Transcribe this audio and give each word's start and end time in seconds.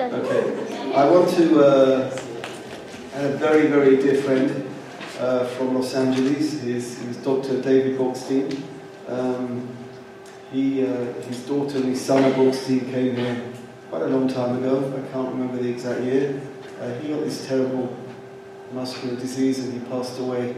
Okay. 0.00 0.94
I 0.94 1.04
want 1.10 1.28
to 1.36 1.60
uh, 1.62 2.20
a 3.16 3.28
very, 3.36 3.66
very 3.66 3.96
dear 3.96 4.22
friend 4.22 4.66
uh, 5.18 5.44
from 5.44 5.74
Los 5.74 5.94
Angeles. 5.94 6.62
He's, 6.62 7.02
he's 7.02 7.18
Dr. 7.18 7.60
David 7.60 7.98
Borgstein. 7.98 8.62
Um, 9.08 9.68
he, 10.50 10.86
uh, 10.86 11.12
his 11.28 11.46
daughter 11.46 11.80
Nisana 11.80 12.32
Borgstein 12.32 12.90
came 12.90 13.14
here 13.14 13.42
quite 13.90 14.00
a 14.00 14.06
long 14.06 14.26
time 14.26 14.56
ago. 14.56 14.78
I 14.88 15.12
can't 15.12 15.28
remember 15.28 15.62
the 15.62 15.68
exact 15.68 16.00
year. 16.00 16.40
Uh, 16.80 16.94
he 16.94 17.08
got 17.08 17.20
this 17.20 17.46
terrible 17.46 17.94
muscular 18.72 19.16
disease 19.16 19.58
and 19.58 19.74
he 19.74 19.80
passed 19.90 20.18
away 20.18 20.56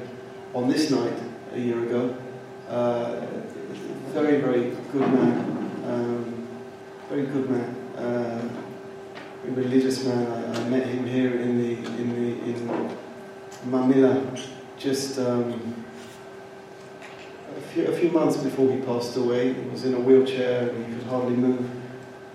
on 0.55 0.69
this 0.69 0.89
night 0.89 1.19
a 1.53 1.59
year 1.59 1.83
ago. 1.83 2.17
Uh, 2.69 3.27
very, 4.13 4.41
very 4.41 4.71
good 4.93 5.01
man. 5.01 5.83
Um, 5.89 6.49
very 7.09 7.27
good 7.27 7.51
man. 7.51 7.77
Uh, 7.97 8.62
a 9.47 9.51
religious 9.51 10.05
man. 10.05 10.27
I, 10.27 10.61
I, 10.61 10.69
met 10.69 10.87
him 10.87 11.07
here 11.07 11.41
in 11.41 11.59
the 11.59 11.73
in 12.01 12.09
the 12.15 12.51
in 12.51 12.97
Manila 13.65 14.25
just 14.79 15.19
um, 15.19 15.85
a, 17.57 17.61
few, 17.73 17.87
a 17.87 17.97
few 17.97 18.11
months 18.11 18.37
before 18.37 18.71
he 18.71 18.81
passed 18.81 19.17
away. 19.17 19.53
He 19.53 19.69
was 19.69 19.85
in 19.85 19.95
a 19.95 20.01
wheelchair 20.01 20.69
and 20.69 20.87
he 20.87 20.95
could 20.95 21.07
hardly 21.07 21.37
move. 21.37 21.71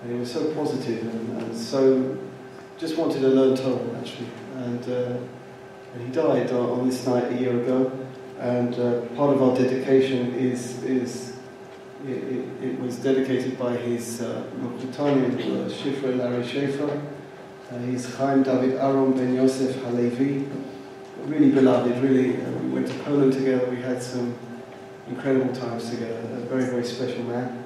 And 0.01 0.13
he 0.13 0.19
was 0.19 0.31
so 0.31 0.53
positive 0.53 1.01
and, 1.01 1.41
and 1.41 1.57
so 1.57 2.17
just 2.77 2.97
wanted 2.97 3.21
to 3.21 3.27
learn 3.27 3.57
Torah 3.57 3.99
actually. 3.99 4.29
And, 4.55 4.83
uh, 4.87 5.17
and 5.93 6.01
he 6.01 6.11
died 6.11 6.51
on 6.51 6.87
this 6.87 7.05
night 7.05 7.31
a 7.31 7.35
year 7.35 7.59
ago. 7.59 7.91
And 8.39 8.75
uh, 8.75 9.01
part 9.15 9.35
of 9.35 9.41
our 9.41 9.55
dedication 9.55 10.35
is 10.35 10.83
is 10.83 11.36
it, 12.07 12.23
it, 12.23 12.63
it, 12.63 12.79
was 12.79 12.97
dedicated 12.97 13.59
by 13.59 13.75
his 13.75 14.21
uh, 14.21 14.43
Mokutanian, 14.59 15.35
uh, 15.35 15.69
Shifra 15.69 16.17
Larry 16.17 16.47
Schaefer. 16.47 17.01
Uh, 17.69 17.79
he's 17.79 18.15
Chaim 18.15 18.43
David 18.43 18.75
Aaron 18.75 19.11
Ben 19.11 19.35
Yosef 19.35 19.75
Halevi. 19.83 20.47
Really 21.25 21.51
beloved, 21.51 22.01
really. 22.01 22.41
Uh, 22.41 22.49
we 22.63 22.69
went 22.69 22.87
to 22.87 22.93
Poland 22.99 23.33
together, 23.33 23.69
we 23.69 23.81
had 23.81 24.01
some 24.01 24.33
incredible 25.09 25.53
times 25.53 25.89
together. 25.89 26.17
A 26.33 26.39
very, 26.45 26.65
very 26.65 26.85
special 26.85 27.23
man. 27.23 27.63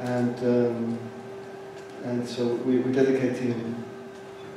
And, 0.00 0.38
um, 0.38 0.98
and 2.04 2.26
so 2.26 2.46
we, 2.46 2.78
we're 2.78 2.92
dedicating 2.92 3.84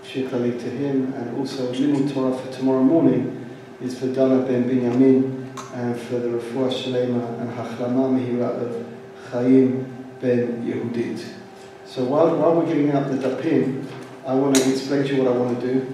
Shir 0.03 0.29
to 0.29 0.37
him, 0.37 1.13
and 1.13 1.37
also 1.37 1.73
Limud 1.73 2.13
Torah 2.13 2.37
for 2.37 2.51
tomorrow 2.51 2.83
morning 2.83 3.49
is 3.81 3.99
for 3.99 4.07
Dana 4.07 4.43
Ben 4.43 4.69
Binyamin 4.69 5.51
and 5.73 5.99
for 5.99 6.19
the 6.19 6.29
Refuah 6.29 6.71
Shalema 6.71 7.41
and 7.41 7.49
Hachlama 7.49 8.17
Mehira 8.17 8.61
of 8.61 8.94
Chaim 9.31 9.85
ben 10.21 10.63
Yehudit. 10.63 11.23
So 11.85 12.03
while, 12.03 12.35
while 12.35 12.55
we're 12.55 12.67
giving 12.67 12.91
out 12.91 13.09
the 13.09 13.17
dapim, 13.17 13.85
I 14.25 14.33
want 14.33 14.55
to 14.55 14.71
explain 14.71 15.03
to 15.03 15.15
you 15.15 15.23
what 15.23 15.33
I 15.33 15.37
want 15.37 15.59
to 15.59 15.67
do. 15.67 15.93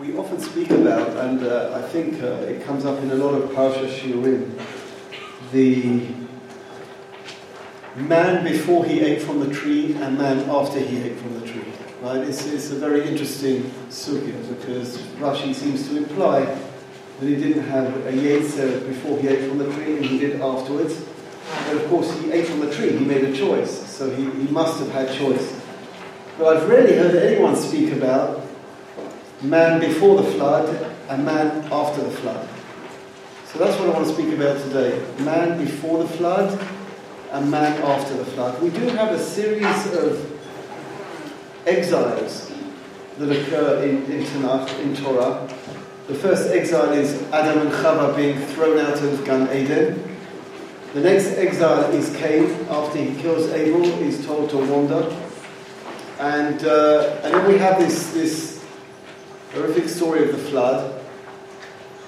We 0.00 0.16
often 0.16 0.40
speak 0.40 0.70
about, 0.70 1.16
and 1.16 1.44
uh, 1.44 1.72
I 1.74 1.82
think 1.88 2.22
uh, 2.22 2.26
it 2.48 2.64
comes 2.64 2.84
up 2.84 3.00
in 3.02 3.10
a 3.10 3.14
lot 3.14 3.34
of 3.34 3.50
Parsha 3.50 3.88
the 5.52 6.06
man 7.96 8.42
before 8.42 8.84
he 8.84 9.00
ate 9.00 9.20
from 9.20 9.40
the 9.40 9.54
tree 9.54 9.94
and 9.94 10.16
man 10.16 10.48
after 10.48 10.80
he 10.80 11.02
ate 11.02 11.18
from 11.18 11.38
the 11.38 11.46
tree. 11.46 11.81
Right? 12.02 12.22
It's, 12.22 12.44
it's 12.46 12.72
a 12.72 12.74
very 12.74 13.08
interesting 13.08 13.62
sugya 13.88 14.34
because 14.48 14.98
Rashi 15.20 15.54
seems 15.54 15.88
to 15.88 15.96
imply 15.98 16.40
that 16.40 17.26
he 17.26 17.36
didn't 17.36 17.62
have 17.62 17.94
a 18.06 18.10
yetzer 18.10 18.84
before 18.88 19.20
he 19.20 19.28
ate 19.28 19.48
from 19.48 19.58
the 19.58 19.72
tree 19.72 19.98
and 19.98 20.04
he 20.04 20.18
did 20.18 20.40
afterwards. 20.40 21.00
But 21.68 21.76
of 21.76 21.88
course, 21.88 22.12
he 22.18 22.32
ate 22.32 22.48
from 22.48 22.58
the 22.58 22.74
tree, 22.74 22.90
he 22.90 23.04
made 23.04 23.22
a 23.22 23.32
choice, 23.32 23.70
so 23.70 24.10
he, 24.10 24.24
he 24.24 24.48
must 24.48 24.80
have 24.80 24.90
had 24.90 25.16
choice. 25.16 25.60
But 26.38 26.56
I've 26.56 26.68
rarely 26.68 26.96
heard 26.96 27.14
anyone 27.14 27.54
speak 27.54 27.92
about 27.92 28.44
man 29.40 29.78
before 29.78 30.20
the 30.20 30.28
flood 30.32 30.96
and 31.08 31.24
man 31.24 31.68
after 31.70 32.02
the 32.02 32.10
flood. 32.10 32.48
So 33.46 33.60
that's 33.60 33.78
what 33.78 33.90
I 33.90 33.92
want 33.92 34.08
to 34.08 34.12
speak 34.12 34.34
about 34.34 34.58
today 34.60 35.06
man 35.20 35.56
before 35.64 36.02
the 36.02 36.08
flood 36.08 36.58
and 37.30 37.48
man 37.48 37.80
after 37.82 38.14
the 38.14 38.24
flood. 38.24 38.60
We 38.60 38.70
do 38.70 38.88
have 38.88 39.12
a 39.12 39.22
series 39.22 39.92
of 39.92 40.31
exiles 41.66 42.52
that 43.18 43.30
occur 43.30 43.82
in, 43.82 44.04
in 44.10 44.24
Tanakh, 44.24 44.78
in 44.80 44.96
Torah. 44.96 45.48
The 46.08 46.14
first 46.14 46.50
exile 46.50 46.92
is 46.92 47.22
Adam 47.32 47.66
and 47.66 47.70
Chava 47.70 48.16
being 48.16 48.38
thrown 48.48 48.78
out 48.78 49.02
of 49.02 49.24
Gan 49.24 49.54
Eden. 49.56 50.16
The 50.94 51.00
next 51.00 51.38
exile 51.38 51.90
is 51.92 52.14
Cain, 52.16 52.50
after 52.68 52.98
he 52.98 53.20
kills 53.22 53.48
Abel, 53.50 53.84
he's 54.02 54.26
told 54.26 54.50
to 54.50 54.58
wander. 54.58 55.16
And, 56.18 56.62
uh, 56.64 57.20
and 57.22 57.34
then 57.34 57.48
we 57.48 57.58
have 57.58 57.78
this, 57.78 58.12
this 58.12 58.64
horrific 59.52 59.88
story 59.88 60.28
of 60.28 60.36
the 60.36 60.42
flood. 60.50 61.00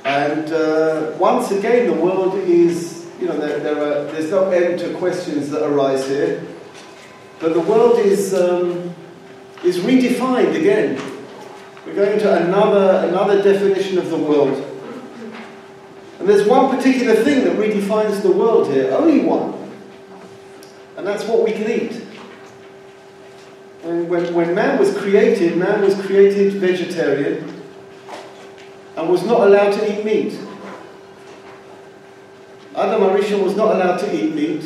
And 0.04 0.52
uh, 0.52 1.16
once 1.18 1.50
again, 1.50 1.86
the 1.86 1.94
world 1.94 2.34
is, 2.34 3.06
you 3.20 3.26
know, 3.26 3.38
there, 3.38 3.58
there 3.60 3.76
are, 3.76 4.04
there's 4.12 4.30
no 4.30 4.50
end 4.50 4.80
to 4.80 4.92
questions 4.94 5.50
that 5.50 5.64
arise 5.64 6.06
here. 6.06 6.46
But 7.40 7.54
the 7.54 7.60
world 7.60 7.98
is, 8.00 8.34
um, 8.34 8.94
is 9.64 9.78
redefined 9.78 10.54
again. 10.54 11.00
We're 11.86 11.94
going 11.94 12.18
to 12.18 12.44
another, 12.44 13.06
another 13.08 13.42
definition 13.42 13.98
of 13.98 14.10
the 14.10 14.16
world. 14.16 14.70
And 16.18 16.28
there's 16.28 16.46
one 16.46 16.74
particular 16.74 17.14
thing 17.14 17.44
that 17.44 17.56
redefines 17.56 18.22
the 18.22 18.30
world 18.30 18.68
here, 18.68 18.92
only 18.92 19.24
one. 19.24 19.52
And 20.96 21.06
that's 21.06 21.24
what 21.24 21.42
we 21.44 21.52
can 21.52 21.70
eat. 21.70 21.92
When, 23.82 24.08
when, 24.08 24.34
when 24.34 24.54
man 24.54 24.78
was 24.78 24.96
created, 24.96 25.56
man 25.58 25.82
was 25.82 25.94
created 26.00 26.54
vegetarian 26.54 27.62
and 28.96 29.08
was 29.08 29.24
not 29.24 29.46
allowed 29.46 29.72
to 29.72 29.92
eat 29.92 30.04
meat. 30.04 30.38
Adam 32.76 33.02
Arishon 33.02 33.42
was 33.42 33.56
not 33.56 33.74
allowed 33.74 33.98
to 33.98 34.14
eat 34.14 34.34
meat. 34.34 34.64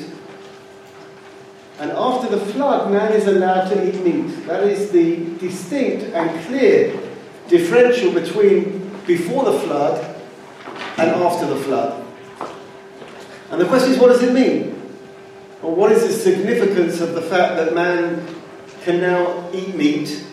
And 1.78 1.92
after 1.92 2.28
the 2.28 2.44
flood, 2.44 2.90
man 2.90 3.12
is 3.12 3.26
allowed 3.28 3.68
to 3.68 3.88
eat 3.88 4.02
meat. 4.02 4.46
That 4.46 4.64
is 4.64 4.90
the 4.90 5.24
distinct 5.38 6.12
and 6.12 6.46
clear 6.46 6.98
differential 7.46 8.12
between 8.12 8.90
before 9.06 9.44
the 9.44 9.58
flood 9.60 10.16
and 10.96 11.10
after 11.10 11.46
the 11.46 11.56
flood. 11.56 12.04
And 13.50 13.60
the 13.60 13.66
question 13.66 13.92
is, 13.92 13.98
what 13.98 14.08
does 14.08 14.22
it 14.22 14.32
mean? 14.34 14.74
Or 15.62 15.74
what 15.74 15.92
is 15.92 16.02
the 16.02 16.12
significance 16.12 17.00
of 17.00 17.14
the 17.14 17.22
fact 17.22 17.56
that 17.56 17.74
man 17.74 18.26
can 18.82 19.00
now 19.00 19.48
eat 19.52 19.74
meat? 19.76 20.24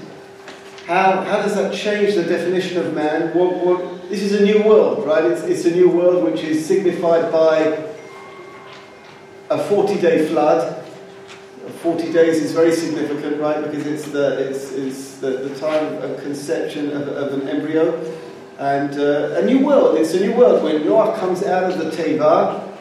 How, 0.88 1.22
how 1.24 1.42
does 1.42 1.56
that 1.56 1.74
change 1.74 2.16
the 2.16 2.24
definition 2.24 2.78
of 2.78 2.94
man? 2.94 3.38
What, 3.38 3.54
what, 3.66 4.10
this 4.10 4.22
is 4.22 4.34
a 4.34 4.44
new 4.44 4.64
world, 4.64 5.06
right? 5.06 5.26
It's, 5.26 5.42
it's 5.44 5.66
a 5.66 5.72
new 5.72 5.90
world 5.90 6.24
which 6.24 6.44
is 6.44 6.66
signified 6.66 7.32
by 7.32 7.88
a 9.50 9.64
40 9.64 10.02
day 10.02 10.28
flood 10.28 10.85
40 11.70 12.12
days 12.12 12.44
is 12.44 12.52
very 12.52 12.74
significant, 12.74 13.40
right? 13.40 13.64
Because 13.64 13.86
it's 13.86 14.06
the, 14.12 14.50
it's, 14.50 14.72
it's 14.72 15.18
the, 15.18 15.32
the 15.32 15.60
time 15.60 16.02
of 16.02 16.22
conception 16.22 16.92
of, 16.92 17.08
of 17.08 17.34
an 17.34 17.48
embryo. 17.48 18.00
And 18.58 18.98
uh, 18.98 19.42
a 19.42 19.46
new 19.46 19.66
world, 19.66 19.98
it's 19.98 20.14
a 20.14 20.20
new 20.20 20.34
world. 20.34 20.64
When 20.64 20.86
Noah 20.86 21.18
comes 21.18 21.44
out 21.44 21.72
of 21.72 21.78
the 21.78 21.92
Teva, 21.92 22.72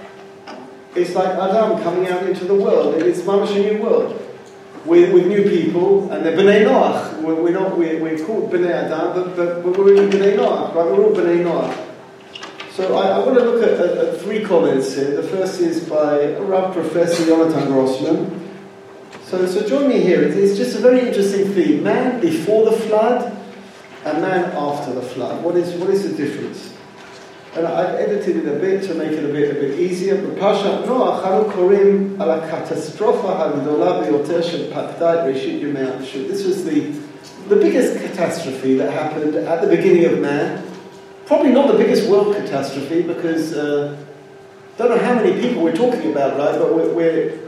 it's 0.94 1.14
like 1.14 1.30
Adam 1.30 1.82
coming 1.82 2.08
out 2.08 2.22
into 2.24 2.44
the 2.44 2.54
world. 2.54 2.94
It's 2.94 3.20
mamash 3.22 3.56
a 3.56 3.72
new 3.72 3.82
world. 3.82 4.20
With, 4.84 5.14
with 5.14 5.26
new 5.26 5.44
people, 5.44 6.12
and 6.12 6.24
they're 6.26 6.36
B'nai 6.36 6.66
Noach. 6.66 7.22
We're, 7.22 7.34
we're, 7.42 7.52
not, 7.52 7.76
we're, 7.76 8.02
we're 8.02 8.22
called 8.22 8.52
B'nai 8.52 8.70
Adam, 8.70 9.14
but, 9.14 9.34
but, 9.34 9.62
but 9.64 9.78
we're 9.78 10.02
in 10.02 10.10
B'nai 10.10 10.36
Noach, 10.36 10.74
right? 10.74 10.84
We're 10.84 11.02
all 11.02 11.14
B'nai 11.14 11.42
Noach. 11.42 11.90
So 12.72 12.94
I, 12.94 13.16
I 13.16 13.18
want 13.20 13.38
to 13.38 13.44
look 13.44 13.62
at, 13.62 13.80
at, 13.80 13.96
at, 13.96 14.20
three 14.20 14.44
comments 14.44 14.94
here. 14.94 15.16
The 15.16 15.22
first 15.22 15.60
is 15.60 15.88
by 15.88 16.34
Rav 16.34 16.74
Professor 16.74 17.22
Yonatan 17.24 17.68
Grossman. 17.68 18.43
So, 19.33 19.45
so 19.45 19.67
join 19.67 19.87
me 19.87 20.01
here. 20.01 20.23
It's 20.23 20.57
just 20.57 20.75
a 20.75 20.79
very 20.79 21.07
interesting 21.07 21.53
theme. 21.53 21.83
Man 21.83 22.19
before 22.19 22.65
the 22.69 22.77
flood 22.77 23.37
and 24.05 24.21
man 24.21 24.51
after 24.55 24.93
the 24.93 25.01
flood. 25.01 25.43
What 25.43 25.55
is, 25.55 25.73
what 25.75 25.89
is 25.89 26.03
the 26.09 26.15
difference? 26.15 26.73
And 27.55 27.67
I've 27.67 27.95
edited 27.95 28.37
it 28.37 28.47
a 28.47 28.59
bit 28.59 28.83
to 28.83 28.93
make 28.93 29.11
it 29.11 29.23
a 29.23 29.33
bit, 29.33 29.51
a 29.51 29.59
bit 29.59 29.79
easier. 29.79 30.15
בפרשת 30.15 30.85
נוח 30.85 31.25
אנו 31.25 31.43
קוראים 31.55 32.15
על 32.19 32.31
הקטסטרופה 32.31 33.45
הגדולה 33.45 34.01
ביותר 34.01 34.41
שפקדה 34.41 35.13
את 35.13 35.19
ראשית 35.33 35.61
ימי 35.61 35.79
האנושות. 35.79 36.27
This 36.27 36.45
was 36.45 36.65
the, 36.65 36.81
the 37.49 37.55
biggest 37.55 37.97
catastrophe 37.99 38.75
that 38.75 38.91
happened 38.91 39.35
at 39.35 39.61
the 39.61 39.67
beginning 39.67 40.05
of 40.05 40.19
man. 40.19 40.63
Probably 41.25 41.51
not 41.51 41.67
the 41.67 41.77
biggest 41.77 42.09
world 42.09 42.35
catastrophe 42.35 43.01
because 43.01 43.53
uh, 43.53 43.95
don't 44.77 44.89
know 44.89 44.97
how 44.97 45.15
many 45.15 45.39
people 45.41 45.61
we're 45.61 45.75
talking 45.75 46.11
about, 46.11 46.37
right? 46.37 46.57
But 46.57 46.73
we're, 46.75 46.93
we're 46.93 47.42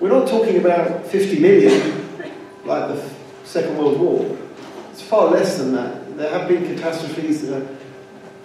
we're 0.00 0.08
not 0.08 0.26
talking 0.28 0.58
about 0.58 1.06
50 1.06 1.38
million 1.38 2.32
like 2.64 2.88
the 2.88 3.10
Second 3.44 3.78
World 3.78 4.00
War. 4.00 4.36
It's 4.90 5.02
far 5.02 5.30
less 5.30 5.58
than 5.58 5.72
that. 5.74 6.16
There 6.16 6.30
have 6.30 6.48
been 6.48 6.64
catastrophes 6.66 7.42
that 7.42 7.62
are 7.62 7.66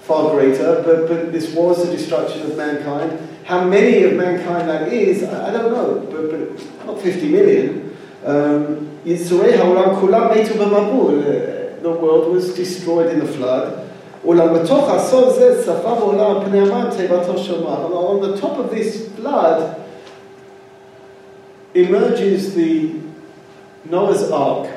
far 0.01 0.31
greater, 0.31 0.83
but, 0.83 1.07
but 1.07 1.31
this 1.31 1.53
was 1.53 1.85
the 1.85 1.91
destruction 1.95 2.43
of 2.43 2.55
mankind. 2.57 3.19
How 3.45 3.63
many 3.63 4.03
of 4.03 4.13
mankind 4.13 4.69
that 4.69 4.93
is, 4.93 5.23
I, 5.23 5.49
I 5.49 5.51
don't 5.51 5.71
know, 5.71 5.99
but, 6.11 6.29
but 6.29 6.85
not 6.85 7.01
50 7.01 7.29
million. 7.29 7.97
Um, 8.25 8.89
uh, 11.23 11.81
the 11.81 11.91
world 11.91 12.33
was 12.33 12.53
destroyed 12.53 13.11
in 13.11 13.19
the 13.19 13.25
flood. 13.25 13.87
On 14.23 14.37
the 18.21 18.37
top 18.37 18.59
of 18.59 18.69
this 18.69 19.07
flood, 19.15 19.88
emerges 21.85 22.55
the 22.55 22.95
Noah's 23.85 24.29
Ark. 24.31 24.69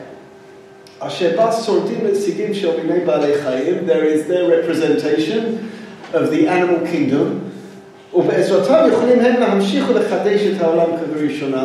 There 3.86 4.04
is 4.04 4.26
their 4.28 4.48
representation 4.48 5.70
of 6.12 6.30
the 6.30 6.46
animal 6.48 6.86
kingdom. 6.86 7.50
The 8.12 8.18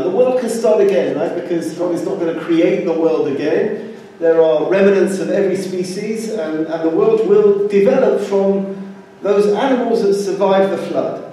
world 0.09 0.39
can 0.39 0.49
start 0.49 0.81
again, 0.81 1.17
right? 1.17 1.35
Because 1.35 1.73
God 1.73 1.93
is 1.93 2.03
not 2.05 2.19
going 2.19 2.33
to 2.33 2.41
create 2.41 2.85
the 2.85 2.93
world 2.93 3.27
again. 3.27 3.95
There 4.19 4.41
are 4.41 4.67
remnants 4.69 5.19
of 5.19 5.29
every 5.29 5.57
species, 5.57 6.29
and, 6.29 6.65
and 6.65 6.83
the 6.83 6.89
world 6.89 7.27
will 7.27 7.67
develop 7.67 8.21
from 8.21 8.95
those 9.21 9.53
animals 9.53 10.01
that 10.03 10.13
survived 10.15 10.71
the 10.71 10.77
flood. 10.77 11.26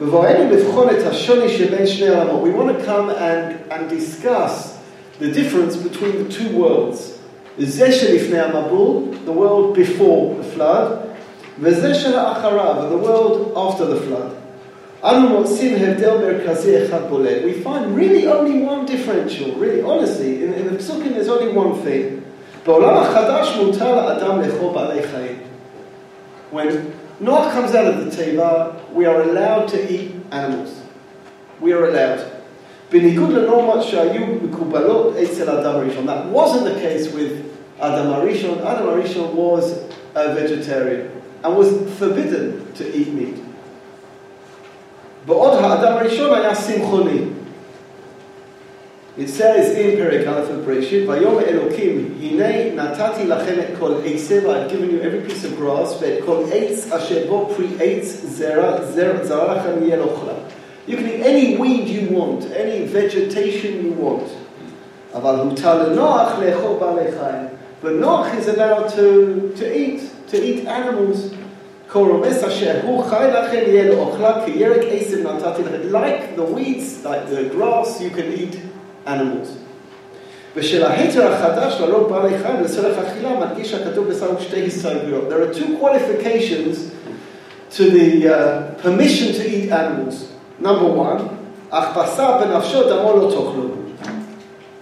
בבואנו 0.00 0.50
לבחון 0.50 0.90
את 0.90 1.06
השוני 1.06 1.48
שבין 1.48 1.86
שני 1.86 2.08
העולמות, 2.08 2.42
we 2.42 2.58
want 2.58 2.78
to 2.78 2.86
come 2.86 3.10
and, 3.10 3.72
and 3.72 3.90
discuss 3.90 4.76
the 5.20 5.28
difference 5.32 5.76
between 5.76 6.18
the 6.18 6.32
two 6.32 6.48
worlds. 6.56 7.16
זה 7.58 7.92
שלפני 7.92 8.40
המבול, 8.40 9.02
the 9.26 9.32
world 9.32 9.74
before 9.74 10.34
the 10.40 10.58
flood, 10.58 10.92
וזה 11.60 11.94
שלאחריו, 11.94 12.74
the 12.90 13.06
world 13.06 13.56
after 13.56 13.84
the 13.84 14.00
flood. 14.10 14.36
אנו 15.04 15.28
מוצאים 15.28 15.74
הבדל 15.74 16.16
מרכזי 16.18 16.84
אחד 16.84 17.00
בולט. 17.08 17.42
We 17.44 17.64
find 17.64 17.96
really 17.96 18.26
only 18.26 18.66
one 18.68 18.86
differential, 18.86 19.52
really, 19.58 19.82
honestly, 19.82 20.44
in, 20.44 20.52
in 20.54 20.66
the 20.66 20.78
psukim 20.78 21.14
there's 21.14 21.28
only 21.28 21.52
one 21.52 21.74
thing. 21.84 22.20
בעולם 22.66 22.96
החדש 22.96 23.56
מותר 23.56 23.96
לאדם 23.96 24.40
לאכול 24.40 24.74
בעלי 24.74 25.02
חיים. 25.02 25.38
When 26.52 26.68
Noah 27.20 27.50
comes 27.50 27.74
out 27.74 27.86
of 27.86 28.04
the 28.04 28.10
teva, 28.16 28.74
we 28.92 29.06
are 29.06 29.22
allowed 29.22 29.68
to 29.68 29.92
eat 29.92 30.14
animals. 30.32 30.70
We 31.60 31.72
are 31.72 31.84
allowed. 31.88 32.20
בניגוד 32.92 33.30
לנורמות 33.30 33.82
שהיו 33.82 34.26
מקובלות 34.42 35.16
אצל 35.16 35.50
אדם 35.50 35.74
הראשון. 35.74 36.06
That 36.06 36.26
wasn't 36.32 36.64
the 36.64 36.80
case 36.80 37.12
with 37.14 37.32
Adam 37.80 38.12
Arishon. 38.12 38.64
Adam 38.64 38.86
Arishon 38.86 39.32
was 39.32 39.64
a 40.14 40.34
vegetarian 40.34 41.10
and 41.44 41.56
was 41.56 41.68
forbidden 41.98 42.72
to 42.74 42.84
eat 42.96 43.08
meat. 43.08 43.38
בעוד 45.26 45.52
האדם 45.64 45.92
הראשון 45.92 46.34
היה 46.34 46.54
שמחוני. 46.54 47.20
It 49.17 49.27
says 49.27 49.75
in 49.75 49.99
Perek 49.99 50.25
Aleph 50.25 50.49
and 50.51 50.65
Bereshit, 50.65 51.05
"Vayom 51.05 51.43
Elokim, 51.43 52.17
hine 52.17 52.77
natati 52.77 53.25
lachem 53.27 53.57
et 53.57 53.77
kol 53.77 53.95
eisev. 53.95 54.47
I've 54.47 54.71
given 54.71 54.89
you 54.89 55.01
every 55.01 55.19
piece 55.19 55.43
of 55.43 55.57
grass, 55.57 55.95
but 55.95 56.21
kol 56.25 56.45
eitz 56.45 56.89
asher 56.89 57.27
bo 57.27 57.43
pri 57.43 57.65
eitz 57.65 58.07
zera 58.37 58.79
zera 58.93 59.19
zarachem 59.19 59.81
yelochla. 59.81 60.35
You 60.87 60.95
can 60.95 61.09
eat 61.09 61.25
any 61.25 61.57
weed 61.57 61.89
you 61.89 62.15
want, 62.15 62.49
any 62.55 62.85
vegetation 62.85 63.83
you 63.83 63.91
want. 63.91 64.29
Aval 65.13 65.51
hutal 65.51 65.93
Noach 65.93 66.35
lecho 66.37 66.79
balechayim. 66.79 67.49
But 67.81 67.95
Noach 67.95 68.33
is 68.39 68.47
allowed 68.47 68.87
to 68.95 69.51
to 69.57 69.77
eat 69.77 70.09
to 70.29 70.41
eat 70.41 70.65
animals. 70.65 71.33
Koromes 71.89 72.41
asher 72.43 72.79
hu 72.79 73.03
chay 73.09 73.29
lachem 73.29 73.65
yelochla 73.67 74.45
ki 74.45 74.53
yerek 74.53 74.89
eisev 74.89 75.23
natati 75.23 75.63
lachem. 75.63 75.91
Like 75.91 76.37
the 76.37 76.43
weeds, 76.43 77.03
like 77.03 77.29
the 77.29 77.43
grass, 77.49 77.99
you 77.99 78.09
can 78.09 78.31
eat." 78.31 78.57
animals. 79.06 79.66
בשל 80.56 80.84
ההיתר 80.84 81.32
החדש 81.32 81.80
בעלי 82.10 82.38
חיים 82.38 82.62
לצורך 82.64 82.98
אכילה 82.98 83.40
מדגיש 83.40 83.74
הכתוב 83.74 84.08
שתי 84.40 84.66
הסתייגויות. 84.66 85.28
There 85.28 85.42
are 85.42 85.54
two 85.58 85.78
qualifications 85.80 86.76
to 87.76 87.90
the 87.90 88.28
uh, 88.28 88.82
permission 88.82 89.34
to 89.34 89.42
eat 89.46 89.70
animals. 89.70 90.14
Number 90.60 90.86
one, 90.86 91.22
אך 91.70 91.96
בשר 91.96 92.38
בנפשו 92.40 92.88
דמו 92.90 93.16
לא 93.16 93.30
תאכלו. 93.30 93.68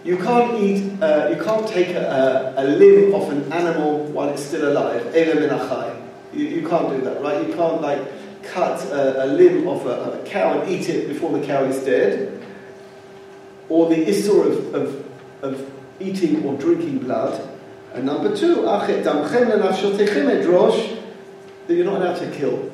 You 0.05 0.19
can't 0.19 0.59
eat, 0.61 1.03
uh, 1.03 1.31
you 1.31 1.43
can't 1.43 1.67
take 1.67 1.91
a, 1.95 2.55
a, 2.57 2.63
a 2.63 2.65
limb 2.65 3.15
of 3.15 3.31
an 3.31 3.51
animal 3.51 3.91
while 4.13 4.29
it's 4.29 4.43
still 4.43 4.69
alive. 4.73 5.03
אלא 5.15 5.41
מן 5.41 5.51
החי. 5.51 5.89
You, 6.35 6.45
you 6.57 6.69
can't 6.69 6.89
do 6.91 7.01
that, 7.07 7.23
right? 7.23 7.47
You 7.47 7.55
can't 7.55 7.81
like 7.81 8.01
cut 8.43 8.85
a, 8.93 9.25
a 9.25 9.27
limb 9.27 9.67
off 9.67 9.87
a, 9.87 10.21
a, 10.21 10.25
cow 10.25 10.61
and 10.61 10.71
eat 10.71 10.89
it 10.89 11.09
before 11.09 11.31
the 11.37 11.47
cow 11.47 11.65
is 11.65 11.79
dead. 11.85 12.38
Or 13.70 13.90
the 13.90 14.06
issur 14.06 14.46
of, 14.46 14.76
of, 14.76 15.06
of 15.42 15.72
eating 16.00 16.44
or 16.44 16.58
drinking 16.58 17.00
blood. 17.00 17.48
And 17.94 18.06
number 18.06 18.36
two, 18.36 18.66
that 21.70 21.76
you're 21.76 21.86
not 21.86 22.02
allowed 22.02 22.18
to 22.18 22.32
kill. 22.32 22.72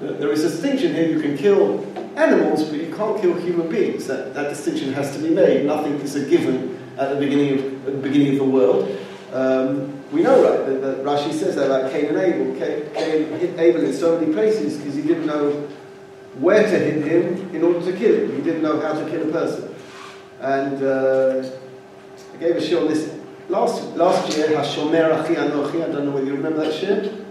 There 0.00 0.30
is 0.30 0.44
a 0.44 0.50
distinction 0.50 0.94
here, 0.94 1.08
you 1.08 1.20
can 1.20 1.36
kill 1.36 1.84
animals, 2.16 2.64
but 2.64 2.78
you 2.78 2.94
can't 2.94 3.20
kill 3.20 3.34
human 3.34 3.68
beings. 3.68 4.06
That, 4.06 4.34
that 4.34 4.48
distinction 4.50 4.92
has 4.92 5.16
to 5.16 5.22
be 5.22 5.30
made. 5.30 5.64
Nothing 5.64 5.94
is 5.94 6.14
a 6.14 6.28
given 6.28 6.78
at 6.98 7.10
the 7.10 7.16
beginning 7.16 7.58
of, 7.58 7.84
the, 7.84 7.92
beginning 7.92 8.32
of 8.34 8.38
the 8.38 8.44
world. 8.44 8.98
Um, 9.32 9.94
we 10.12 10.22
know, 10.22 10.42
right, 10.42 10.66
that, 10.66 10.80
that, 10.80 11.04
Rashi 11.04 11.32
says 11.32 11.56
that 11.56 11.66
about 11.66 11.90
Cain 11.92 12.06
and 12.06 12.16
Abel. 12.16 12.54
Cain 12.94 13.38
hit 13.38 13.58
Abel 13.58 13.84
in 13.84 13.92
so 13.92 14.18
many 14.18 14.32
places 14.32 14.76
because 14.76 14.94
he 14.94 15.02
didn't 15.02 15.26
know 15.26 15.68
where 16.38 16.62
to 16.62 16.78
hit 16.78 17.04
him 17.04 17.54
in 17.54 17.62
order 17.62 17.80
to 17.80 17.96
kill 17.96 18.14
him. 18.14 18.36
He 18.36 18.42
didn't 18.42 18.62
know 18.62 18.80
how 18.80 18.92
to 18.92 19.10
kill 19.10 19.28
a 19.28 19.32
person. 19.32 19.74
And 20.40 20.82
uh, 20.82 21.50
I 22.34 22.36
gave 22.36 22.56
a 22.56 22.60
shir 22.60 22.80
on 22.80 22.88
this 22.88 23.12
last, 23.48 23.82
last 23.96 24.36
year, 24.36 24.48
Hashomer 24.48 25.24
Achi 25.24 25.34
Anochi. 25.34 25.82
I 25.82 25.92
don't 25.92 26.04
know 26.04 26.12
whether 26.12 26.26
you 26.26 26.34
remember 26.34 26.64
that 26.64 26.74
shir. 26.74 27.24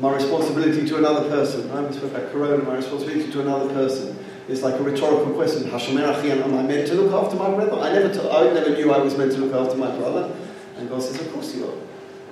My 0.00 0.14
responsibility 0.14 0.86
to 0.86 0.98
another 0.98 1.28
person. 1.30 1.70
I 1.70 1.90
spoke 1.90 2.10
about 2.10 2.30
Corona, 2.32 2.62
my 2.62 2.76
responsibility 2.76 3.32
to 3.32 3.40
another 3.40 3.72
person. 3.72 4.18
It's 4.48 4.62
like 4.62 4.74
a 4.74 4.82
rhetorical 4.82 5.32
question. 5.32 5.70
Hashomer 5.70 6.18
Achi, 6.18 6.30
am 6.32 6.54
I 6.54 6.62
meant 6.62 6.86
to 6.88 6.94
look 6.94 7.12
after 7.12 7.36
my 7.36 7.50
brother? 7.54 7.80
I 7.80 7.92
never, 7.92 8.12
t- 8.12 8.28
I 8.30 8.52
never 8.52 8.70
knew 8.70 8.92
I 8.92 8.98
was 8.98 9.16
meant 9.16 9.32
to 9.32 9.38
look 9.38 9.54
after 9.54 9.76
my 9.78 9.96
brother. 9.96 10.30
And 10.76 10.90
God 10.90 11.02
says, 11.02 11.18
of 11.20 11.32
course 11.32 11.54
you 11.54 11.66
are. 11.66 11.74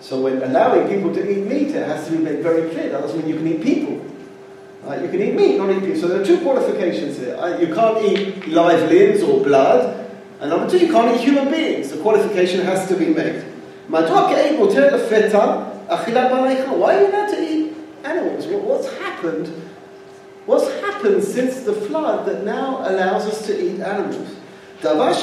So 0.01 0.21
when 0.21 0.43
allowing 0.43 0.87
people 0.89 1.15
to 1.15 1.31
eat 1.31 1.47
meat, 1.47 1.75
it 1.75 1.89
has 1.89 2.07
to 2.07 2.13
be 2.13 2.19
made 2.19 2.43
very 2.43 2.69
clear. 2.69 2.91
That 2.91 3.01
doesn't 3.01 3.19
mean 3.19 3.29
you 3.29 3.37
can 3.37 3.47
eat 3.49 3.63
people. 3.63 4.14
Uh, 4.87 5.01
you 5.01 5.09
can 5.09 5.23
eat 5.23 5.35
meat, 5.35 5.57
not 5.57 5.71
eat 5.71 5.83
beef. 5.83 5.99
So 5.99 6.09
there 6.09 6.21
are 6.21 6.25
two 6.25 6.39
qualifications 6.41 7.17
here. 7.17 7.35
Uh, 7.37 7.57
you 7.59 7.75
can't 7.75 8.05
eat 8.05 8.47
live 8.49 8.91
limbs 8.91 9.23
or 9.23 9.43
blood. 9.43 10.11
And 10.41 10.51
number 10.51 10.69
two, 10.69 10.77
you 10.79 10.93
can't 10.93 11.17
eat 11.17 11.23
human 11.25 11.51
beings. 11.51 11.91
The 11.91 11.97
qualification 12.03 12.61
has 12.61 12.87
to 12.89 12.97
be 12.97 13.07
made. 13.07 13.43
Why 13.89 14.03
are 16.95 17.01
you 17.01 17.07
allowed 17.09 17.31
to 17.31 17.41
eat 17.41 17.73
animals? 18.05 18.47
What's 18.47 18.89
happened? 18.99 19.49
What's 20.45 20.71
happened 20.81 21.25
since 21.25 21.61
the 21.61 21.73
flood 21.73 22.27
that 22.27 22.45
now 22.45 22.87
allows 22.87 23.25
us 23.27 23.47
to 23.47 23.59
eat 23.59 23.81
animals? 23.81 24.37
This 24.83 25.23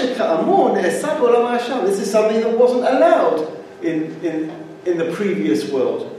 is 2.00 2.12
something 2.12 2.42
that 2.42 2.58
wasn't 2.58 2.86
allowed 2.86 3.48
in, 3.84 4.20
in, 4.26 4.50
in 4.86 4.98
the 4.98 5.12
previous 5.14 5.70
world 5.72 6.11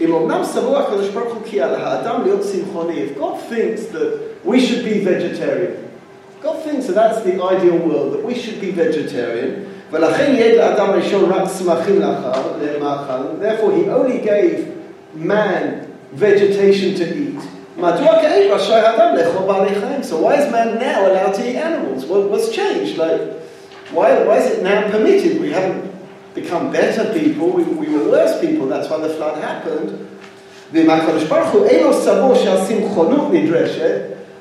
אם 0.00 0.14
אמנם 0.14 0.44
סבור 0.44 0.78
הקדוש 0.78 1.08
ברוך 1.08 1.34
הוא 1.34 1.42
כי 1.44 1.60
על 1.60 1.74
האדם 1.74 2.22
להיות 2.24 2.40
צמחוני, 2.40 3.04
if 3.04 3.18
God 3.18 3.52
thinks 3.52 3.92
that 3.92 4.46
we 4.46 4.60
should 4.60 4.84
be 4.84 5.04
vegetarian, 5.04 5.74
God 6.42 6.56
thinks 6.64 6.86
that 6.86 6.94
that's 6.94 7.20
the 7.22 7.42
ideal 7.42 7.78
world, 7.78 8.12
that 8.14 8.24
we 8.24 8.34
should 8.34 8.60
be 8.60 8.70
vegetarian, 8.70 9.64
ולכן 9.90 10.34
יהיה 10.34 10.56
לאדם 10.56 10.90
ראשון 10.90 11.30
רק 11.32 11.48
צמחים 11.48 12.00
לאחר, 12.00 12.42
למאכל, 12.62 13.40
therefore 13.40 13.72
he 13.72 13.88
only 13.88 14.18
gave 14.24 14.66
man 15.14 15.86
vegetation 16.14 16.94
to 16.94 17.04
eat. 17.14 17.40
So 17.78 17.84
why 20.20 20.34
is 20.34 20.50
man 20.50 20.78
now 20.80 21.06
allowed 21.06 21.34
to 21.34 21.48
eat 21.48 21.56
animals? 21.56 22.06
What, 22.06 22.28
what's 22.28 22.50
changed? 22.50 22.98
Like, 22.98 23.20
why, 23.92 24.24
why 24.24 24.38
is 24.38 24.46
it 24.50 24.62
now 24.64 24.90
permitted? 24.90 25.40
We 25.40 25.52
haven't 25.52 25.88
become 26.33 26.71
better 26.71 27.13
people, 27.13 27.51
we, 27.51 27.63
we 27.63 27.87
were 27.89 28.09
worse 28.09 28.39
people, 28.41 28.67
that's 28.67 28.89
why 28.89 28.97
the 28.97 29.09
flood 29.09 29.37
happened. 29.43 30.09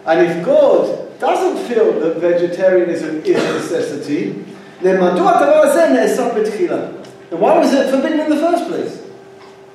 And 0.06 0.20
if 0.20 0.44
God 0.44 1.18
doesn't 1.20 1.68
feel 1.68 1.92
that 2.00 2.16
vegetarianism 2.16 3.22
is 3.24 3.36
a 3.36 3.52
necessity, 3.52 4.44
then 7.30 7.38
why 7.40 7.58
was 7.58 7.72
it 7.72 7.90
forbidden 7.90 8.20
in 8.20 8.30
the 8.30 8.36
first 8.36 8.66
place? 8.68 8.98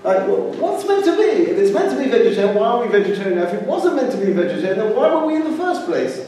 Like, 0.04 0.28
what's 0.28 0.88
meant 0.88 1.06
to 1.06 1.16
be? 1.16 1.52
If 1.52 1.58
it's 1.58 1.72
meant 1.74 1.92
to 1.92 1.98
be 1.98 2.10
vegetarian, 2.10 2.56
why 2.56 2.68
are 2.68 2.86
we 2.86 2.88
vegetarian? 2.92 3.38
If 3.40 3.54
it 3.54 3.64
wasn't 3.64 3.96
meant 3.96 4.12
to 4.12 4.18
be 4.18 4.32
vegetarian, 4.32 4.78
then 4.80 4.96
why 4.96 5.14
were 5.14 5.26
we 5.26 5.36
in 5.36 5.44
the 5.44 5.58
first 5.58 5.86
place? 5.86 6.28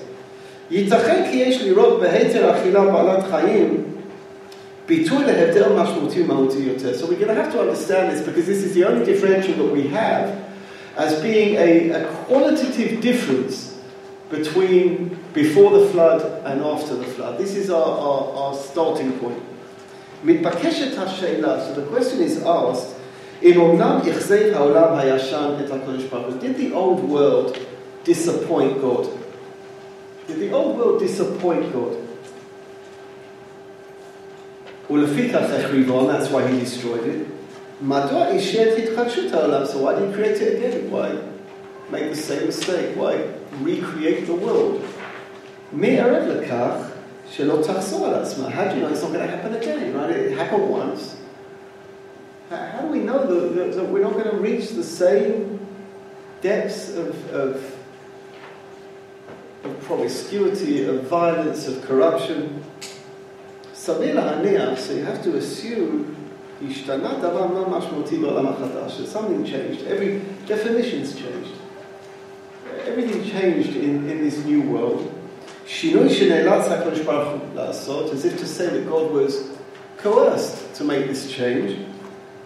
ביטוי 4.89 5.25
להבדל 5.25 5.73
משמעותי 5.73 6.23
ומהותי 6.23 6.59
יותר. 6.59 6.93
So 6.93 7.07
we're 7.07 7.15
going 7.15 7.29
to 7.29 7.35
have 7.35 7.53
to 7.53 7.61
understand 7.61 8.13
this 8.13 8.21
because 8.21 8.47
this 8.47 8.63
is 8.63 8.75
the 8.75 8.85
only 8.85 9.05
differential 9.05 9.55
that 9.55 9.73
we 9.73 9.89
have 9.89 10.45
as 10.97 11.21
being 11.23 11.57
a, 11.57 11.91
a 11.91 12.05
qualitative 12.27 13.01
difference 13.01 13.79
between 14.31 15.17
before 15.33 15.71
the 15.79 15.89
flood 15.89 16.21
and 16.45 16.61
after 16.63 16.95
the 16.97 17.05
flood. 17.05 17.39
This 17.39 17.55
is 17.57 17.71
our, 17.71 17.93
our, 18.09 18.23
our 18.37 18.55
starting 18.55 19.13
point. 19.19 19.43
מתבקשת 20.25 20.99
השאלה, 20.99 21.67
so 21.67 21.75
the 21.75 21.85
question 21.95 22.21
is 22.23 22.43
asked, 22.47 22.95
אם 23.43 23.61
אומנם 23.61 23.99
אכזב 24.11 24.55
העולם 24.55 24.99
הישן 24.99 25.51
את 25.65 25.71
הקדוש 25.71 26.05
ברוך 26.05 26.27
הוא, 26.27 26.35
did 26.41 26.57
the 26.57 26.75
old 26.75 27.11
world 27.11 27.59
disappoint 28.05 28.81
God? 28.81 29.07
Did 30.29 30.39
the 30.39 30.53
old 30.53 30.79
world 30.79 31.01
disappoint 31.01 31.73
God? 31.73 31.97
ולפיכך 34.91 35.51
החריבו, 35.51 36.01
and 36.01 36.11
that's 36.11 36.31
why 36.31 36.47
he 36.47 36.61
destroyed 36.61 37.07
it. 37.07 37.35
מדוע 37.83 38.29
אישר 38.29 38.73
את 38.73 38.79
התחדשות 38.79 39.33
העולם? 39.33 39.65
So 39.65 39.79
why 39.79 39.95
did 39.95 40.09
he 40.09 40.15
create 40.15 40.41
it 40.41 40.57
again? 40.57 40.91
Why 40.91 41.11
make 41.91 42.11
the 42.11 42.17
same 42.17 42.47
mistake? 42.47 42.97
Why 42.97 43.15
recreate 43.63 44.27
the 44.27 44.35
world? 44.35 44.81
מי 45.73 46.01
ערב 46.01 46.29
לכך 46.29 46.71
שלא 47.31 47.63
תחזור 47.63 48.07
על 48.07 48.15
עצמה? 48.15 48.49
How 48.49 48.71
do 48.71 48.77
you 48.77 48.83
know 48.83 48.93
it's 48.93 49.03
not 49.03 49.13
going 49.13 49.27
to 49.27 49.37
happen 49.37 49.55
again? 49.55 49.95
Right? 49.95 50.11
It 50.11 50.39
happened 50.39 50.69
once. 50.69 51.17
How 52.51 52.83
do 52.83 52.89
we 52.89 52.99
know 52.99 53.27
that, 53.27 53.55
that, 53.57 53.75
that 53.77 53.89
we're 53.89 54.03
not 54.03 54.13
going 54.13 54.31
to 54.31 54.37
reach 54.37 54.71
the 54.71 54.85
same 54.85 55.59
depths 56.43 56.91
of, 56.95 57.31
of, 57.31 57.75
of 59.65 59.81
promiscuity, 59.89 60.85
of 60.85 61.05
violence, 61.05 61.67
of 61.67 61.83
corruption? 61.83 62.63
סביר 63.89 64.15
להניח, 64.15 64.79
so 64.79 64.93
you 64.93 65.05
have 65.05 65.25
to 65.25 65.31
assume, 65.39 66.15
השתנה 66.71 67.15
דבר 67.23 67.47
מאוד 67.47 67.69
משמעותי 67.69 68.17
בעולם 68.17 68.47
החדש, 68.47 69.01
that 69.01 69.17
something 69.17 69.45
changed, 69.45 69.87
every 69.87 70.21
definition's 70.49 71.15
changed. 71.15 71.55
Everything 72.87 73.25
changed 73.25 73.77
in, 73.77 74.09
in 74.11 74.29
this 74.29 74.45
new 74.45 74.63
world. 74.63 75.03
שינוי 75.67 76.11
שנאלץ 76.11 76.69
הקדוש 76.69 77.01
ברוך 77.01 77.29
הוא 77.29 77.39
לעשות, 77.55 78.13
as 78.13 78.25
if 78.25 78.39
to 78.39 78.47
say 78.47 78.67
that 78.67 78.89
God 78.89 79.11
was 79.11 79.33
coerced 80.03 80.75
to 80.79 80.85
make 80.85 81.07
this 81.09 81.31
change, 81.31 81.73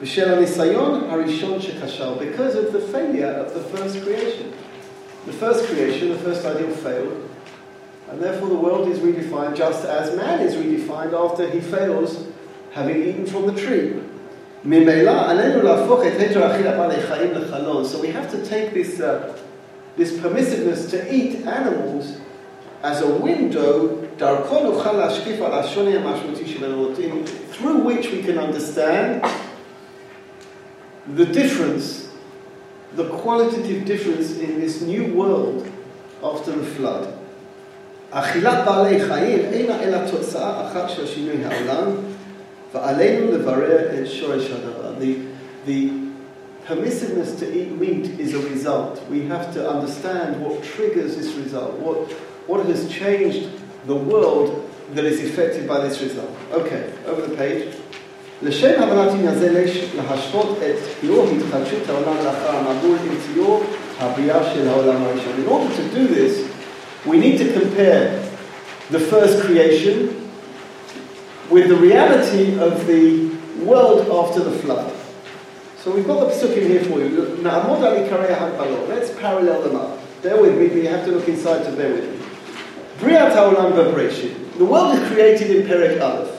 בשל 0.02 0.32
הניסיון 0.32 1.10
הראשון 1.10 1.60
שכשל, 1.60 2.14
because 2.18 2.54
of 2.54 2.72
the 2.72 2.80
failure 2.92 3.44
of 3.46 3.54
the 3.54 3.76
first 3.76 4.04
creation. 4.04 4.52
The 5.26 5.32
first 5.32 5.66
creation, 5.66 6.08
the 6.08 6.18
first 6.18 6.46
ideal 6.46 6.70
failed, 6.70 7.28
and 8.09 8.21
therefore 8.21 8.49
the 8.49 8.55
world 8.55 8.87
is 8.87 8.99
redefined 8.99 9.55
just 9.55 9.85
as 9.85 10.15
man 10.15 10.41
is 10.41 10.55
redefined 10.55 11.13
after 11.13 11.49
he 11.49 11.59
fails 11.59 12.27
having 12.71 13.01
eaten 13.01 13.25
from 13.25 13.47
the 13.47 13.53
tree. 13.61 14.01
So 14.63 14.69
we 18.01 18.07
have 18.07 18.31
to 18.31 18.45
take 18.45 18.73
this, 18.73 18.99
uh, 18.99 19.37
this 19.97 20.13
permissiveness 20.13 20.89
to 20.91 21.13
eat 21.13 21.45
animals 21.45 22.17
as 22.81 23.01
a 23.01 23.07
window 23.07 23.99
through 27.51 27.77
which 27.79 28.11
we 28.11 28.21
can 28.21 28.37
understand 28.37 29.25
the 31.07 31.25
difference, 31.25 32.09
the 32.93 33.09
qualitative 33.09 33.85
difference 33.85 34.37
in 34.37 34.59
this 34.59 34.81
new 34.81 35.13
world 35.13 35.69
after 36.23 36.51
the 36.51 36.63
flood. 36.63 37.22
אכילת 38.12 38.64
בעלי 38.64 39.00
חיים 39.00 39.38
אינה 39.52 39.82
אלא 39.82 39.98
תוצאה 40.10 40.66
אחת 40.66 40.90
של 40.90 41.06
שינוי 41.06 41.44
העולם, 41.44 41.92
ועלינו 42.74 43.32
לברר 43.32 43.78
את 44.02 44.06
שורש 44.06 44.50
הדבר. 44.50 44.92
The, 45.00 45.68
the 45.68 46.08
permissiveness 46.68 47.38
to 47.40 47.46
eat 47.58 47.70
meat 47.80 48.20
is 48.20 48.34
a 48.34 48.42
result. 48.52 49.00
We 49.10 49.20
have 49.28 49.54
to 49.54 49.60
understand 49.74 50.40
what 50.42 50.62
triggers 50.62 51.16
this 51.16 51.30
result, 51.42 51.72
what, 51.86 51.98
what 52.46 52.66
has 52.66 52.88
changed 52.88 53.48
the 53.86 53.94
world 53.94 54.48
that 54.94 55.04
is 55.04 55.18
affected 55.26 55.66
by 55.66 55.78
this 55.86 56.00
result. 56.02 56.34
Okay, 56.52 56.92
over 57.06 57.22
the 57.22 57.36
page. 57.36 57.74
לשם 58.42 58.82
הבנת 58.82 59.12
עניין 59.12 59.34
זה 59.34 59.64
להשוות 59.96 60.58
את 60.58 60.76
תיאור 61.00 61.26
התחדשות 61.36 61.88
העולם 61.88 62.16
לאחר 62.24 62.56
המבול 62.56 62.96
עם 63.04 63.16
תיאור 63.34 63.62
הבריאה 63.98 64.54
של 64.54 64.68
העולם 64.68 65.02
הראשון. 65.02 65.32
In 65.44 65.48
order 65.48 65.74
to 65.76 65.96
do 65.96 66.14
this, 66.14 66.51
we 67.05 67.17
need 67.17 67.37
to 67.37 67.51
compare 67.53 68.21
the 68.89 68.99
first 68.99 69.43
creation 69.43 70.29
with 71.49 71.67
the 71.67 71.75
reality 71.75 72.57
of 72.59 72.85
the 72.87 73.29
world 73.63 74.07
after 74.09 74.43
the 74.43 74.57
flood. 74.59 74.93
So 75.77 75.91
we've 75.93 76.07
got 76.07 76.19
the 76.21 76.27
psukim 76.33 76.67
here 76.67 76.83
for 76.85 76.99
you. 77.01 77.21
Let's 78.87 79.11
parallel 79.19 79.61
them 79.63 79.75
up. 79.75 79.99
Bear 80.21 80.41
with 80.41 80.57
me, 80.57 80.67
but 80.69 80.77
you 80.77 80.87
have 80.87 81.05
to 81.05 81.11
look 81.11 81.27
inside 81.27 81.63
to 81.65 81.71
bear 81.73 81.93
with 81.93 82.09
me. 82.09 82.19
Briat. 82.99 83.33
The 84.57 84.65
world 84.65 84.95
is 84.97 85.07
created 85.11 85.51
in 85.51 85.67
Perek 85.67 86.01
Aleph. 86.01 86.31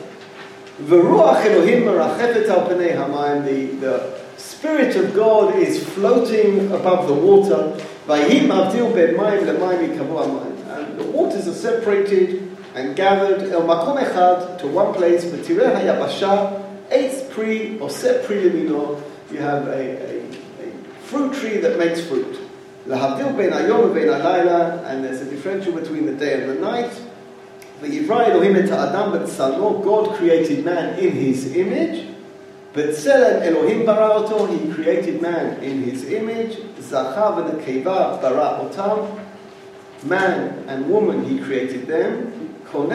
V'ruach 0.83 1.45
Elohim 1.45 1.87
al 1.89 2.17
pnei 2.19 2.97
hamayim. 2.97 3.81
The, 3.81 4.25
Spirit 4.37 4.97
of 4.97 5.15
God 5.15 5.57
is 5.57 5.83
floating 5.91 6.73
above 6.73 7.07
the 7.07 7.15
water. 7.15 7.77
Avdil 8.07 8.95
ben 8.95 9.15
mayim 9.15 9.45
lemayim 9.45 9.97
yikavu 9.97 10.54
the 10.99 11.05
waters 11.05 11.47
are 11.49 11.55
separated 11.55 12.57
and 12.75 12.97
gathered 12.97 13.43
el 13.53 13.63
makom 13.63 14.03
echad 14.03 14.59
to 14.59 14.67
one 14.67 14.93
place. 14.95 15.25
V'tireh 15.25 15.75
hayabasha 15.75 16.63
eitz 16.91 17.31
pri 17.31 17.79
or 17.79 17.89
set 17.91 18.25
pri 18.25 18.37
lemino. 18.37 19.01
You 19.31 19.39
have 19.39 19.69
a, 19.69 19.73
a, 19.73 20.27
a 20.27 20.73
fruit 21.03 21.35
tree 21.35 21.59
that 21.59 21.79
makes 21.79 22.07
fruit. 22.07 22.39
Lahavdil 22.87 23.37
ben 23.37 23.53
ayom 23.53 23.95
ben 23.95 24.09
alayla, 24.09 24.85
and 24.87 25.05
there's 25.05 25.21
a 25.21 25.31
differential 25.31 25.73
between 25.73 26.07
the 26.07 26.15
day 26.15 26.43
and 26.43 26.51
the 26.51 26.61
night. 26.61 26.93
V'yivra 27.81 28.29
Elohim 28.29 28.57
et 28.57 28.71
adam 28.71 29.13
b'tzalmo. 29.13 29.83
God 29.85 30.17
created 30.17 30.65
man 30.65 30.99
in 30.99 31.13
His 31.13 31.55
image. 31.55 32.09
B'tzelem 32.75 33.43
Elohim 33.43 33.87
bara. 33.87 34.15
He 34.49 34.73
created 34.73 35.23
man 35.23 35.63
in 35.63 35.83
His 35.83 36.11
image. 36.11 36.57
Zachav 36.81 37.49
and 37.49 37.85
bara 37.85 38.69
otam 38.69 39.24
man 40.04 40.64
and 40.68 40.90
woman, 40.90 41.26
he 41.26 41.40
created 41.40 41.88
them. 41.88 42.36
And 42.74 42.92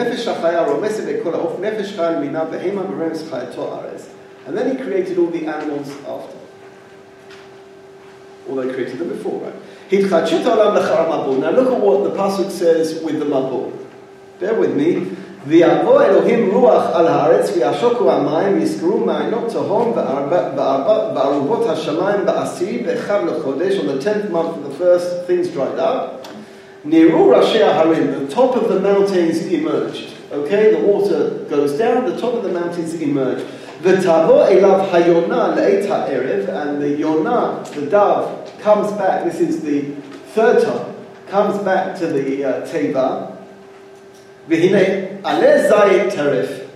then 4.57 4.77
he 4.77 4.83
created 4.83 5.17
all 5.17 5.27
the 5.27 5.47
animals 5.47 5.89
after. 6.07 6.37
Although 8.47 8.67
he 8.67 8.73
created 8.73 8.99
them 8.99 9.09
before, 9.09 9.41
right? 9.41 9.55
Now 9.91 11.49
look 11.51 11.71
at 11.73 11.79
what 11.79 12.03
the 12.03 12.11
Pasuk 12.11 12.49
says 12.51 13.03
with 13.03 13.19
the 13.19 13.25
Mabul. 13.25 13.73
Bear 14.39 14.53
with 14.53 14.75
me. 14.75 15.17
ויבוא 15.47 16.01
אלוהים 16.03 16.51
רוח 16.53 16.83
על 16.93 17.07
הארץ 17.07 17.51
וישוקו 17.55 18.11
המים 18.11 18.61
יסגרו 18.61 18.97
מעיינות 18.97 19.47
תהום 19.49 19.93
בערובות 21.13 21.69
השמיים 21.69 22.25
בעשירי 22.25 22.77
באחד 22.77 23.19
לחודש 23.27 23.79
on 23.79 23.83
the 23.83 24.03
tenth 24.03 24.31
month 24.31 24.55
of 24.55 24.63
the 24.69 24.83
first 24.83 25.27
things 25.27 25.47
dried 25.55 25.79
up 25.79 26.27
Niru 26.84 27.28
Rashi 27.30 27.60
Harim, 27.60 28.26
the 28.26 28.32
top 28.34 28.56
of 28.56 28.68
the 28.68 28.80
mountains 28.80 29.44
emerged. 29.46 30.14
Okay, 30.32 30.72
the 30.74 30.80
water 30.86 31.44
goes 31.50 31.76
down, 31.76 32.06
the 32.06 32.18
top 32.18 32.34
of 32.34 32.42
the 32.42 32.48
mountains 32.48 32.94
emerge. 32.94 33.42
V'tavo 33.82 34.48
elav 34.48 34.88
hayona 34.90 35.54
le'et 35.56 35.86
ha'erev, 35.86 36.48
and 36.48 36.80
the 36.80 36.88
yonah, 36.90 37.64
the 37.74 37.86
dove, 37.86 38.50
comes 38.60 38.92
back, 38.92 39.24
this 39.24 39.40
is 39.40 39.60
the 39.62 39.82
third 40.32 40.62
time, 40.62 40.94
comes 41.28 41.58
back 41.64 41.98
to 41.98 42.06
the 42.06 42.44
uh, 42.44 42.66
teva. 42.66 43.36
V'hine 44.48 45.20
ale 45.24 45.70
zayit 45.70 46.10
teref, 46.12 46.68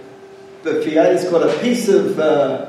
the 0.64 0.70
fiyah 0.70 1.12
has 1.12 1.24
got 1.30 1.42
a 1.48 1.58
piece 1.60 1.88
of 1.88 2.18
uh, 2.18 2.66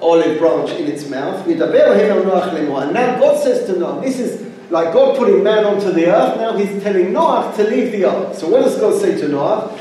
olive 0.00 0.38
branch 0.38 0.70
in 0.70 0.86
its 0.86 1.08
mouth. 1.08 1.46
And 1.46 1.58
now 1.58 3.18
God 3.18 3.42
says 3.42 3.66
to 3.66 3.78
Noah, 3.78 4.00
this 4.00 4.18
is 4.18 4.47
like 4.69 4.93
God 4.93 5.17
putting 5.17 5.43
man 5.43 5.65
onto 5.65 5.91
the 5.91 6.07
earth, 6.07 6.37
now 6.37 6.57
he's 6.57 6.81
telling 6.83 7.13
Noah 7.13 7.53
to 7.55 7.63
leave 7.63 7.91
the 7.91 8.05
ark. 8.05 8.33
So 8.33 8.47
what 8.47 8.63
does 8.63 8.77
God 8.79 8.99
say 8.99 9.17
to 9.21 9.27
Noah? 9.27 9.79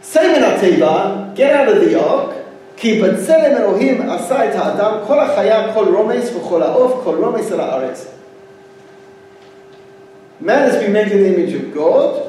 Say 0.00 0.34
minateva, 0.34 1.34
get 1.34 1.52
out 1.54 1.68
of 1.68 1.80
the 1.80 1.98
ark, 1.98 2.36
כי 2.76 3.00
בצלם 3.02 3.56
אלוהים 3.56 4.10
עשה 4.10 4.48
את 4.48 4.54
האדם, 4.54 4.92
כל 5.06 5.20
החיה, 5.20 5.74
כל 5.74 5.84
רומס 5.94 6.30
וכל 6.36 6.62
העוף, 6.62 7.00
כל 7.04 7.14
רומס 7.24 7.52
על 7.52 7.60
הארץ. 7.60 8.06
Man 10.40 10.70
has 10.70 10.76
been 10.76 10.92
made 10.92 11.12
in 11.12 11.22
the 11.22 11.34
image 11.34 11.54
of 11.54 11.76
God, 11.76 12.20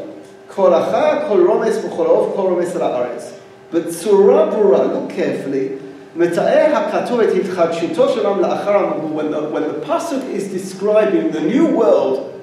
כל 0.56 0.74
החיה, 0.74 1.28
כל 1.28 1.48
רומס 1.48 1.86
וכל 1.86 2.06
העוף, 2.06 2.36
כל 2.36 2.42
רומס 2.42 2.76
על 2.76 2.82
הארץ. 2.82 3.34
בצורה 3.74 4.46
ברורה, 4.46 4.80
look 4.80 5.12
carefully, 5.12 5.82
מתאר 6.16 6.76
הכתוב 6.76 7.20
את 7.20 7.30
התחדשותו 7.36 8.10
של 8.10 8.26
העם 8.26 8.40
לאחר 8.40 8.78
המבול, 8.78 9.24
when 9.24 9.32
the, 9.34 9.56
when 9.56 9.64
the 9.64 9.88
pasuk 9.88 10.24
is 10.36 10.52
describing 10.52 11.32
the 11.32 11.42
new 11.42 11.66
world 11.66 12.34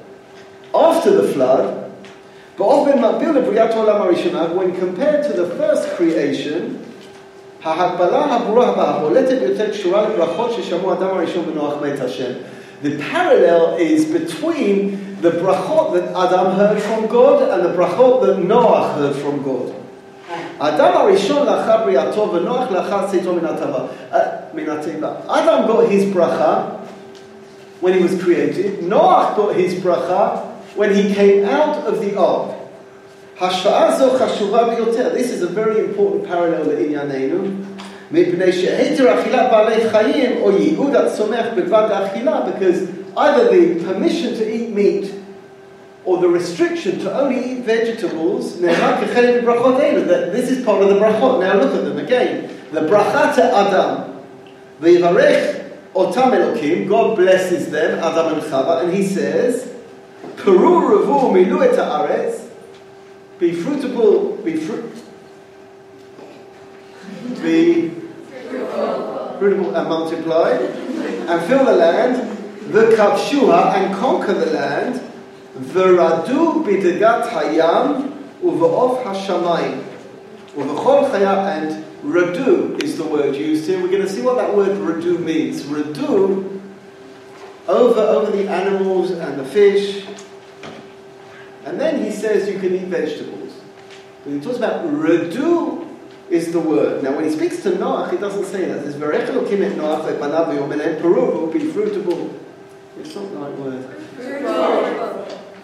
after 0.75 1.11
the 1.11 1.35
flood, 1.35 1.65
באופן 2.59 2.99
מקביל 2.99 3.31
לבריאת 3.31 3.71
העולם 3.71 4.03
הראשונה, 4.03 4.47
when 4.55 4.73
compared 4.81 5.25
to 5.25 5.33
the 5.33 5.47
first 5.61 5.99
creation, 5.99 6.77
ההקבלה 7.65 8.25
הברורה 8.25 8.69
הבאה, 8.69 8.91
הבולטת 8.91 9.39
ביותר 9.39 9.71
קשורה 9.71 10.09
לברכות 10.09 10.53
ששמעו 10.53 10.91
האדם 10.93 11.07
הראשון 11.07 11.45
בנוח 11.53 11.75
מת 11.83 12.01
השם. 12.01 12.33
The 12.83 12.99
parallel 13.13 13.77
is 13.79 14.07
between 14.07 15.21
the 15.21 15.31
brachot 15.31 15.93
that 15.95 16.07
Adam 16.17 16.53
heard 16.57 16.81
from 16.81 17.07
God 17.09 17.43
and 17.53 17.63
the 17.67 17.75
brachot 17.79 18.23
that 18.25 18.39
Noah 18.43 18.95
heard 18.95 19.15
from 19.17 19.43
God. 19.43 19.75
האדם 20.61 20.97
הראשון 20.97 21.47
לאחר 21.47 21.77
בריאתו 21.85 22.33
ונוח 22.33 22.71
לאחר 22.71 23.07
צאתו 23.07 23.33
מן 24.55 24.69
התיבה. 24.69 25.11
Adam 25.29 25.67
got 25.67 25.89
his 25.89 26.05
bracha 26.15 26.79
when 27.81 27.95
he 27.95 28.03
was 28.03 28.23
created. 28.23 28.83
Noah 28.83 29.35
got 29.37 29.55
his 29.55 29.75
bracha 29.75 30.41
when 30.77 30.95
he 30.95 31.15
came 31.15 31.45
out 31.45 31.77
of 31.87 32.01
the 32.01 32.17
ark. 32.17 32.51
השוואה 33.41 33.97
זו 33.99 34.11
חשובה 34.19 34.65
ביותר. 34.65 35.09
This 35.15 35.31
is 35.33 35.43
a 35.43 35.49
very 35.49 35.79
important 35.79 36.29
parallel 36.29 36.69
לענייננו. 36.69 37.45
מפני 38.13 38.53
שהיתר 38.53 39.21
אכילת 39.21 39.51
בעלי 39.51 39.91
חיים 39.91 40.37
או 40.43 40.51
ייעוד 40.51 40.97
הצומח 40.97 41.47
בלבד 41.55 41.89
האכילה, 41.91 42.41
because 42.47 42.79
either 43.17 43.51
the 43.51 43.85
permission 43.85 44.35
to 44.39 44.45
eat 44.45 44.75
meat 44.75 45.14
or 46.06 46.20
the 46.20 46.30
restriction 46.30 47.00
to 47.00 47.20
only 47.20 47.54
eat 47.54 47.64
vegetables, 47.64 48.60
that 48.62 50.32
this 50.32 50.50
is 50.52 50.64
part 50.64 50.82
of 50.82 50.90
the 50.90 50.96
brachot. 50.96 51.40
Now 51.42 51.56
look 51.60 51.74
at 51.74 51.84
them 51.84 51.98
again. 51.98 52.56
The 52.72 52.82
brachat 52.82 53.38
Adam, 53.38 54.24
v'yivarech 54.80 55.72
otam 55.96 56.32
elokim, 56.32 56.88
God 56.88 57.16
blesses 57.16 57.72
them, 57.72 58.00
Adam 58.00 58.36
and 58.36 58.44
Chava, 58.44 58.84
and 58.84 58.94
he 58.94 59.06
says, 59.06 59.74
Peru 60.38 60.82
revu 60.82 61.32
milu 61.32 61.64
et 61.64 61.76
haaretz, 61.76 62.50
be 63.40 63.54
fruitful, 63.54 64.38
be 64.38 64.58
fruit, 64.58 64.94
be 67.42 67.90
fruitful, 69.40 69.76
and 69.76 69.90
multiply, 69.90 70.52
and 70.52 71.48
fill 71.48 71.66
the 71.66 71.74
land, 71.74 72.38
the 72.72 72.96
kavshuha, 72.96 73.76
and 73.76 73.96
conquer 73.96 74.34
the 74.34 74.48
land, 74.48 75.02
ורדו 75.73 76.63
בדגת 76.67 77.27
הים 77.33 77.87
ובעוף 78.45 78.99
השמיים. 79.07 79.79
ובכל 80.59 81.05
חיה, 81.13 81.59
and 81.59 81.85
radu 82.13 82.83
is 82.83 82.97
the 82.97 83.05
word 83.05 83.37
used 83.37 83.67
here. 83.67 83.81
We're 83.81 83.89
going 83.89 84.03
to 84.03 84.09
see 84.09 84.23
what 84.23 84.37
that 84.37 84.55
word 84.55 84.77
radu 84.79 85.19
means. 85.19 85.63
Radu, 85.63 86.61
over, 87.69 88.01
over 88.01 88.31
the 88.31 88.49
animals 88.49 89.11
and 89.11 89.39
the 89.39 89.45
fish. 89.45 90.05
And 91.65 91.81
then 91.81 92.03
he 92.03 92.11
says 92.11 92.49
you 92.49 92.59
can 92.59 92.75
eat 92.75 92.89
vegetables. 92.89 93.53
When 94.25 94.39
he 94.39 94.45
talks 94.45 94.57
about 94.57 94.85
radu, 94.87 95.87
is 96.31 96.53
the 96.53 96.61
word. 96.61 97.03
Now, 97.03 97.17
when 97.17 97.25
he 97.25 97.31
speaks 97.31 97.63
to 97.65 97.73
Noach, 97.73 98.13
he 98.13 98.17
doesn't 98.17 98.45
say 98.45 98.65
that. 98.67 98.83
There's 98.83 98.95
Verech 98.95 99.29
Elokim 99.29 99.63
et 99.63 99.73
Noach 99.73 100.07
le'panav 100.07 100.47
v'yomen 100.47 101.01
peru, 101.01 101.51
be 101.53 101.59
fruitable. 101.59 102.33
It's 102.99 103.15
not 103.15 103.33
the 103.33 103.39
right 103.39 103.59
word. 103.59 104.84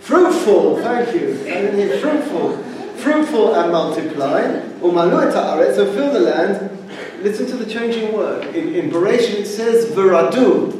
Fruitful, 0.01 0.77
thank 0.81 1.13
you. 1.13 1.29
I 1.41 1.61
didn't 1.61 1.77
hear 1.77 1.99
fruitful. 1.99 2.57
Fruitful 2.97 3.55
and 3.55 3.71
multiply. 3.71 4.41
Umalu 4.81 5.27
et 5.27 5.75
so 5.75 5.93
fill 5.93 6.11
the 6.11 6.19
land. 6.19 6.77
Listen 7.21 7.45
to 7.45 7.55
the 7.55 7.71
changing 7.71 8.11
word. 8.11 8.55
In, 8.55 8.73
in 8.73 8.89
Bereshit 8.89 9.41
it 9.41 9.45
says 9.45 9.85
veradu. 9.91 10.77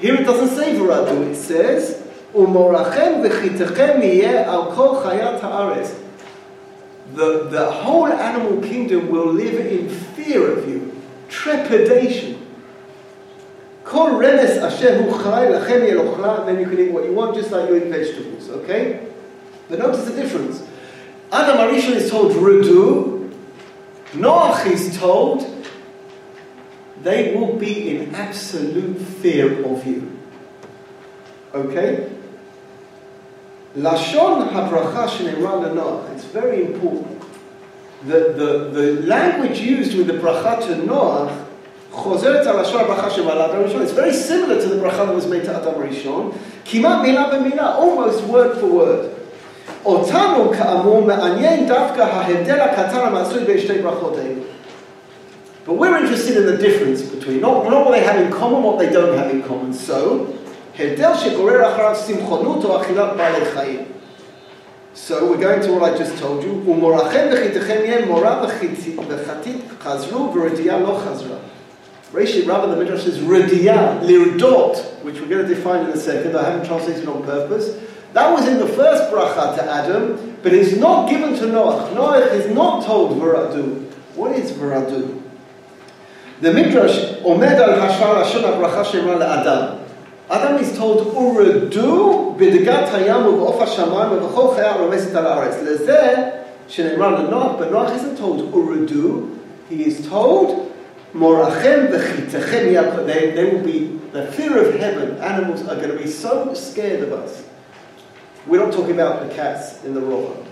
Here 0.00 0.14
it 0.14 0.24
doesn't 0.24 0.56
say 0.56 0.74
veradu, 0.74 1.30
it 1.30 1.36
says 1.36 2.02
umorachem 2.34 3.22
v'chitechem 3.24 4.02
yeh 4.02 4.42
al 4.42 4.72
kol 4.72 5.02
chayat 5.02 5.40
ha'aretz. 5.40 5.96
The, 7.14 7.44
the 7.44 7.70
whole 7.70 8.08
animal 8.08 8.60
kingdom 8.60 9.08
will 9.08 9.32
live 9.32 9.66
in 9.66 9.88
fear 9.88 10.50
of 10.58 10.68
you, 10.68 11.00
trepidation. 11.28 12.37
Chai 13.88 15.46
yelochla, 15.90 16.46
then 16.46 16.60
you 16.60 16.66
can 16.66 16.78
eat 16.78 16.92
what 16.92 17.04
you 17.04 17.12
want, 17.12 17.34
just 17.34 17.50
like 17.50 17.68
you 17.68 17.76
eat 17.76 17.84
vegetables, 17.84 18.48
okay? 18.50 19.08
But 19.68 19.78
notice 19.78 20.04
the 20.04 20.14
difference. 20.14 20.62
Adam 21.32 21.56
Arishon 21.58 21.96
is 21.96 22.10
told 22.10 22.32
Rudu, 22.32 23.32
Noach 24.12 24.66
is 24.66 24.98
told 24.98 25.54
they 27.02 27.34
will 27.34 27.56
be 27.56 27.96
in 27.96 28.14
absolute 28.14 28.98
fear 28.98 29.64
of 29.64 29.86
you. 29.86 30.18
Okay? 31.54 32.10
Lashon. 33.76 34.52
It's 36.14 36.24
very 36.24 36.64
important. 36.64 37.22
The, 38.04 38.32
the, 38.32 38.70
the 38.72 39.02
language 39.06 39.60
used 39.60 39.96
with 39.96 40.06
the 40.08 40.14
bracha 40.14 40.60
to 40.66 40.74
Noach 40.82 41.47
חוזרת 41.97 42.47
על 42.47 42.61
לשון 42.61 42.81
הברכה 42.81 43.09
שבעלה 43.09 43.45
אדם 43.45 43.63
ראשון. 43.63 43.81
It's 43.81 43.91
very 43.91 44.13
similar 44.13 44.61
to 44.61 44.67
the 44.67 44.79
bracha 44.83 45.05
that 45.05 45.15
was 45.15 45.27
made 45.27 45.45
to 45.45 45.57
אדם 45.57 45.73
ראשון, 45.89 46.31
כמעט 46.65 47.01
מילה 47.01 47.27
במילה, 47.33 47.75
almost 47.77 48.31
word 48.31 48.59
for 48.59 48.73
word. 48.79 49.05
אותנו 49.85 50.51
כאמור 50.57 51.01
מעניין 51.01 51.67
דווקא 51.67 52.01
ההבדל 52.01 52.59
הקטן 52.59 52.99
המצוי 52.99 53.43
בין 53.43 53.57
שתי 53.57 53.81
ברכות 53.81 54.17
האלו. 54.17 54.41
But 55.65 55.73
we're 55.73 55.95
interested 55.97 56.35
in 56.37 56.45
the 56.45 56.57
difference 56.57 57.01
between, 57.01 57.39
not, 57.39 57.63
not 57.69 57.85
what 57.85 57.91
they 57.91 58.03
have 58.03 58.19
in 58.19 58.29
common, 58.31 58.63
what 58.63 58.77
they 58.79 58.89
don't 58.89 59.17
have 59.17 59.29
in 59.31 59.41
common. 59.43 59.73
So, 59.73 60.27
הבדל 60.79 61.15
שגורר 61.15 61.73
אחריו 61.73 61.95
שמחונות 62.07 62.65
או 62.65 62.81
אכילת 62.81 63.09
בעלי 63.17 63.45
חיים. 63.45 63.79
So 64.95 65.25
we're 65.25 65.37
going 65.37 65.61
to 65.61 65.71
what 65.73 65.83
I 65.83 65.97
just 65.97 66.17
told 66.21 66.43
you, 66.43 66.69
ומורחם 66.69 67.25
וחיתכם 67.33 67.79
יהיה 67.83 68.05
מורה 68.05 68.45
וחטית 69.09 69.61
חזרו 69.83 70.33
ורדיעה 70.35 70.79
לא 70.79 70.99
חזרה. 71.05 71.37
Rashi 72.12 72.46
rather, 72.46 72.74
the 72.74 72.82
Midrash 72.82 73.04
says 73.04 73.18
Ridiyah, 73.18 74.00
Lirdot, 74.00 75.02
which 75.02 75.20
we're 75.20 75.28
going 75.28 75.46
to 75.46 75.54
define 75.54 75.84
in 75.84 75.90
a 75.90 75.96
second. 75.96 76.36
I 76.36 76.50
haven't 76.50 76.66
translated 76.66 77.06
on 77.06 77.22
purpose. 77.22 77.78
That 78.14 78.32
was 78.32 78.48
in 78.48 78.58
the 78.58 78.66
first 78.66 79.12
bracha 79.12 79.56
to 79.56 79.64
Adam, 79.64 80.38
but 80.42 80.54
it's 80.54 80.76
not 80.76 81.10
given 81.10 81.34
to 81.34 81.42
Noach. 81.42 81.92
Noach 81.92 82.32
is 82.32 82.52
not 82.54 82.84
told 82.86 83.18
Veradu. 83.20 83.84
What 84.14 84.32
is 84.32 84.52
Veradu? 84.52 85.22
The 86.40 86.52
Midrash 86.52 87.20
Omed 87.20 87.42
al 87.42 87.78
Hashar 87.78 88.24
Hashem 88.24 88.42
Abracha 88.42 88.90
Shema 88.90 89.22
Adam. 89.22 89.84
Adam 90.30 90.62
is 90.62 90.76
told 90.78 91.14
Uradu 91.14 92.38
b'degat 92.38 92.88
hayam 92.88 93.24
u'of 93.26 93.60
hashamayim 93.60 94.20
u'v'chol 94.20 94.56
chayah 94.56 94.76
romeset 94.76 95.14
al 95.14 95.36
aretz. 95.36 95.62
Lezeh 95.62 96.46
shenimran 96.68 97.28
Noach, 97.28 97.58
but 97.58 97.70
Noach 97.70 97.94
isn't 97.96 98.16
told 98.16 98.50
Uradu. 98.52 99.38
He 99.68 99.84
is 99.84 100.08
told 100.08 100.67
Morachem 101.14 101.88
v'chitechem 101.88 103.06
they, 103.06 103.30
they 103.30 103.44
will 103.50 103.64
be, 103.64 103.86
the 104.12 104.30
fear 104.32 104.68
of 104.68 104.78
heaven, 104.78 105.16
animals 105.18 105.62
are 105.62 105.76
going 105.76 105.90
to 105.90 105.96
be 105.96 106.06
so 106.06 106.52
scared 106.52 107.02
of 107.02 107.12
us. 107.12 107.44
We're 108.46 108.64
not 108.64 108.72
talking 108.72 108.92
about 108.92 109.26
the 109.26 109.34
cats 109.34 109.84
in 109.84 109.94
the 109.94 110.00
Rova. 110.00 110.46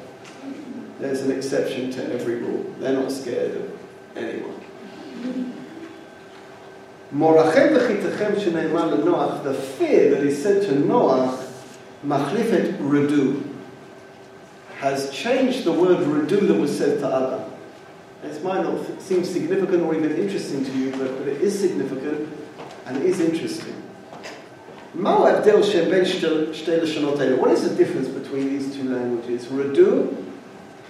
There's 0.98 1.20
an 1.20 1.30
exception 1.30 1.90
to 1.92 2.12
every 2.12 2.36
rule. 2.36 2.74
They're 2.78 2.94
not 2.94 3.12
scared 3.12 3.56
of 3.56 3.78
anyone. 4.16 4.62
Morachem 7.14 7.76
v'chitechem 7.76 8.36
sheneiman 8.36 9.02
Noach, 9.02 9.44
the 9.44 9.54
fear 9.54 10.10
that 10.10 10.24
is 10.24 10.42
said 10.42 10.62
to 10.62 10.72
Noach, 10.72 11.46
machlifet 12.04 12.78
redu, 12.78 13.42
has 14.78 15.10
changed 15.10 15.64
the 15.64 15.72
word 15.72 15.98
redu 15.98 16.48
that 16.48 16.54
was 16.54 16.76
said 16.76 16.98
to 17.00 17.06
Adam. 17.06 17.55
This 18.23 18.43
might 18.43 18.63
not 18.63 19.01
seem 19.01 19.23
significant 19.23 19.83
or 19.83 19.95
even 19.95 20.15
interesting 20.15 20.63
to 20.63 20.71
you, 20.71 20.91
but, 20.91 21.17
but 21.17 21.27
it 21.27 21.41
is 21.41 21.59
significant 21.59 22.29
and 22.85 22.97
it 22.97 23.03
is 23.03 23.19
interesting. 23.19 23.81
What 24.93 25.47
is 25.47 25.73
the 27.63 27.75
difference 27.77 28.09
between 28.09 28.49
these 28.49 28.75
two 28.75 28.93
languages? 28.93 29.45
Radu 29.45 30.13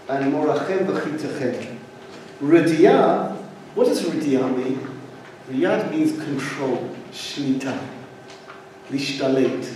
and 0.09 0.33
Morachem 0.33 0.87
v'chitechem. 0.87 1.77
Radiyah, 2.41 3.35
what 3.75 3.85
does 3.85 4.01
Radiyah 4.01 4.57
mean? 4.57 4.79
Riyad 5.49 5.91
means 5.91 6.13
control, 6.23 6.89
shlita, 7.11 7.77
lishtalet. 8.89 9.67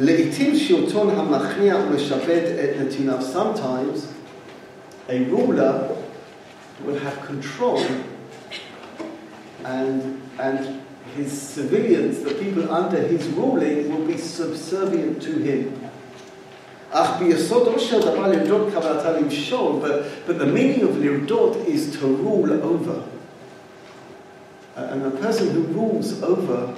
לעתים 0.00 0.56
שלטון 0.56 1.10
המכניע 1.10 1.76
ומשפט 1.76 2.28
את 2.28 2.80
נתיניו. 2.80 3.18
Sometimes 3.20 4.06
a 5.09 5.23
ruler 5.25 5.97
will 6.83 6.99
have 6.99 7.21
control 7.21 7.85
and, 9.65 10.21
and 10.39 10.81
his 11.15 11.31
civilians, 11.31 12.21
the 12.21 12.33
people 12.33 12.71
under 12.71 13.01
his 13.01 13.27
ruling, 13.29 13.89
will 13.89 14.05
be 14.05 14.17
subservient 14.17 15.21
to 15.21 15.37
him. 15.39 15.79
But, 19.81 20.27
but 20.27 20.37
the 20.39 20.45
meaning 20.45 20.83
of 20.83 20.91
lirdot 20.95 21.65
is 21.65 21.97
to 21.99 22.07
rule 22.07 22.51
over. 22.63 23.03
And 24.75 25.05
a 25.05 25.11
person 25.11 25.51
who 25.51 25.61
rules 25.61 26.21
over 26.23 26.75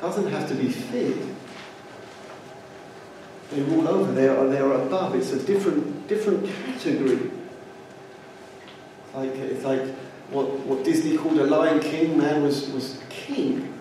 doesn't 0.00 0.30
have 0.30 0.48
to 0.48 0.54
be 0.54 0.68
feared. 0.68 1.36
They 3.50 3.62
rule 3.62 3.88
over, 3.88 4.12
they 4.12 4.28
are, 4.28 4.46
they 4.46 4.58
are 4.58 4.72
above. 4.74 5.14
It's 5.16 5.32
a 5.32 5.38
different, 5.44 6.06
different 6.06 6.46
category. 6.46 7.30
Like, 9.12 9.34
it's 9.34 9.64
like 9.64 9.82
what, 10.30 10.48
what 10.60 10.84
Disney 10.84 11.16
called 11.16 11.38
a 11.38 11.46
lion 11.46 11.80
king, 11.80 12.16
man 12.16 12.42
was, 12.42 12.70
was 12.70 13.02
king. 13.08 13.74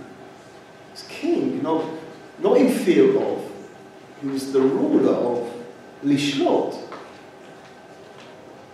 Was 0.92 1.04
king, 1.04 1.62
not, 1.62 1.86
not 2.40 2.58
in 2.58 2.74
fear 2.74 3.16
of. 3.22 3.46
He 4.22 4.28
was 4.28 4.52
the 4.52 4.62
ruler 4.62 5.14
of 5.14 5.54
Lishlot. 6.04 6.78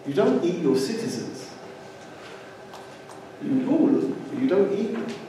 You 0.08 0.13
don't 0.13 0.43
eat 0.43 0.62
your 0.62 0.77
citizens. 0.77 1.49
You 3.43 3.51
rule, 3.51 4.15
but 4.29 4.41
you 4.41 4.47
don't 4.47 4.71
eat 4.71 4.93
them. 4.93 5.25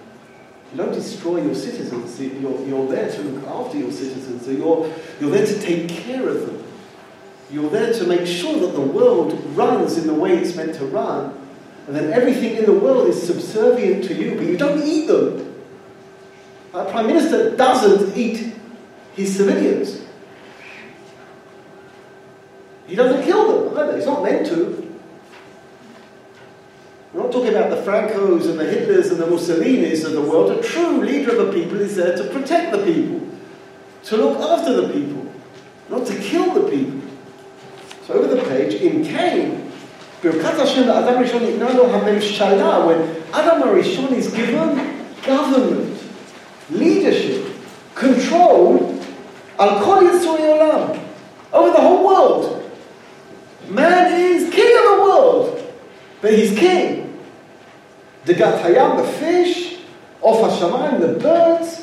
Don't 0.76 0.92
destroy 0.92 1.42
your 1.42 1.54
citizens. 1.54 2.20
You're, 2.20 2.60
you're 2.66 2.86
there 2.88 3.10
to 3.10 3.22
look 3.22 3.48
after 3.48 3.78
your 3.78 3.90
citizens. 3.90 4.46
You're, 4.46 4.92
you're 5.20 5.30
there 5.30 5.46
to 5.46 5.60
take 5.60 5.88
care 5.88 6.28
of 6.28 6.46
them. 6.46 6.64
You're 7.50 7.70
there 7.70 7.92
to 7.92 8.06
make 8.06 8.26
sure 8.26 8.58
that 8.60 8.72
the 8.74 8.80
world 8.80 9.32
runs 9.56 9.96
in 9.96 10.06
the 10.06 10.14
way 10.14 10.36
it's 10.36 10.56
meant 10.56 10.74
to 10.76 10.86
run, 10.86 11.38
and 11.86 11.94
then 11.94 12.12
everything 12.12 12.56
in 12.56 12.64
the 12.64 12.72
world 12.72 13.06
is 13.08 13.22
subservient 13.22 14.04
to 14.04 14.14
you, 14.14 14.34
but 14.34 14.44
you 14.44 14.56
don't 14.56 14.82
eat 14.82 15.06
them. 15.06 15.54
A 16.74 16.84
prime 16.90 17.06
minister 17.06 17.54
doesn't 17.56 18.16
eat 18.16 18.52
his 19.14 19.36
civilians. 19.36 20.02
He 22.86 22.96
doesn't 22.96 23.24
kill 23.24 23.70
them 23.70 23.78
either. 23.78 23.96
He's 23.96 24.06
not 24.06 24.22
meant 24.22 24.46
to 24.48 24.85
not 27.26 27.32
talking 27.32 27.54
about 27.54 27.70
the 27.70 27.76
Francos 27.76 28.48
and 28.48 28.58
the 28.58 28.64
Hitlers 28.64 29.10
and 29.10 29.18
the 29.18 29.26
Mussolinis 29.26 30.04
of 30.04 30.12
the 30.12 30.20
world. 30.20 30.52
A 30.52 30.62
true 30.62 30.98
leader 31.02 31.36
of 31.36 31.48
a 31.48 31.52
people 31.52 31.80
is 31.80 31.96
there 31.96 32.16
to 32.16 32.24
protect 32.30 32.70
the 32.72 32.84
people, 32.84 33.20
to 34.04 34.16
look 34.16 34.38
after 34.40 34.80
the 34.80 34.88
people, 34.92 35.32
not 35.88 36.06
to 36.06 36.16
kill 36.20 36.54
the 36.54 36.70
people. 36.70 37.00
So 38.06 38.14
over 38.14 38.34
the 38.34 38.42
page, 38.42 38.74
in 38.74 39.04
Cain, 39.04 39.72
when 40.22 40.38
Adam 43.32 43.62
Rishon 43.62 44.12
is 44.12 44.32
given 44.32 45.06
government, 45.24 45.98
leadership, 46.70 47.52
control, 47.94 49.02
over 51.52 51.70
the 51.72 51.80
whole 51.80 52.06
world. 52.06 52.70
Man 53.68 54.12
is 54.12 54.52
king 54.52 54.78
of 54.78 54.84
the 54.84 55.02
world, 55.02 55.74
but 56.20 56.32
he's 56.32 56.56
king. 56.56 57.05
דגת 58.25 58.53
הים, 58.63 58.91
the 58.91 59.23
fish, 59.23 59.75
עוף 60.19 60.43
השמיים, 60.43 60.91
the 61.01 61.23
birds, 61.23 61.81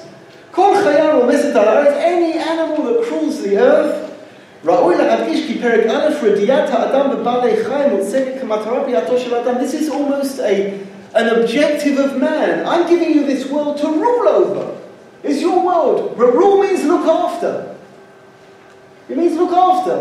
כל 0.50 0.74
חיה 0.82 1.14
רומסת 1.14 1.56
על 1.56 1.68
הארץ, 1.68 1.94
any 1.94 2.38
animal 2.38 2.82
that 2.82 3.08
crawls 3.08 3.46
the 3.46 3.58
earth, 3.58 4.08
ראוי 4.64 4.96
להדגיש 4.96 5.46
כי 5.46 5.58
פרק 5.58 5.87
א', 5.87 6.08
רדיעת 6.22 6.70
האדם 6.70 7.11
בבעלי 7.11 7.64
חיים 7.64 7.90
מוצגת 7.90 8.40
כמטרה 8.40 8.80
בריאתו 8.80 9.18
של 9.18 9.34
האדם. 9.34 9.54
This 9.54 9.74
is 9.74 9.88
almost 9.88 10.40
a, 10.40 10.72
an 11.14 11.28
objective 11.28 11.98
of 11.98 12.16
man. 12.16 12.66
I'm 12.66 12.87
giving 12.88 13.12
you 13.14 13.26
this 13.26 13.50
world 13.50 13.78
to 13.78 13.87
rule 13.87 14.28
over. 14.28 14.78
It's 15.22 15.40
your 15.40 15.61
world. 15.64 16.16
But 16.18 16.34
rule 16.34 16.62
means 16.62 16.84
look 16.84 17.06
after. 17.06 17.74
It 19.08 19.16
means 19.16 19.37
look 19.37 19.52
after. 19.52 19.96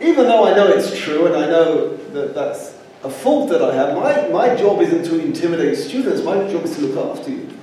Even 0.00 0.24
though 0.28 0.46
I 0.46 0.54
know 0.56 0.68
it's 0.68 0.90
true 0.98 1.26
and 1.26 1.36
I 1.36 1.46
know 1.54 1.96
that 2.14 2.34
that's 2.34 2.74
a 3.02 3.10
fault 3.10 3.50
that 3.50 3.62
I 3.62 3.74
have, 3.74 3.94
my, 3.94 4.28
my 4.28 4.56
job 4.56 4.80
isn't 4.80 5.04
to 5.04 5.18
intimidate 5.18 5.76
students. 5.76 6.22
My 6.22 6.36
job 6.50 6.64
is 6.64 6.76
to 6.76 6.82
look 6.82 7.18
after 7.18 7.30
you. 7.30 7.58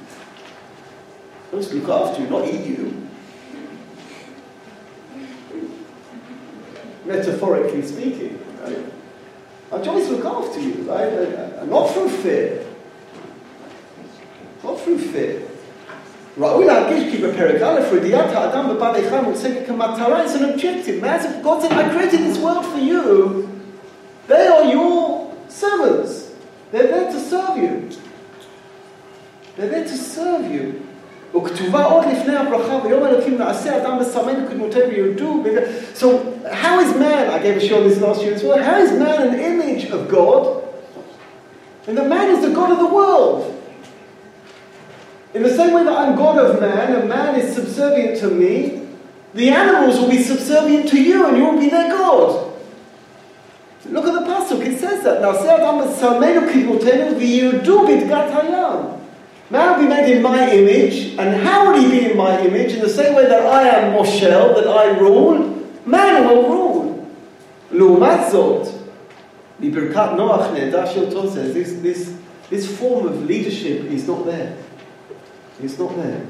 Not 1.51 1.63
to 1.63 1.75
look 1.75 1.89
after 1.89 2.21
you, 2.21 2.29
not 2.29 2.47
eat 2.47 2.65
you. 2.65 3.03
metaphorically 7.05 7.81
speaking. 7.81 8.39
Right? 8.61 8.77
Our 9.71 9.83
job 9.83 9.97
is 9.97 10.07
to 10.07 10.15
look 10.15 10.25
after 10.25 10.59
you, 10.59 10.73
right? 10.89 11.11
And 11.11 11.69
not 11.69 11.91
through 11.91 12.09
fear. 12.09 12.65
Not 14.63 14.79
through 14.79 14.99
fear. 14.99 15.41
ראוי 16.37 16.65
להרגיש 16.65 17.11
כי 17.11 17.17
בפרק 17.17 17.61
א' 17.61 17.79
רדיעת 17.91 18.29
האדם 18.33 18.69
בבעלי 18.69 19.09
חיים 19.09 19.23
מוצגת 19.23 19.67
כמטרה, 19.67 20.25
it's 20.25 20.33
an 20.33 20.45
objective. 20.45 20.99
Man, 20.99 21.43
God 21.43 21.61
said, 21.61 21.71
I 21.73 21.89
created 21.89 22.21
this 22.21 22.39
world 22.39 22.65
for 22.65 22.79
you. 22.79 23.47
They 24.27 24.47
are 24.47 24.63
your 24.63 25.16
servants. 25.47 26.31
They're 26.71 26.87
there 26.87 27.11
to 27.11 27.19
serve 27.19 27.57
you. 27.57 27.89
They're 29.55 29.69
there 29.69 29.83
to 29.83 29.97
serve 29.97 30.51
you. 30.51 30.81
וכתובה 31.35 31.85
עוד 31.85 32.05
לפני 32.05 32.35
הברכה, 32.35 32.79
ויום 32.83 33.05
אלוקים 33.05 33.37
נעשה 33.37 33.77
אדם 33.77 33.97
ויודו. 34.89 35.43
So, 35.95 36.05
how 36.51 36.79
is 36.79 36.95
man, 36.95 37.29
I 37.29 37.39
gave 37.39 37.57
a 37.57 37.59
show 37.59 37.81
this 37.87 37.99
last 37.99 38.21
year 38.21 38.33
as 38.33 38.43
well, 38.43 38.61
how 38.61 38.77
is 38.77 38.91
man 38.91 39.27
an 39.29 39.39
image 39.39 39.89
of 39.89 40.07
God? 40.09 40.63
And 41.87 41.97
the 41.97 42.03
man 42.03 42.29
is 42.35 42.41
the 42.45 42.53
God 42.53 42.71
of 42.71 42.77
the 42.77 42.87
world. 42.87 43.49
In 45.33 45.41
the 45.41 45.49
same 45.49 45.73
way 45.73 45.83
that 45.83 45.97
I'm 45.97 46.15
God 46.15 46.37
of 46.37 46.61
man, 46.61 46.95
and 46.95 47.09
man 47.09 47.35
is 47.39 47.55
subservient 47.55 48.19
to 48.19 48.27
me, 48.27 48.87
the 49.33 49.49
animals 49.49 49.99
will 49.99 50.09
be 50.09 50.21
subservient 50.21 50.87
to 50.89 51.01
you, 51.01 51.25
and 51.25 51.35
you 51.37 51.45
will 51.45 51.59
be 51.59 51.69
their 51.69 51.89
God. 51.89 52.46
Look 53.90 54.04
at 54.06 54.12
the 54.12 54.20
pasuk. 54.20 54.64
It 54.64 54.78
says 54.78 55.02
that. 55.04 55.22
Now, 55.22 55.32
say 55.32 55.48
Adam 55.48 55.80
v'samenu 55.80 56.50
kibutenu 56.50 57.18
v'yudu 57.18 57.86
bidgat 57.86 58.30
hayam. 58.32 59.00
Man 59.50 59.78
will 59.78 59.82
be 59.82 59.88
made 59.88 60.14
in 60.14 60.22
my 60.22 60.50
image, 60.50 61.16
and 61.18 61.42
how 61.42 61.72
will 61.72 61.80
he 61.80 61.90
be 61.90 62.10
in 62.10 62.18
my 62.18 62.38
image? 62.38 62.74
In 62.74 62.80
the 62.80 62.88
same 62.88 63.14
way 63.14 63.26
that 63.26 63.46
I 63.46 63.68
am 63.68 63.94
Moshel, 63.94 64.54
that 64.54 64.68
I 64.68 64.98
rule, 64.98 65.64
man 65.86 66.28
will 66.28 66.48
rule. 66.50 67.08
L'umatzot, 67.70 68.66
zot, 68.66 68.82
libirkat 69.60 70.16
noach 70.16 70.52
ne'edah 70.54 71.32
says, 71.32 71.54
this, 71.54 71.72
this, 71.80 72.18
this 72.50 72.78
form 72.78 73.06
of 73.06 73.24
leadership 73.24 73.84
is 73.84 74.06
not 74.06 74.26
there. 74.26 74.56
It's 75.62 75.78
not 75.78 75.96
there. 75.96 76.26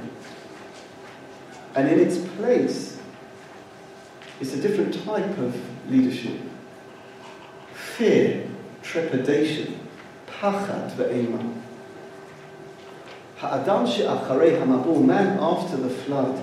And 1.75 1.89
in 1.89 1.99
its 1.99 2.19
place, 2.37 3.01
it's 4.41 4.55
a 4.55 4.61
different 4.61 4.95
type 5.05 5.37
of 5.39 5.91
leadership 5.91 6.41
Fear, 7.98 8.44
trepidation, 8.84 9.74
pachad 10.28 10.92
ve'ema. 10.98 11.42
האדם 13.42 13.88
שאחרי 13.88 14.58
המבול, 14.58 15.04
man 15.06 15.40
after 15.40 15.76
the 15.76 16.10
flood, 16.10 16.40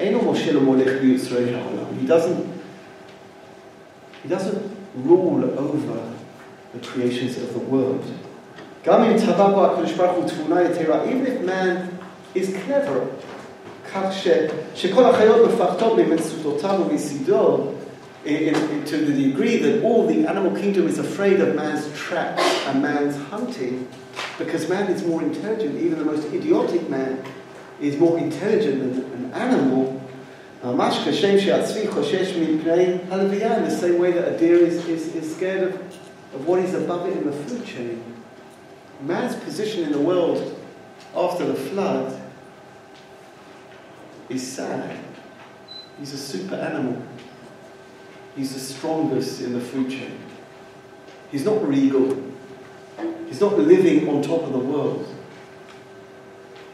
אינו 0.00 0.22
מושל 0.22 0.56
ומולך 0.56 0.92
ביוצרי 1.00 1.54
העולם. 1.54 1.84
He 2.02 2.08
doesn't, 2.08 2.44
he 4.24 4.34
doesn't 4.34 4.58
rule 5.04 5.44
over 5.58 5.98
the 6.74 6.86
creations 6.86 7.36
of 7.36 7.54
the 7.54 7.72
world. 7.72 8.04
גם 8.84 9.02
אם 9.02 9.18
טבע 9.18 9.48
בו 9.48 9.64
הקדוש 9.64 9.92
ברוך 9.92 10.16
הוא 10.16 10.24
תבונה 10.24 10.62
יתרה, 10.62 11.04
even 11.04 11.26
if 11.26 11.48
man 11.48 11.76
is 12.36 12.46
clever, 12.46 13.00
כך 13.94 14.12
ש, 14.12 14.28
שכל 14.74 15.04
החיות 15.04 15.48
מפחדות 15.52 15.98
ממצודותיו 15.98 16.80
ומסידו, 16.88 17.58
to 18.23 19.05
the 19.05 19.29
degree 19.29 19.57
that 19.57 19.83
all 19.83 20.07
the 20.07 20.25
animal 20.25 20.55
kingdom 20.55 20.87
is 20.87 20.97
afraid 20.97 21.41
of 21.41 21.55
man's 21.55 21.91
traps 21.97 22.41
and 22.67 22.81
man's 22.81 23.17
hunting, 23.29 23.89
because 24.37 24.69
man 24.69 24.89
is 24.89 25.05
more 25.05 25.21
intelligent, 25.21 25.77
even 25.79 25.99
the 25.99 26.05
most 26.05 26.33
idiotic 26.33 26.89
man 26.89 27.21
is 27.81 27.97
more 27.97 28.17
intelligent 28.17 28.79
than 28.79 29.03
an 29.13 29.33
animal. 29.33 29.99
In 30.63 30.77
the 30.77 31.11
same 33.77 33.99
way 33.99 34.13
that 34.13 34.33
a 34.33 34.37
deer 34.37 34.55
is, 34.55 34.87
is, 34.87 35.13
is 35.13 35.35
scared 35.35 35.63
of, 35.63 35.73
of 36.33 36.47
what 36.47 36.59
is 36.59 36.73
above 36.73 37.05
it 37.07 37.17
in 37.17 37.25
the 37.25 37.33
food 37.33 37.65
chain. 37.65 38.01
Man's 39.01 39.35
position 39.35 39.83
in 39.83 39.91
the 39.91 39.99
world 39.99 40.57
after 41.13 41.45
the 41.45 41.55
flood 41.55 42.17
is 44.29 44.49
sad. 44.49 44.97
He's 45.99 46.13
a 46.13 46.17
super 46.17 46.55
animal. 46.55 47.01
He's 48.35 48.53
the 48.53 48.59
strongest 48.59 49.41
in 49.41 49.53
the 49.53 49.59
food 49.59 49.89
chain. 49.89 50.17
He's 51.31 51.45
not 51.45 51.67
regal. 51.67 52.17
He's 53.27 53.41
not 53.41 53.57
living 53.57 54.07
on 54.09 54.21
top 54.21 54.43
of 54.43 54.53
the 54.53 54.59
world. 54.59 55.07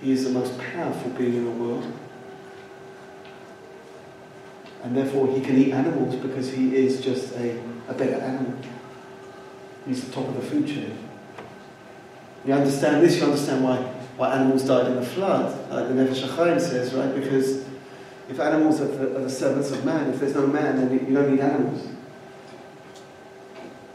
He 0.02 0.12
is 0.12 0.24
the 0.24 0.32
most 0.32 0.58
powerful 0.58 1.12
being 1.12 1.36
in 1.36 1.46
the 1.46 1.52
world. 1.52 1.86
And 4.84 4.96
therefore, 4.96 5.28
he 5.28 5.42
can 5.42 5.58
eat 5.58 5.74
animals 5.74 6.16
because 6.16 6.52
he 6.52 6.76
is 6.76 7.02
just 7.02 7.36
a, 7.36 7.62
a 7.90 7.94
better 7.94 8.16
animal. 8.16 8.54
He's 9.86 10.06
the 10.06 10.12
top 10.12 10.28
of 10.30 10.36
the 10.36 10.42
food 10.42 10.68
chain. 10.68 10.98
You 12.46 12.54
understand 12.54 13.04
this, 13.04 13.18
you 13.18 13.26
understand 13.26 13.64
why, 13.64 13.78
why 14.16 14.34
animals 14.36 14.64
died 14.66 14.88
in 14.88 14.96
the 14.96 15.06
flood, 15.06 15.70
like 15.70 15.90
the 15.90 15.94
Nefesh 15.94 16.62
says, 16.62 16.94
right? 16.94 17.14
Because 17.14 17.66
if 18.30 18.40
animals 18.40 18.80
are 18.80 18.88
the, 18.88 19.18
are 19.18 19.22
the 19.22 19.30
servants 19.30 19.72
of 19.72 19.84
man, 19.84 20.14
if 20.14 20.20
there's 20.20 20.36
no 20.36 20.46
man, 20.46 20.78
then 20.78 21.08
you 21.08 21.14
don't 21.14 21.32
need 21.32 21.40
animals. 21.40 21.88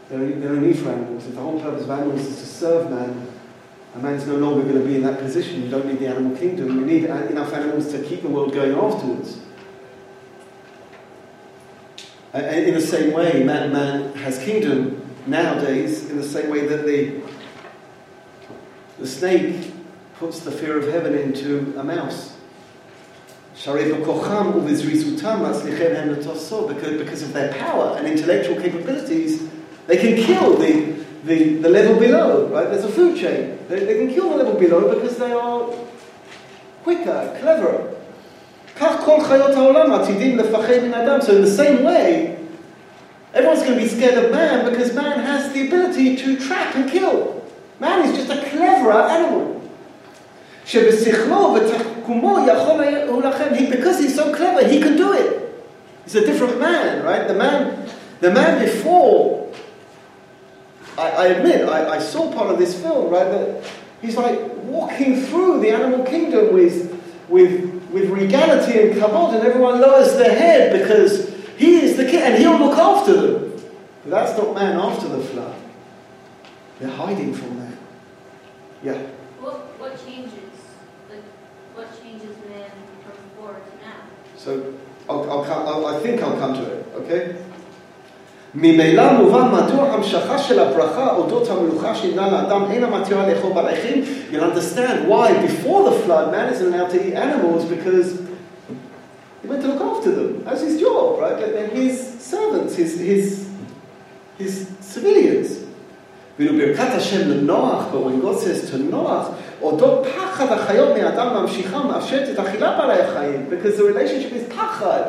There 0.09 0.21
are, 0.21 0.27
there 0.27 0.53
are 0.53 0.57
need 0.57 0.77
for 0.77 0.89
animals. 0.89 1.25
If 1.25 1.35
the 1.35 1.41
whole 1.41 1.59
purpose 1.59 1.83
of 1.83 1.89
animals 1.89 2.21
is 2.21 2.39
to 2.39 2.45
serve 2.45 2.91
man, 2.91 3.27
a 3.95 3.99
man's 3.99 4.27
no 4.27 4.35
longer 4.35 4.63
going 4.63 4.81
to 4.81 4.85
be 4.85 4.95
in 4.95 5.03
that 5.03 5.19
position. 5.19 5.63
You 5.63 5.69
don't 5.69 5.85
need 5.85 5.99
the 5.99 6.07
animal 6.07 6.37
kingdom. 6.37 6.67
You 6.67 6.85
need 6.85 7.05
enough 7.05 7.53
animals 7.53 7.91
to 7.93 8.03
keep 8.03 8.23
the 8.23 8.27
world 8.27 8.53
going 8.53 8.73
afterwards. 8.73 9.39
In 12.33 12.73
the 12.73 12.81
same 12.81 13.13
way, 13.13 13.43
man, 13.43 13.71
man 13.71 14.13
has 14.15 14.37
kingdom 14.39 15.01
nowadays 15.25 16.09
in 16.09 16.17
the 16.17 16.27
same 16.27 16.49
way 16.49 16.67
that 16.67 16.85
the, 16.85 17.21
the 18.99 19.07
snake 19.07 19.71
puts 20.15 20.41
the 20.41 20.51
fear 20.51 20.77
of 20.77 20.91
heaven 20.91 21.15
into 21.15 21.73
a 21.77 21.83
mouse. 21.83 22.34
Because, 26.99 27.23
of 27.23 27.33
their 27.33 27.53
power 27.53 27.95
and 27.97 28.07
intellectual 28.07 28.61
capabilities, 28.61 29.41
they 29.87 29.97
can 29.97 30.17
kill 30.21 30.57
the, 30.57 31.03
the, 31.23 31.55
the 31.55 31.69
level 31.69 31.97
below, 31.97 32.47
right? 32.47 32.69
There's 32.69 32.83
a 32.83 32.89
food 32.89 33.17
chain. 33.17 33.57
They, 33.69 33.85
they 33.85 34.05
can 34.05 34.13
kill 34.13 34.31
the 34.31 34.35
level 34.43 34.59
below 34.59 34.93
because 34.93 35.17
they 35.17 35.31
are 35.31 35.73
quicker, 36.83 37.37
cleverer. 37.39 37.95
So 38.77 38.85
in 41.35 41.41
the 41.41 41.49
same 41.49 41.83
way, 41.83 42.37
everyone's 43.33 43.63
going 43.63 43.75
to 43.75 43.81
be 43.81 43.87
scared 43.87 44.17
of 44.21 44.31
man 44.31 44.69
because 44.69 44.93
man 44.93 45.19
has 45.19 45.53
the 45.53 45.67
ability 45.67 46.17
to 46.17 46.37
trap 46.37 46.75
and 46.75 46.91
kill. 46.91 47.41
Man 47.79 48.05
is 48.05 48.17
just 48.17 48.29
a 48.29 48.41
cleverer 48.49 48.91
animal. 48.93 49.61
He, 53.55 53.69
because 53.69 53.99
he's 53.99 54.15
so 54.15 54.33
clever, 54.33 54.67
he 54.67 54.79
can 54.79 54.95
do 54.95 55.13
it. 55.13 55.41
He's 56.03 56.15
a 56.15 56.25
different 56.25 56.59
man, 56.59 57.03
right? 57.03 57.27
The 57.27 57.33
man, 57.33 57.89
the 58.21 58.31
man 58.31 58.63
before, 58.63 59.51
I, 60.97 61.09
I 61.09 61.25
admit, 61.27 61.67
I, 61.67 61.95
I, 61.95 61.99
saw 61.99 62.31
part 62.31 62.51
of 62.51 62.59
this 62.59 62.79
film, 62.79 63.11
right? 63.11 63.25
That 63.25 63.71
he's 64.01 64.15
like 64.15 64.39
walking 64.63 65.21
through 65.23 65.61
the 65.61 65.71
animal 65.71 66.05
kingdom 66.05 66.53
with, 66.53 66.91
with, 67.27 67.63
with 67.91 68.09
regality 68.09 68.79
and 68.79 69.01
kabod, 69.01 69.35
and 69.35 69.47
everyone 69.47 69.81
lowers 69.81 70.15
their 70.17 70.37
head 70.37 70.79
because 70.79 71.33
he 71.57 71.77
is 71.81 71.97
the 71.97 72.05
king 72.05 72.21
and 72.21 72.35
he'll 72.35 72.57
look 72.57 72.77
after 72.77 73.13
them. 73.13 73.61
But 74.03 74.11
that's 74.11 74.37
not 74.37 74.53
man 74.53 74.77
after 74.77 75.07
the 75.07 75.19
flood. 75.19 75.55
They're 76.79 76.89
hiding 76.89 77.33
from 77.33 77.59
that. 77.59 77.77
Yeah. 78.83 79.01
So 84.44 84.74
I'll, 85.08 85.30
I'll 85.30 85.44
come, 85.44 85.66
I'll, 85.66 85.86
I 85.86 86.00
think 86.00 86.22
I'll 86.22 86.38
come 86.38 86.54
to 86.54 86.64
it, 86.72 86.86
okay? 86.96 87.36
ממילא 88.54 89.12
מובן 89.12 89.48
מדוע 89.52 89.92
המשכה 89.92 90.38
של 90.38 90.58
הברכה 90.58 91.14
אודות 91.16 91.48
המלוכה 91.48 91.94
שניתנה 91.94 92.30
לאדם 92.30 92.64
אינה 92.70 92.86
מתירה 92.86 93.28
לאכול 93.28 93.52
בעלי 93.52 94.02
You'll 94.32 94.40
understand 94.40 95.08
why 95.08 95.32
before 95.46 95.84
the 95.90 95.96
flood 96.04 96.32
man 96.32 96.52
isn't 96.52 96.74
allowed 96.74 96.90
to 96.90 97.08
eat 97.08 97.14
animals 97.14 97.64
because 97.64 98.20
he 99.42 99.48
went 99.48 99.62
to 99.62 99.68
look 99.68 99.80
after 99.80 100.10
them. 100.10 100.44
That's 100.44 100.62
his 100.62 100.80
job, 100.80 101.20
right? 101.20 101.36
They're 101.38 101.68
his 101.68 101.96
servants, 102.20 102.74
his, 102.76 102.98
his, 102.98 103.48
his 104.38 104.66
civilians. 104.80 105.48
ואילו 106.38 106.56
ברכת 106.56 106.94
השם 106.94 107.30
לנוח, 107.30 107.84
but 107.92 108.00
when 108.04 108.20
God 108.20 108.38
says 108.38 108.70
to 108.70 108.76
נוח, 108.76 109.30
אודות 109.62 110.06
פחד 110.06 110.52
החיות 110.52 110.88
מאדם 110.98 111.34
ממשיכה 111.34 111.78
מאפשרת 111.78 112.28
את 112.28 112.38
אכילת 112.38 112.76
בעלי 112.78 113.00
החיים, 113.00 113.46
because 113.50 113.78
the 113.78 113.82
relationship 113.82 114.32
is 114.32 114.54
פחד. 114.54 115.02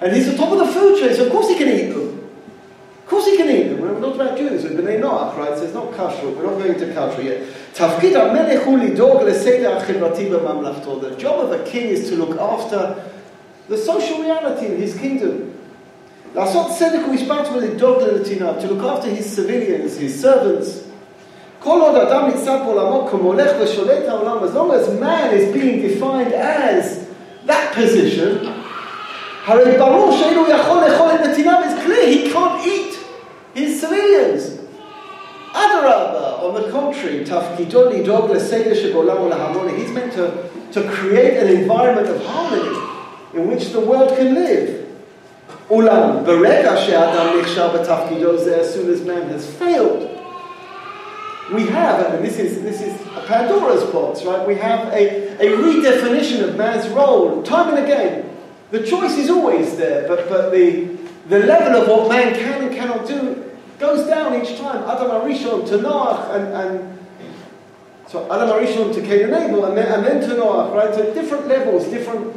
And 0.00 0.12
he's 0.12 0.28
on 0.28 0.36
top 0.36 0.52
of 0.52 0.58
the 0.58 0.66
food 0.66 0.98
chain, 0.98 1.14
so 1.14 1.26
of 1.26 1.32
course 1.32 1.48
he 1.48 1.54
can 1.54 1.68
eat 1.68 1.88
them. 1.94 2.08
Of 3.04 3.10
course 3.10 3.26
he 3.26 3.36
can 3.36 3.48
eat 3.48 3.68
them. 3.68 3.80
We're 3.80 3.98
not 4.00 4.14
about 4.16 4.36
Jews, 4.36 4.64
we're 4.64 4.76
B'nai 4.80 4.98
Noach, 5.00 5.36
right? 5.36 5.56
So 5.56 5.64
it's 5.64 5.74
not 5.74 5.92
kashrut. 5.92 6.36
We're 6.36 6.48
not 6.50 6.58
going 6.58 6.78
to 6.78 6.86
kashrut 6.86 7.24
yet. 7.24 7.38
תפקיד 7.72 8.16
המלך 8.16 8.66
הוא 8.66 8.78
לדאוג 8.78 9.22
לסדר 9.22 9.76
החברתי 9.76 10.24
בממלכתו. 10.24 11.00
The 11.00 11.22
job 11.22 11.40
of 11.40 11.52
a 11.52 11.70
king 11.70 11.88
is 11.88 12.08
to 12.10 12.16
look 12.16 12.38
after 12.40 12.94
the 13.68 13.76
social 13.76 14.22
reality 14.22 14.66
in 14.66 14.76
his 14.82 14.94
kingdom. 14.98 15.50
לעשות 16.34 16.66
צדק 16.78 17.00
ומשפט 17.08 17.48
ולדאוג 17.54 18.02
לנתיניו, 18.02 18.54
to 18.60 18.64
look 18.64 18.82
after 18.82 19.08
his 19.08 19.26
civilians, 19.36 19.96
his 19.98 20.20
servants. 20.22 20.68
כל 21.60 21.80
עוד 21.80 21.96
אדם 21.96 22.26
נמצא 22.26 22.56
בעולמו 22.56 23.06
כמולך 23.10 23.50
ושולט 23.60 24.08
העולם, 24.08 24.36
as 24.44 24.54
long 24.54 24.70
as 24.70 25.00
man 25.00 25.30
is 25.34 25.54
being 25.54 25.82
defined 25.82 26.32
as 26.34 26.84
that 27.46 27.76
position, 27.76 28.46
הרי 29.46 29.78
ברור 29.78 30.12
שאילו 30.12 30.42
יכול 30.50 30.80
לאכול 30.80 31.08
את 31.14 31.20
נתיניו, 31.20 31.54
it's 31.64 31.86
clear 31.86 32.06
he 32.06 32.32
can't 32.32 32.66
eat 32.66 32.94
his 33.56 33.80
civilians. 33.84 34.64
אדרבה, 35.52 36.32
on 36.42 36.54
the 36.54 36.72
contrary, 36.72 37.30
תפקידו 37.30 37.90
לדאוג 37.90 38.30
לסדר 38.30 38.74
שבעולם 38.74 39.22
ולהרמוניה. 39.22 39.74
He's 39.74 39.90
meant 39.90 40.12
to, 40.16 40.76
to 40.76 40.80
create 40.88 41.36
an 41.42 41.48
environment 41.48 42.08
of 42.08 42.26
harmony 42.26 42.76
in 43.34 43.50
which 43.50 43.72
the 43.72 43.80
world 43.80 44.10
can 44.16 44.34
live. 44.34 44.70
אולם 45.70 46.24
ברגע 46.24 46.76
שהאדם 46.76 47.26
נכשל 47.40 47.66
בתפקידו 47.66 48.38
זה, 48.38 48.60
as 48.60 48.74
soon 48.74 48.88
as 48.94 49.06
man 49.06 49.34
has 49.34 49.62
failed, 49.62 50.07
we 51.53 51.65
have, 51.67 52.13
and 52.13 52.23
this 52.23 52.37
is, 52.37 52.61
this 52.61 52.81
is 52.81 52.93
a 53.15 53.23
Pandora's 53.27 53.83
box, 53.91 54.23
right? 54.23 54.45
We 54.47 54.55
have 54.55 54.93
a, 54.93 55.35
a 55.41 55.57
redefinition 55.57 56.47
of 56.47 56.55
man's 56.55 56.87
role, 56.89 57.41
time 57.43 57.75
and 57.75 57.83
again. 57.83 58.29
The 58.71 58.85
choice 58.85 59.17
is 59.17 59.29
always 59.29 59.77
there, 59.77 60.07
but, 60.07 60.29
but 60.29 60.51
the, 60.51 60.97
the 61.27 61.39
level 61.39 61.81
of 61.81 61.87
what 61.87 62.09
man 62.09 62.33
can 62.33 62.63
and 62.65 62.75
cannot 62.75 63.07
do 63.07 63.51
goes 63.79 64.07
down 64.07 64.39
each 64.41 64.57
time. 64.59 64.83
Adam 64.89 65.09
Arishon 65.09 65.67
to 65.69 65.77
Noach, 65.79 66.35
and, 66.35 66.53
and 66.53 66.99
so 68.07 68.31
Adam 68.31 68.49
Arishon 68.49 68.93
to 68.93 69.01
Cain 69.01 69.25
and 69.25 69.33
Abel, 69.33 69.65
and 69.65 69.77
then, 69.77 69.91
and 69.91 70.05
then 70.05 70.29
to 70.29 70.35
Noach, 70.35 70.73
right? 70.73 70.93
So 70.93 71.13
different 71.13 71.47
levels, 71.47 71.85
different 71.85 72.35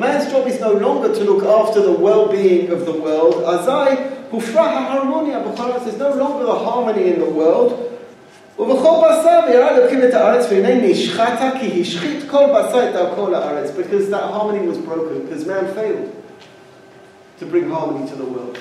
Man's 0.00 0.30
job 0.30 0.48
is 0.48 0.58
no 0.60 0.72
longer 0.72 1.14
to 1.14 1.24
look 1.24 1.44
after 1.44 1.80
the 1.80 1.92
well-being 1.92 2.70
of 2.70 2.84
the 2.84 2.92
world. 2.92 3.34
Azai 3.34 4.19
hufra 4.31 4.87
harmonia 4.89 5.39
There's 5.39 5.97
no 5.97 6.13
longer 6.13 6.45
the 6.45 6.55
harmony 6.55 7.13
in 7.13 7.19
the 7.19 7.29
world. 7.29 7.81
ובכל 8.59 9.01
בשר 9.03 9.39
וירד 9.47 9.77
אלוקים 9.77 10.03
את 10.03 10.13
הארץ 10.13 10.45
והנה 10.49 10.87
נשחטה 10.87 11.51
כי 11.59 11.81
השחית 11.81 12.29
כל 12.29 12.45
בשר 12.53 12.89
את 12.89 13.07
כל 13.15 13.35
הארץ 13.35 13.71
because 13.71 14.09
that 14.09 14.31
harmony 14.31 14.65
was 14.65 14.77
broken 14.77 15.27
because 15.27 15.45
man 15.45 15.65
failed 15.75 16.09
to 17.39 17.45
bring 17.45 17.69
harmony 17.69 18.09
to 18.09 18.15
the 18.15 18.23
world 18.23 18.57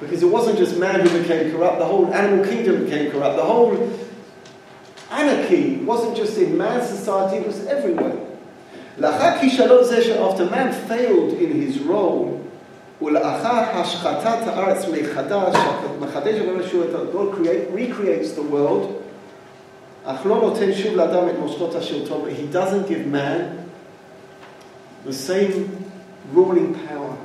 because 0.00 0.22
it 0.22 0.30
wasn't 0.36 0.56
just 0.56 0.78
man 0.78 1.00
who 1.00 1.08
became 1.20 1.52
corrupt 1.52 1.78
the 1.78 1.84
whole 1.84 2.06
animal 2.14 2.42
kingdom 2.46 2.84
became 2.84 3.10
corrupt 3.12 3.36
the 3.36 3.44
whole 3.44 3.72
anarchy 5.10 5.76
wasn't 5.90 6.16
just 6.16 6.38
in 6.38 6.56
man's 6.56 6.88
society 6.88 7.36
it 7.36 7.46
was 7.46 7.58
everywhere 7.66 8.16
לאחר 8.98 9.38
כישלון 9.40 9.84
זה 9.84 10.04
שאפter 10.04 10.50
man 10.50 10.72
failed 10.88 11.32
in 11.40 11.52
his 11.62 11.78
role, 11.78 12.40
ולאחר 13.02 13.80
השחתת 13.80 14.46
הארץ 14.46 14.84
מחדש, 14.88 15.56
מחדש 16.00 16.34
God 17.12 17.34
create, 17.34 17.74
recreates 17.74 18.36
the 18.36 18.52
world, 18.52 18.86
אך 20.04 20.26
לא 20.26 20.40
נותן 20.40 20.74
שוב 20.74 20.96
לאדם 20.96 21.28
את 21.28 21.34
מושכות 21.38 21.74
השלטון, 21.74 22.22
he 22.28 22.54
doesn't 22.54 22.88
give 22.88 23.06
man 23.12 23.40
the 25.06 25.12
same 25.12 25.52
ruling 26.34 26.74
power. 26.88 27.16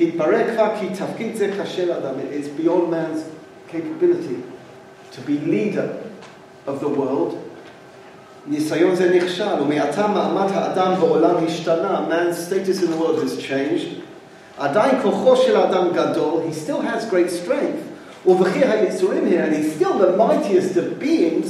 התברר 0.00 0.54
כבר 0.54 0.68
כי 0.80 0.86
תפקיד 0.88 1.36
זה 1.36 1.50
קשה 1.62 1.86
לאדם, 1.86 2.14
it 2.14 2.32
is 2.32 2.60
beyond 2.60 2.90
man's 2.90 3.20
capability 3.72 4.40
to 5.12 5.20
be 5.20 5.38
leader 5.46 5.88
of 6.66 6.80
the 6.80 6.88
world, 6.88 7.34
ניסיון 8.46 8.94
זה 8.94 9.10
נכשל, 9.14 9.62
ומעתה 9.62 10.06
מעמד 10.06 10.50
האדם 10.52 11.00
בעולם 11.00 11.46
השתנה, 11.46 12.06
man's 12.08 12.48
status 12.48 12.82
in 12.82 12.90
the 12.90 12.96
world 12.96 13.22
has 13.22 13.42
changed. 13.42 14.02
עדיין 14.58 15.02
כוחו 15.02 15.36
של 15.36 15.56
האדם 15.56 15.88
גדול, 15.92 16.40
he 16.48 16.52
still 16.52 16.80
has 16.80 17.12
great 17.12 17.30
strength. 17.30 17.92
ובכי 18.26 18.64
היצורים 18.64 19.24
here, 19.26 19.44
and 19.44 19.56
he's 19.56 19.72
still 19.74 19.98
the 19.98 20.16
mightiest 20.16 20.76
of 20.76 21.02
beings, 21.02 21.48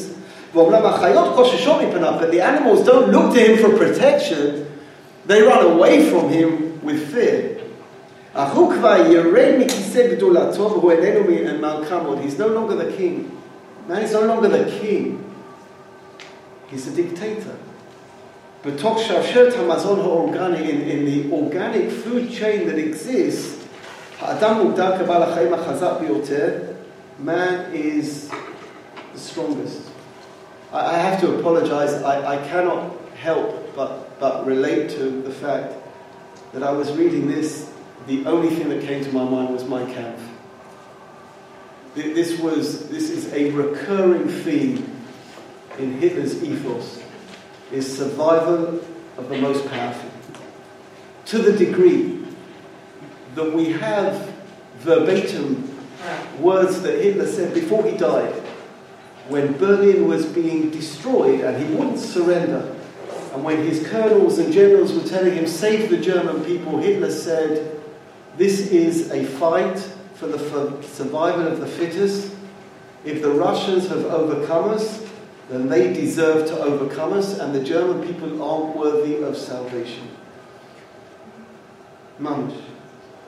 ואומנם 0.55 0.87
החיות 0.87 1.35
חוששות 1.35 1.83
מפניו, 1.83 2.15
but 2.21 2.31
the 2.33 2.41
animals 2.41 2.87
don't 2.87 3.11
look 3.13 3.35
to 3.35 3.41
him 3.41 3.59
for 3.59 3.77
protection, 3.77 4.67
they 5.27 5.43
run 5.43 5.65
away 5.73 6.11
from 6.11 6.29
him 6.29 6.81
with 6.85 7.15
fear. 7.15 7.53
אך 8.35 8.55
הוא 8.55 8.73
כבר 8.73 8.97
ירד 9.11 9.55
מכיסא 9.59 10.15
גדולתו 10.15 10.71
והוא 10.71 10.91
איננו 10.91 11.21
מלכם 11.61 11.99
עוד. 12.07 12.19
He's 12.19 12.39
no 12.39 12.47
longer 12.47 12.75
the 12.75 12.97
king. 12.99 13.31
Man 13.89 14.03
is 14.03 14.13
no 14.13 14.23
longer 14.23 14.49
the 14.49 14.65
king. 14.81 15.19
He's 16.71 16.87
a 16.87 16.91
dictator. 16.91 17.57
But 18.68 18.76
Tokshar 18.76 19.24
Hamazon 19.24 20.00
Organic 20.00 20.68
in, 20.68 20.82
in 20.82 21.06
the 21.06 21.32
organic 21.34 21.90
food 21.90 22.30
chain 22.30 22.68
that 22.68 22.78
exists, 22.78 23.66
man 27.18 27.74
is 27.74 28.30
the 29.14 29.20
strongest. 29.20 29.90
I, 30.74 30.80
I 30.80 30.98
have 30.98 31.22
to 31.22 31.40
apologize, 31.40 31.94
I, 32.04 32.36
I 32.36 32.48
cannot 32.50 32.92
help 33.16 33.74
but, 33.74 34.20
but 34.20 34.46
relate 34.46 34.90
to 34.98 35.22
the 35.22 35.32
fact 35.32 35.74
that 36.52 36.62
I 36.62 36.72
was 36.74 36.92
reading 36.92 37.30
this, 37.30 37.72
the 38.08 38.26
only 38.26 38.54
thing 38.54 38.68
that 38.68 38.82
came 38.82 39.02
to 39.02 39.12
my 39.14 39.24
mind 39.24 39.54
was 39.54 39.64
Mein 39.64 39.94
Kampf. 39.94 40.22
This, 41.96 42.38
was, 42.42 42.90
this 42.90 43.12
is 43.12 43.32
a 43.32 43.50
recurring 43.52 44.28
theme 44.28 44.94
in 45.80 46.02
Hitler's 46.02 46.44
ethos 46.44 47.07
is 47.72 47.98
survival 47.98 48.80
of 49.18 49.30
the 49.30 49.38
most 49.38 49.68
powerful. 49.70 50.10
To 51.26 51.40
the 51.40 51.52
degree 51.52 52.24
that 53.36 53.54
we 53.54 53.72
have 53.74 54.34
verbatim 54.78 55.78
words 56.40 56.82
that 56.82 57.04
Hitler 57.04 57.28
said 57.28 57.54
before 57.54 57.84
he 57.84 57.98
died, 57.98 58.34
when 59.28 59.58
Berlin 59.58 60.08
was 60.08 60.26
being 60.26 60.70
destroyed 60.70 61.42
and 61.42 61.58
he 61.62 61.74
wouldn't 61.76 62.00
surrender. 62.00 62.76
And 63.34 63.44
when 63.44 63.58
his 63.66 63.86
colonels 63.88 64.40
and 64.40 64.54
generals 64.54 64.94
were 64.94 65.08
telling 65.08 65.34
him, 65.34 65.48
save 65.48 65.90
the 65.90 65.98
German 65.98 66.46
people, 66.46 66.78
Hitler 66.78 67.12
said, 67.12 67.82
this 68.38 68.72
is 68.72 69.12
a 69.12 69.26
fight 69.26 69.78
for 70.16 70.28
the 70.28 70.40
survival 70.84 71.48
of 71.48 71.60
the 71.60 71.68
fittest. 71.68 72.34
If 73.04 73.22
the 73.22 73.32
Russians 73.32 73.90
have 73.90 74.06
overcome 74.06 74.70
us, 74.70 75.06
then 75.50 75.70
they 75.70 75.94
deserve 75.94 76.48
to 76.48 76.60
overcome 76.60 77.14
us, 77.14 77.38
and 77.40 77.56
the 77.56 77.64
German 77.64 78.06
people 78.06 78.42
aren't 78.44 78.76
worthy 78.76 79.22
of 79.22 79.38
salvation. 79.38 80.10
Mamish. 82.20 82.62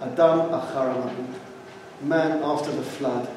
Adam 0.02 0.50
achar 0.52 1.14
Man 2.02 2.44
after 2.44 2.72
the 2.72 2.82
flood. 2.82 3.28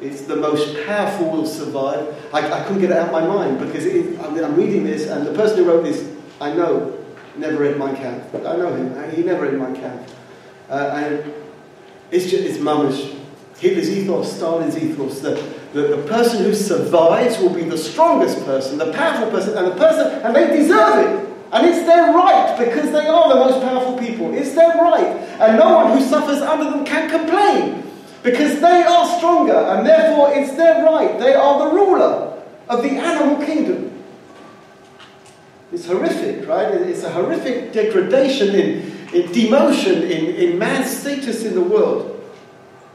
It's 0.00 0.22
the 0.22 0.36
most 0.36 0.84
powerful 0.86 1.30
will 1.30 1.46
survive. 1.46 2.14
I, 2.32 2.60
I 2.60 2.64
couldn't 2.64 2.80
get 2.80 2.90
it 2.90 2.96
out 2.96 3.06
of 3.06 3.12
my 3.12 3.26
mind 3.26 3.60
because 3.60 3.84
it, 3.86 4.18
I 4.20 4.26
am 4.26 4.56
reading 4.56 4.84
this, 4.84 5.08
and 5.08 5.26
the 5.26 5.32
person 5.34 5.58
who 5.58 5.64
wrote 5.64 5.84
this, 5.84 6.12
I 6.40 6.52
know, 6.52 6.98
never 7.36 7.58
read 7.58 7.78
Mein 7.78 7.96
Kampf. 7.96 8.34
I 8.34 8.56
know 8.56 8.74
him. 8.74 9.10
He 9.12 9.22
never 9.22 9.42
read 9.42 9.54
Mein 9.54 9.74
Kampf. 9.74 10.14
Uh, 10.68 10.92
and 10.94 11.34
it's 12.10 12.30
just 12.30 12.44
it's 12.44 12.58
mamish. 12.58 13.16
Hitler's 13.58 13.90
ethos, 13.90 14.32
Stalin's 14.32 14.76
ethos. 14.76 15.20
The, 15.20 15.53
the, 15.74 15.88
the 15.88 16.02
person 16.04 16.44
who 16.44 16.54
survives 16.54 17.38
will 17.38 17.52
be 17.52 17.64
the 17.64 17.76
strongest 17.76 18.44
person, 18.44 18.78
the 18.78 18.92
powerful 18.92 19.28
person, 19.30 19.58
and 19.58 19.66
the 19.66 19.74
person, 19.74 20.22
and 20.22 20.34
they 20.34 20.56
deserve 20.56 21.04
it. 21.04 21.28
And 21.52 21.66
it's 21.66 21.84
their 21.84 22.12
right 22.12 22.56
because 22.56 22.92
they 22.92 23.06
are 23.06 23.28
the 23.28 23.34
most 23.34 23.60
powerful 23.60 23.98
people. 23.98 24.32
It's 24.34 24.54
their 24.54 24.76
right. 24.76 25.06
And 25.40 25.58
no 25.58 25.74
one 25.74 25.98
who 25.98 26.04
suffers 26.04 26.40
under 26.40 26.70
them 26.70 26.84
can 26.84 27.10
complain 27.10 27.84
because 28.22 28.60
they 28.60 28.82
are 28.84 29.18
stronger 29.18 29.54
and 29.56 29.86
therefore 29.86 30.30
it's 30.32 30.56
their 30.56 30.84
right. 30.84 31.18
They 31.18 31.34
are 31.34 31.68
the 31.68 31.74
ruler 31.74 32.42
of 32.68 32.82
the 32.82 32.90
animal 32.90 33.44
kingdom. 33.44 34.02
It's 35.72 35.86
horrific, 35.86 36.48
right? 36.48 36.72
It's 36.72 37.02
a 37.02 37.10
horrific 37.10 37.72
degradation 37.72 38.54
in, 38.54 38.80
in 39.12 39.28
demotion 39.30 40.02
in, 40.02 40.34
in 40.36 40.58
man's 40.58 40.90
status 40.90 41.44
in 41.44 41.54
the 41.54 41.62
world. 41.62 42.13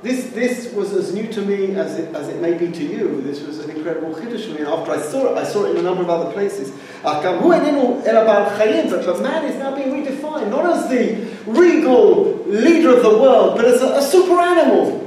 This, 0.01 0.29
this 0.29 0.71
was 0.73 0.93
as 0.93 1.13
new 1.13 1.27
to 1.27 1.41
me 1.41 1.75
as 1.75 1.99
it, 1.99 2.15
as 2.15 2.29
it 2.29 2.41
may 2.41 2.53
be 2.57 2.71
to 2.71 2.83
you. 2.83 3.21
This 3.21 3.41
was 3.41 3.59
an 3.59 3.69
incredible 3.69 4.13
chiddush 4.13 4.45
for 4.45 4.53
me. 4.53 4.59
And 4.59 4.67
after 4.67 4.91
I 4.91 5.01
saw 5.01 5.33
it, 5.33 5.38
I 5.38 5.43
saw 5.43 5.65
it 5.65 5.71
in 5.71 5.77
a 5.77 5.81
number 5.81 6.03
of 6.03 6.09
other 6.09 6.31
places. 6.31 6.71
Um, 7.03 7.25
er 7.25 7.39
but, 8.89 9.05
but 9.05 9.21
man 9.21 9.43
is 9.43 9.57
now 9.57 9.75
being 9.75 9.89
redefined, 9.89 10.49
not 10.51 10.65
as 10.65 10.89
the 10.89 11.27
regal 11.45 12.45
leader 12.45 12.95
of 12.95 13.03
the 13.03 13.09
world, 13.09 13.57
but 13.57 13.65
as 13.65 13.81
a, 13.81 13.95
a 13.95 14.01
super 14.01 14.39
animal 14.39 15.05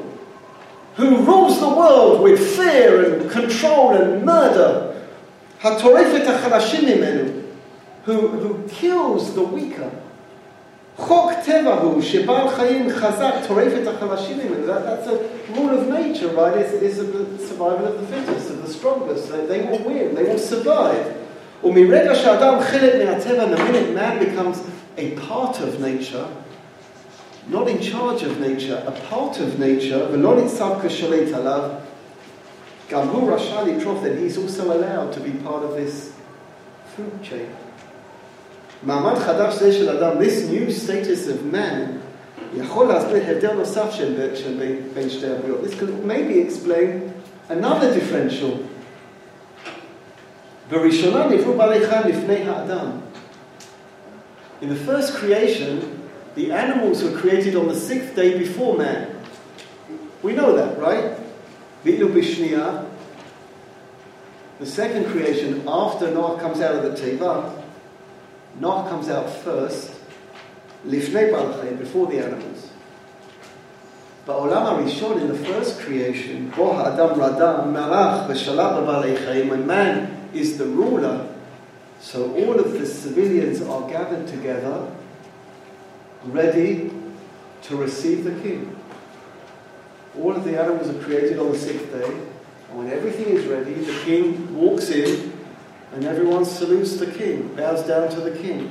who 0.96 1.24
rules 1.24 1.59
the 1.59 1.68
world 1.68 2.20
with 2.20 2.55
fear 2.55 3.14
and 3.14 3.31
control 3.31 3.92
and 3.92 4.26
murder. 4.26 4.90
Who, 8.05 8.28
who 8.28 8.68
kills 8.68 9.35
the 9.35 9.42
weaker. 9.42 10.02
חוק 10.97 11.32
טבע 11.45 11.73
הוא 11.73 12.02
שבעל 12.02 12.50
חיים 12.50 12.89
חזק 12.89 13.34
טורף 13.47 13.73
את 13.82 13.88
החלשים 13.88 14.38
ממנו. 14.38 14.67
That, 14.67 14.86
that's 14.86 15.08
a 15.08 15.58
rule 15.58 15.69
of 15.69 15.88
nature, 15.89 16.30
right? 16.30 16.58
It's, 16.58 16.73
it's 16.73 16.97
the 16.97 17.47
survival 17.47 17.86
of 17.86 17.95
the 18.02 18.08
fittest, 18.08 18.50
of 18.50 18.65
the 18.65 18.73
strongest. 18.73 19.32
They, 19.32 19.45
they 19.45 19.62
will 19.62 19.84
win, 19.89 20.15
they 20.15 20.23
will 20.23 20.39
survive. 20.39 21.06
ומרגע 21.63 22.15
שאדם 22.15 22.60
חלק 22.60 22.93
מהטבע, 23.06 23.45
the 23.45 23.58
minute 23.58 23.93
man 23.95 24.19
becomes 24.19 24.58
a 24.97 25.15
part 25.30 25.60
of 25.60 25.80
nature, 25.80 26.28
not 27.50 27.67
in 27.67 27.80
charge 27.82 28.23
of 28.23 28.39
nature, 28.39 28.84
a 28.88 28.91
part 28.91 29.39
of 29.39 29.60
nature, 29.60 30.08
ולא 30.12 30.36
ניצב 30.36 30.71
כשולט 30.84 31.34
עליו, 31.34 31.62
גם 32.91 33.08
הוא 33.08 33.32
רשאי 33.32 33.76
לטרוף 33.76 34.04
that 34.04 34.17
he's 34.17 34.38
also 34.38 34.71
allowed 34.71 35.13
to 35.13 35.19
be 35.19 35.32
part 35.45 35.63
of 35.63 35.76
this 35.76 36.13
food 36.95 37.23
chain. 37.23 37.61
מעמד 38.84 39.15
חדש 39.15 39.56
זה 39.56 39.73
של 39.73 39.97
אדם, 39.97 40.21
this 40.21 40.52
new 40.52 40.69
status 40.69 41.28
of 41.28 41.56
man, 41.56 41.97
יכול 42.58 42.88
להסביר 42.88 43.23
הבדל 43.28 43.54
נוסף 43.54 43.91
של, 43.91 44.36
של 44.36 44.54
בין, 44.60 44.78
בין 44.93 45.10
שתי 45.10 45.28
הבריאות. 45.28 45.60
This 45.63 45.73
could 45.80 46.06
maybe 46.08 46.39
explain 46.47 47.12
another 47.50 47.93
differential. 47.93 48.58
בראשונה 50.69 51.28
נבראו 51.28 51.54
בעלי 51.54 51.88
חיים 51.88 52.08
לפני 52.08 52.50
האדם. 52.50 52.88
In 54.62 54.65
the 54.65 54.89
first 54.89 55.13
creation, 55.13 55.80
the 56.36 56.52
animals 56.52 57.04
were 57.04 57.15
created 57.21 57.56
on 57.56 57.67
the 57.67 57.76
sixth 57.76 58.15
day 58.15 58.38
before 58.38 58.78
man. 58.78 59.06
We 60.23 60.34
know 60.34 60.56
that, 60.56 60.80
right? 60.80 61.17
ואילו 61.86 62.13
בשנייה, 62.13 62.84
the 64.60 64.65
second 64.65 65.06
creation 65.06 65.62
after 65.67 66.12
Noah 66.12 66.39
comes 66.39 66.60
out 66.62 66.76
of 66.76 66.84
the 66.84 67.00
teva, 67.02 67.52
Noah 68.60 68.89
comes 68.89 69.10
out 69.10 69.30
first, 69.30 69.91
לפני 70.86 71.32
בעל 71.32 71.52
before 71.80 72.08
the 72.08 72.19
animals. 72.19 72.67
בעולם 74.28 74.65
הראשון, 74.65 75.19
in 75.19 75.28
the 75.28 75.47
first 75.47 75.80
creation, 75.80 76.56
בו 76.56 76.73
האדם 76.73 77.21
רדם, 77.21 77.73
מלך 77.73 78.21
ושלט 78.28 78.71
בבעלי 78.78 79.15
חיים, 79.15 79.50
when 79.50 79.67
man 79.67 80.08
is 80.34 80.58
the 80.58 80.65
ruler, 80.65 81.28
so 82.02 82.34
all 82.36 82.60
of 82.60 82.73
the 82.73 82.86
civilians 82.86 83.62
are 83.62 83.89
gathered 83.89 84.28
together, 84.28 84.88
ready 86.34 86.91
to 87.63 87.76
receive 87.76 88.23
the 88.23 88.36
king. 88.43 88.76
All 90.21 90.36
of 90.36 90.43
the 90.43 90.60
animals 90.60 90.89
are 90.89 91.00
created 91.06 91.39
on 91.39 91.52
the 91.52 91.58
sixth 91.58 91.91
day, 91.91 92.12
and 92.69 92.78
when 92.78 92.89
everything 92.89 93.28
is 93.38 93.45
ready, 93.45 93.73
the 93.73 93.97
king 94.04 94.56
walks 94.56 94.89
in 94.89 95.31
and 95.93 96.06
everyone 96.06 96.45
salutes 96.45 96.97
the 96.97 97.08
king, 97.08 97.56
bows 97.56 97.84
down 97.84 98.10
to 98.10 98.21
the 98.21 98.32
king. 98.32 98.69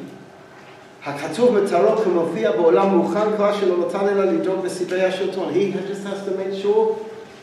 הכתוב 1.05 1.59
בתרו 1.59 1.97
כמופיע 1.97 2.53
בעולם 2.53 2.97
מוכן 2.97 3.37
כבר 3.37 3.61
שלא 3.61 3.87
נתן 3.87 4.09
אלא 4.09 4.25
לדאוג 4.25 4.67
לסדרי 4.67 5.05
השלטון. 5.05 5.55
He 5.55 5.73
just 5.73 6.05
has 6.05 6.29
to 6.29 6.33
make 6.33 6.63
sure, 6.63 6.97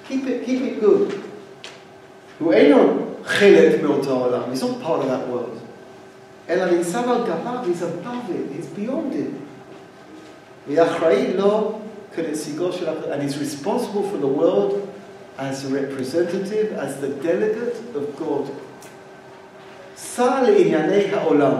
keep 0.09 0.27
it, 0.27 0.45
keep 0.45 0.61
it 0.61 0.83
good. 0.83 1.13
הוא 2.39 2.53
אינו 2.53 2.77
חלק 3.25 3.83
מאותו 3.83 4.11
עולם, 4.11 4.41
he's 4.53 4.61
not 4.61 4.85
part 4.85 5.01
of 5.01 5.07
that 5.07 5.31
world. 5.31 5.57
אלא 6.49 6.65
ניצב 6.65 7.09
על 7.09 7.23
גביו, 7.23 7.59
he's 7.63 7.81
above 7.81 8.29
it, 8.29 8.59
he's 8.59 8.79
beyond 8.79 9.13
it. 9.13 9.33
ואחראי 10.67 11.33
לו 11.33 11.79
כנציגו 12.15 12.71
של 12.71 12.87
and 12.87 13.21
he's 13.21 13.37
responsible 13.37 14.03
for 14.11 14.17
the 14.17 14.39
world 14.41 14.87
as 15.37 15.65
a 15.65 15.69
representative, 15.69 16.73
as 16.73 16.99
the 17.01 17.09
delegate 17.27 17.77
of 17.95 18.19
God 18.19 18.49
שר 20.15 20.43
לענייני 20.43 21.03
העולם. 21.13 21.53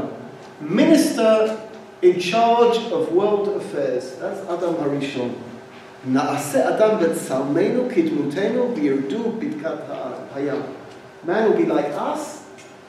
Minister 0.70 1.50
in 2.04 2.20
charge 2.20 2.78
of 2.92 3.12
world 3.16 3.48
affairs. 3.48 4.22
That's 4.22 4.54
אדם 4.54 4.74
הראשון. 4.82 5.30
נעשה 6.08 6.70
אדם 6.70 6.90
בצלמנו 7.00 7.84
כדמותנו 7.96 8.76
וירדו 8.76 9.32
בבקעת 9.40 9.80
הים. 10.36 10.62
Man 11.28 11.48
will 11.48 11.58
be 11.58 11.66
like 11.66 11.94
us, 11.96 12.44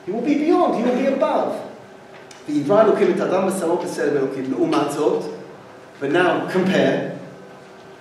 he 0.05 0.11
will 0.11 0.21
be 0.21 0.35
beyond, 0.35 0.75
he 0.75 0.83
will 0.83 0.97
be 0.97 1.07
above. 1.21 1.51
ויברא 2.49 2.81
אלוקים 2.81 3.11
את 3.15 3.21
אדם 3.21 3.47
בצלמו 3.47 3.77
בסלם 3.77 4.17
אלוקים. 4.17 4.43
לעומת 4.51 4.91
זאת, 4.91 5.23
but 6.01 6.05
now 6.05 6.53
compare, 6.53 7.15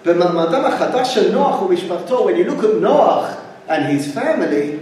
במעמדם 0.06 0.64
החדש 0.64 1.14
של 1.14 1.32
נוח 1.32 1.62
ומשפחתו, 1.62 2.28
when 2.28 2.36
you 2.36 2.50
look 2.50 2.64
at 2.64 2.82
Noach 2.82 3.36
and 3.68 3.86
his 3.86 4.14
family, 4.14 4.78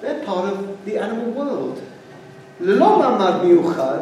they're 0.00 0.24
part 0.24 0.52
of 0.52 0.84
the 0.84 0.98
animal 0.98 1.30
world. 1.32 1.78
ללא 2.60 2.98
מעמד 2.98 3.44
מיוחד, 3.44 3.98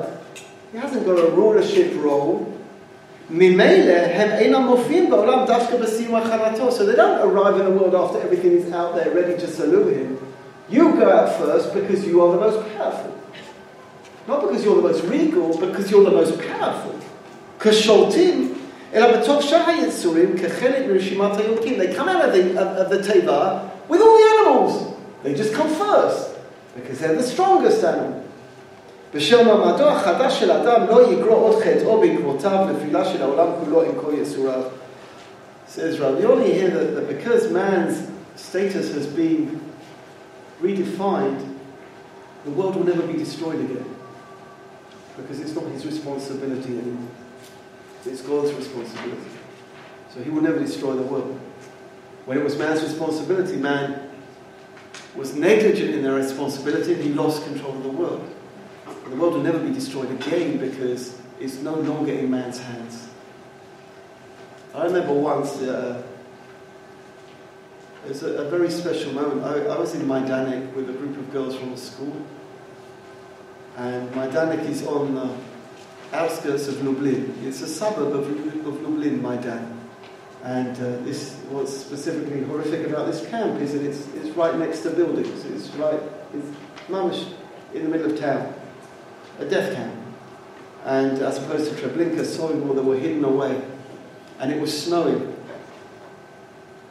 he 0.72 0.78
hasn't 0.78 1.04
got 1.06 1.18
a 1.18 1.30
rulership 1.30 1.94
role, 2.04 2.44
ממילא 3.30 3.92
הם 3.92 4.30
אינם 4.30 4.62
מופיעים 4.62 5.10
בעולם 5.10 5.44
דווקא 5.46 5.76
בסיום 5.76 6.14
הכנתו. 6.14 6.68
So 6.68 6.84
they 6.84 6.96
don't 6.96 7.20
arrive 7.22 7.56
in 7.60 7.64
the 7.64 7.78
world 7.78 7.94
after 7.94 8.18
everything 8.20 8.52
is 8.58 8.72
out 8.72 8.94
there 8.94 9.10
ready 9.10 9.36
to 9.40 9.46
salute 9.46 9.92
him. 9.92 10.18
You 10.70 10.94
go 10.94 11.10
out 11.10 11.28
first 11.38 11.74
because 11.74 12.06
you 12.06 12.22
are 12.22 12.30
the 12.36 12.40
most 12.46 12.58
powerful. 12.76 13.12
Not 14.28 14.42
because 14.42 14.64
you're 14.64 14.76
the 14.76 14.88
most 14.90 15.02
regal, 15.04 15.58
because 15.58 15.90
you're 15.90 16.04
the 16.04 16.16
most 16.20 16.38
powerful. 16.38 16.94
כשולטים, 17.60 18.54
אלא 18.94 19.16
בתוך 19.16 19.42
שאר 19.42 19.66
היצורים 19.66 20.38
כחלק 20.38 20.86
מרשימת 20.88 21.36
היונקים. 21.36 21.80
They 21.80 21.94
come 21.94 22.08
out 22.08 22.24
of 22.24 22.32
the, 22.32 22.58
of, 22.58 22.68
of 22.82 22.90
the 22.90 23.12
teva 23.12 23.60
with 23.88 24.00
all 24.00 24.16
the 24.18 24.23
animals. 24.23 24.23
They 25.24 25.34
just 25.34 25.52
come 25.54 25.68
first 25.68 26.36
because 26.74 26.98
they're 26.98 27.16
the 27.16 27.22
strongest 27.22 27.84
animal. 27.84 28.20
בשל 29.14 29.44
מעמדו 29.44 29.88
החדש 29.88 30.40
של 30.40 30.50
אדם 30.50 30.86
לא 30.88 31.12
יגרור 31.12 31.48
עוד 31.48 31.62
חטאו 31.62 32.00
בעקבותיו 32.00 32.66
נפילה 32.70 33.04
של 33.04 33.22
העולם 33.22 33.46
כולו 33.64 33.82
עם 33.82 33.92
כל 34.00 34.12
יצוריו. 34.22 34.62
Says 35.68 36.00
Rav 36.00 36.20
Yoni 36.20 36.52
here 36.52 36.70
that, 36.70 36.94
that 36.96 37.08
because 37.08 37.48
man's 37.50 38.08
status 38.34 38.92
has 38.92 39.06
been 39.06 39.60
redefined, 40.60 41.40
the 42.44 42.50
world 42.50 42.74
will 42.74 42.84
never 42.84 43.06
be 43.06 43.12
destroyed 43.12 43.60
again. 43.60 43.84
Because 45.16 45.38
it's 45.38 45.54
not 45.54 45.64
his 45.66 45.86
responsibility 45.86 46.78
anymore. 46.78 47.10
It's 48.04 48.20
God's 48.22 48.52
responsibility. 48.52 49.30
So 50.12 50.22
he 50.22 50.30
will 50.30 50.42
never 50.42 50.58
destroy 50.58 50.94
the 50.94 51.02
world. 51.02 51.38
When 52.26 52.36
it 52.38 52.42
was 52.42 52.58
man's 52.58 52.82
responsibility, 52.82 53.56
man 53.56 54.03
was 55.17 55.35
negligent 55.35 55.95
in 55.95 56.03
their 56.03 56.13
responsibility 56.13 56.93
and 56.93 57.03
he 57.03 57.09
lost 57.09 57.43
control 57.43 57.75
of 57.75 57.83
the 57.83 57.89
world. 57.89 58.35
The 59.09 59.15
world 59.15 59.35
will 59.35 59.43
never 59.43 59.59
be 59.59 59.73
destroyed 59.73 60.11
again 60.11 60.57
because 60.57 61.19
it's 61.39 61.57
no 61.57 61.75
longer 61.75 62.11
in 62.11 62.29
man's 62.29 62.59
hands. 62.59 63.07
I 64.73 64.85
remember 64.85 65.13
once, 65.13 65.57
uh, 65.61 66.03
it 68.05 68.09
was 68.09 68.23
a, 68.23 68.43
a, 68.43 68.49
very 68.49 68.69
special 68.69 69.13
moment. 69.13 69.43
I, 69.43 69.73
I 69.73 69.79
was 69.79 69.95
in 69.95 70.01
Majdanek 70.01 70.73
with 70.73 70.89
a 70.89 70.93
group 70.93 71.17
of 71.17 71.31
girls 71.31 71.55
from 71.55 71.71
the 71.71 71.77
school. 71.77 72.15
And 73.77 74.09
Majdanek 74.11 74.67
is 74.67 74.85
on 74.85 75.15
the 75.15 75.35
outskirts 76.13 76.67
of 76.67 76.83
Lublin. 76.83 77.37
It's 77.43 77.61
a 77.61 77.67
suburb 77.67 78.13
of, 78.13 78.27
of 78.67 78.81
Lublin, 78.81 79.21
Majdan. 79.21 79.74
And 80.45 80.77
uh, 80.77 81.03
this, 81.03 81.33
what's 81.49 81.75
specifically 81.75 82.43
horrific 82.43 82.85
about 82.85 83.07
this 83.07 83.25
camp 83.29 83.59
is 83.59 83.73
that 83.73 83.81
it's, 83.81 84.07
it's 84.13 84.29
right 84.37 84.55
next 84.59 84.81
to 84.81 84.91
buildings. 84.91 85.43
It's 85.43 85.69
right, 85.75 85.99
it's 86.35 86.47
mamish 86.87 87.33
in 87.73 87.81
the 87.81 87.89
middle 87.89 88.11
of 88.11 88.19
town, 88.19 88.53
a 89.39 89.45
death 89.45 89.73
camp. 89.73 89.91
And 90.83 91.17
as 91.17 91.39
opposed 91.39 91.75
to 91.75 91.81
Treblinka, 91.81 92.19
Sobibor, 92.19 92.75
that 92.75 92.83
were 92.83 92.95
hidden 92.95 93.23
away. 93.23 93.59
And 94.37 94.51
it 94.51 94.61
was 94.61 94.83
snowing. 94.83 95.35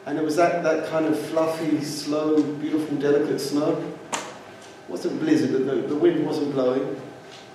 And 0.05 0.17
it 0.17 0.23
was 0.25 0.35
that, 0.35 0.61
that 0.63 0.89
kind 0.89 1.05
of 1.05 1.17
fluffy, 1.17 1.81
slow, 1.81 2.43
beautiful, 2.55 2.97
delicate 2.97 3.39
snow. 3.39 3.81
It 4.11 4.89
wasn't 4.89 5.21
blizzard, 5.21 5.51
the, 5.51 5.75
the 5.75 5.95
wind 5.95 6.25
wasn't 6.25 6.51
blowing. 6.51 7.01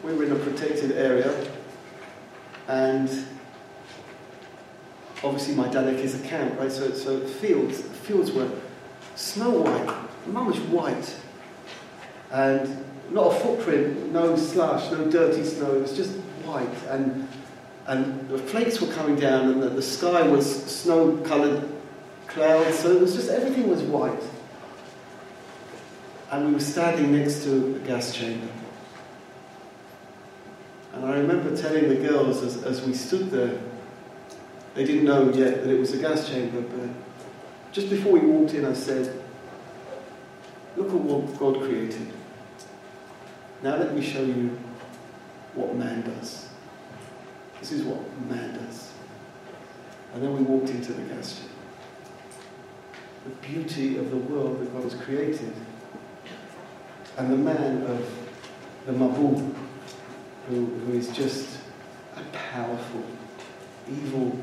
We 0.02 0.14
were 0.14 0.24
in 0.24 0.32
a 0.32 0.36
protected 0.36 0.92
area. 0.92 1.46
And 2.68 3.10
obviously 5.22 5.54
my 5.54 5.68
dad 5.68 5.86
is 5.94 6.14
a 6.14 6.26
camp, 6.26 6.58
right? 6.58 6.72
So, 6.72 6.92
so 6.92 7.20
fields, 7.20 7.82
fields 7.82 8.32
were 8.32 8.50
snow 9.16 9.50
white, 9.50 9.96
The 10.24 10.32
mum 10.32 10.46
was 10.46 10.60
white, 10.60 11.16
and 12.30 12.84
not 13.10 13.34
a 13.34 13.40
footprint, 13.40 14.12
no 14.12 14.36
slush, 14.36 14.90
no 14.90 15.10
dirty 15.10 15.44
snow. 15.44 15.74
It 15.74 15.82
was 15.82 15.96
just 15.96 16.12
white, 16.44 16.68
and 16.88 17.28
and 17.86 18.28
the 18.28 18.38
flakes 18.38 18.80
were 18.80 18.92
coming 18.92 19.16
down, 19.16 19.48
and 19.48 19.62
the, 19.62 19.68
the 19.68 19.82
sky 19.82 20.22
was 20.22 20.64
snow-coloured 20.66 21.68
clouds. 22.28 22.78
So 22.78 22.92
it 22.92 23.00
was 23.00 23.14
just 23.14 23.30
everything 23.30 23.68
was 23.68 23.82
white, 23.82 24.22
and 26.30 26.46
we 26.46 26.52
were 26.54 26.60
standing 26.60 27.12
next 27.12 27.42
to 27.44 27.76
a 27.76 27.78
gas 27.80 28.14
chamber. 28.14 28.46
And 30.92 31.04
I 31.04 31.14
remember 31.14 31.56
telling 31.56 31.88
the 31.88 31.96
girls 31.96 32.42
as, 32.42 32.62
as 32.64 32.82
we 32.82 32.94
stood 32.94 33.30
there, 33.30 33.58
they 34.74 34.84
didn't 34.84 35.04
know 35.04 35.32
yet 35.32 35.62
that 35.64 35.70
it 35.70 35.78
was 35.78 35.92
a 35.94 35.98
gas 35.98 36.28
chamber, 36.28 36.60
but 36.60 36.88
just 37.72 37.90
before 37.90 38.12
we 38.12 38.20
walked 38.20 38.54
in, 38.54 38.64
I 38.64 38.72
said, 38.72 39.20
Look 40.76 40.88
at 40.88 40.94
what 40.94 41.38
God 41.38 41.62
created. 41.62 42.12
Now 43.62 43.76
let 43.76 43.94
me 43.94 44.02
show 44.02 44.22
you 44.22 44.56
what 45.54 45.74
man 45.74 46.02
does. 46.02 46.48
This 47.58 47.72
is 47.72 47.82
what 47.82 48.00
man 48.28 48.54
does. 48.54 48.92
And 50.14 50.22
then 50.22 50.34
we 50.34 50.42
walked 50.42 50.70
into 50.70 50.92
the 50.92 51.02
gas 51.02 51.38
chamber. 51.38 51.54
The 53.24 53.46
beauty 53.46 53.98
of 53.98 54.10
the 54.10 54.16
world 54.16 54.60
that 54.60 54.72
God 54.72 54.84
has 54.84 54.94
created. 54.94 55.52
And 57.18 57.32
the 57.32 57.36
man 57.36 57.82
of 57.82 58.06
the 58.86 58.92
Mabul, 58.92 59.54
who, 60.48 60.66
who 60.66 60.92
is 60.94 61.10
just 61.10 61.58
a 62.16 62.22
powerful, 62.32 63.04
evil 63.90 64.42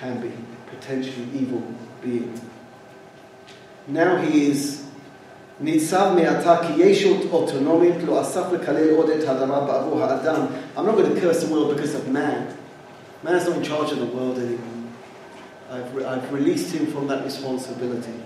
can 0.00 0.20
be 0.20 0.32
potentially 0.70 1.28
evil 1.34 1.62
being. 2.02 2.40
Now 3.88 4.16
he 4.16 4.50
is 4.50 4.86
ניצב 5.60 6.12
מעתה 6.14 6.56
כי 6.66 6.82
ישות 6.82 7.20
אוטונומית 7.30 7.94
לא 8.06 8.20
אסף 8.20 8.52
לקלל 8.52 8.90
עוד 8.90 9.10
את 9.10 9.28
האדמה 9.28 9.60
בעבור 9.60 10.02
האדם. 10.02 10.46
I'm 10.76 10.86
not 10.86 10.96
going 10.96 11.14
to 11.14 11.20
curse 11.20 11.42
the 11.42 11.52
world 11.52 11.76
because 11.76 11.94
of 11.94 12.08
man. 12.08 12.46
Man 13.24 13.36
is 13.36 13.48
not 13.48 13.56
in 13.56 13.62
charge 13.62 13.92
of 13.92 13.98
the 13.98 14.10
world 14.16 14.38
anymore. 14.38 14.76
I've, 15.70 16.06
I've 16.06 16.32
released 16.32 16.74
him 16.74 16.86
from 16.86 17.06
that 17.08 17.24
responsibility. 17.24 18.16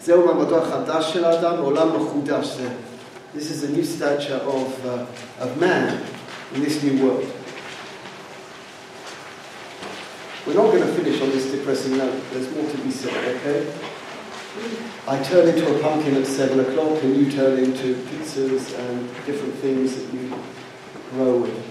זהו 0.00 0.26
מעמדו 0.26 0.58
החדש 0.58 1.12
של 1.12 1.24
האדם, 1.24 1.58
עולם 1.58 1.88
מחודש 1.96 2.46
זה. 2.46 2.68
This 3.34 3.50
is 3.50 3.64
a 3.64 3.68
new 3.68 3.84
stature 3.84 4.40
of, 4.46 4.86
uh, 4.86 5.44
of 5.44 5.60
man 5.60 5.98
in 6.54 6.62
this 6.62 6.82
new 6.82 7.04
world. 7.04 7.24
We're 10.47 10.55
not 10.55 10.71
going 10.71 10.83
to 10.83 10.93
finish 10.93 11.21
on 11.21 11.29
this 11.29 11.51
depressing 11.51 11.97
note. 11.97 12.23
There's 12.31 12.49
more 12.55 12.69
to 12.69 12.77
be 12.77 12.91
said, 12.91 13.35
okay? 13.35 13.71
I 15.07 15.21
turn 15.23 15.47
into 15.47 15.75
a 15.75 15.79
pumpkin 15.81 16.15
at 16.15 16.25
7 16.25 16.59
o'clock 16.59 17.03
and 17.03 17.15
you 17.15 17.31
turn 17.31 17.59
into 17.59 17.95
pizzas 18.05 18.73
and 18.79 19.07
different 19.25 19.55
things 19.55 19.95
that 19.95 20.13
you 20.13 20.33
grow 21.11 21.37
with. 21.41 21.65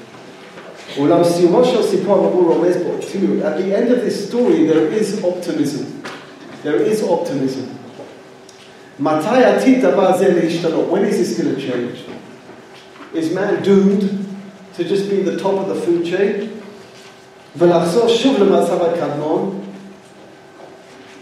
At 3.44 3.56
the 3.58 3.74
end 3.76 3.90
of 3.92 4.00
this 4.00 4.28
story, 4.28 4.64
there 4.64 4.86
is 4.86 5.22
optimism. 5.24 6.02
There 6.62 6.80
is 6.80 7.02
optimism. 7.02 7.68
When 8.98 9.18
is 11.04 11.18
this 11.18 11.38
going 11.38 11.54
to 11.54 11.60
change? 11.60 12.04
Is 13.14 13.32
man 13.34 13.62
doomed 13.62 14.26
to 14.74 14.84
just 14.84 15.08
be 15.10 15.22
the 15.22 15.36
top 15.38 15.54
of 15.54 15.68
the 15.68 15.74
food 15.74 16.04
chain? 16.06 16.57
ולחזור 17.57 18.07
שוב 18.07 18.43
למצב 18.43 18.81
הקדמון. 18.81 19.59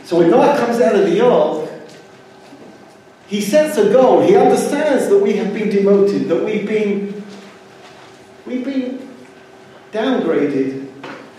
So 0.08 0.18
when 0.18 0.30
Noah 0.30 0.58
comes 0.58 0.82
out 0.82 0.96
of 0.96 1.06
the 1.06 1.22
ark, 1.22 1.70
he 3.28 3.40
sets 3.40 3.78
a 3.78 3.94
goal. 3.94 4.20
He 4.22 4.36
understands 4.36 5.08
that 5.08 5.20
we 5.20 5.34
have 5.34 5.54
been 5.54 5.70
demoted, 5.70 6.28
that 6.28 6.44
we've 6.44 6.68
been, 6.68 7.24
we've 8.46 8.66
been 8.66 9.00
downgraded. 9.94 10.82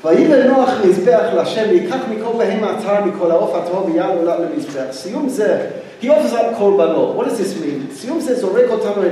ויבן 0.05 0.47
נוח 0.47 0.70
מזבח 0.84 1.22
להשם, 1.34 1.64
ויקח 1.70 1.99
מכל 2.11 2.38
בהמה 2.38 2.70
הצר 2.70 3.05
מכל 3.05 3.30
העוף 3.30 3.55
הטהור 3.55 3.86
ויעל 3.86 4.18
עולה 4.18 4.38
למזבח. 4.38 4.86
סיום 4.93 5.28
זה, 5.28 5.70
he 6.03 6.07
offers 6.07 6.32
up 6.32 6.57
קורבנות. 6.59 7.16
What 7.16 7.28
does 7.28 7.38
this 7.38 7.62
mean? 7.62 7.95
סיום 7.95 8.20
זה 8.20 8.40
זורק 8.40 8.70
אותנו 8.70 9.03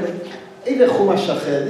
אל 0.66 0.92
חומש 0.92 1.30
אחר. 1.30 1.62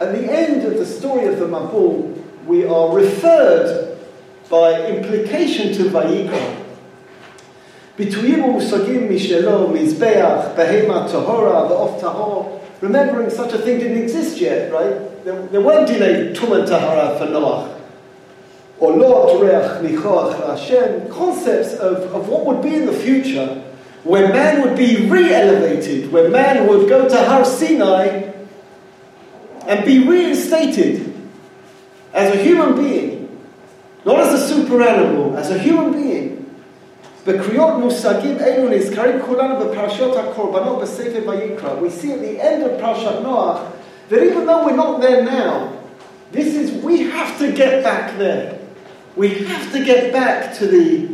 At 0.00 0.12
the 0.12 0.30
end 0.30 0.64
of 0.64 0.78
the 0.78 0.84
story 0.84 1.26
of 1.26 1.38
the 1.38 1.46
Mabul, 1.46 2.09
we 2.51 2.65
are 2.65 2.93
referred 2.93 3.97
by 4.49 4.85
implication 4.87 5.73
to 5.73 5.83
Vayikra. 5.85 6.57
Remembering 12.81 13.29
such 13.29 13.53
a 13.53 13.57
thing 13.57 13.79
didn't 13.79 14.03
exist 14.03 14.41
yet, 14.41 14.73
right? 14.73 15.23
There, 15.23 15.47
there 15.47 15.61
weren't 15.61 15.87
delayed 15.87 16.35
tum 16.35 16.51
and 16.51 16.67
tahara 16.67 17.17
for 17.17 17.27
Noah. 17.27 17.79
Or 18.79 18.97
Lot, 18.97 19.39
Reach, 19.39 19.93
Nichoach, 19.93 20.35
Hashem, 20.45 21.09
concepts 21.09 21.75
of, 21.75 22.13
of 22.13 22.27
what 22.27 22.45
would 22.45 22.61
be 22.61 22.75
in 22.75 22.85
the 22.85 22.93
future, 22.93 23.63
where 24.03 24.27
man 24.27 24.61
would 24.63 24.75
be 24.75 25.07
re-elevated, 25.07 26.11
where 26.11 26.29
man 26.29 26.67
would 26.67 26.89
go 26.89 27.07
to 27.07 27.23
Har 27.23 27.45
Sinai 27.45 28.33
and 29.67 29.85
be 29.85 30.05
reinstated 30.05 31.10
as 32.12 32.34
a 32.34 32.38
human 32.42 32.76
being, 32.76 33.28
not 34.04 34.20
as 34.20 34.40
a 34.40 34.48
super 34.48 34.82
animal, 34.82 35.36
as 35.36 35.50
a 35.50 35.58
human 35.58 35.92
being. 35.92 36.36
בקריאות 37.26 37.74
מושגים 37.78 38.38
אלו 38.40 38.68
נזכרים 38.68 39.22
כולנו 39.26 39.54
בפרשות 39.58 40.16
הקורבנות 40.16 40.80
בספר 40.80 41.28
ויקרא. 41.28 41.70
We 41.80 41.90
see 41.90 42.12
at 42.12 42.20
the 42.20 42.40
end 42.40 42.62
of 42.62 42.80
Parashat 42.80 43.22
Noach 43.22 43.60
that 44.08 44.22
even 44.22 44.46
though 44.46 44.64
we're 44.64 44.76
not 44.76 45.00
there 45.00 45.24
now, 45.24 45.72
this 46.30 46.54
is, 46.54 46.70
we 46.84 47.02
have 47.10 47.38
to 47.38 47.52
get 47.52 47.82
back 47.82 48.16
there. 48.18 48.58
We 49.16 49.28
have 49.30 49.72
to 49.72 49.84
get 49.84 50.12
back 50.12 50.54
to 50.58 50.66
the, 50.66 51.08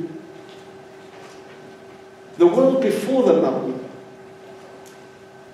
the 2.37 2.47
world 2.47 2.83
before 2.83 3.23
the 3.23 3.41
mountain. 3.41 3.79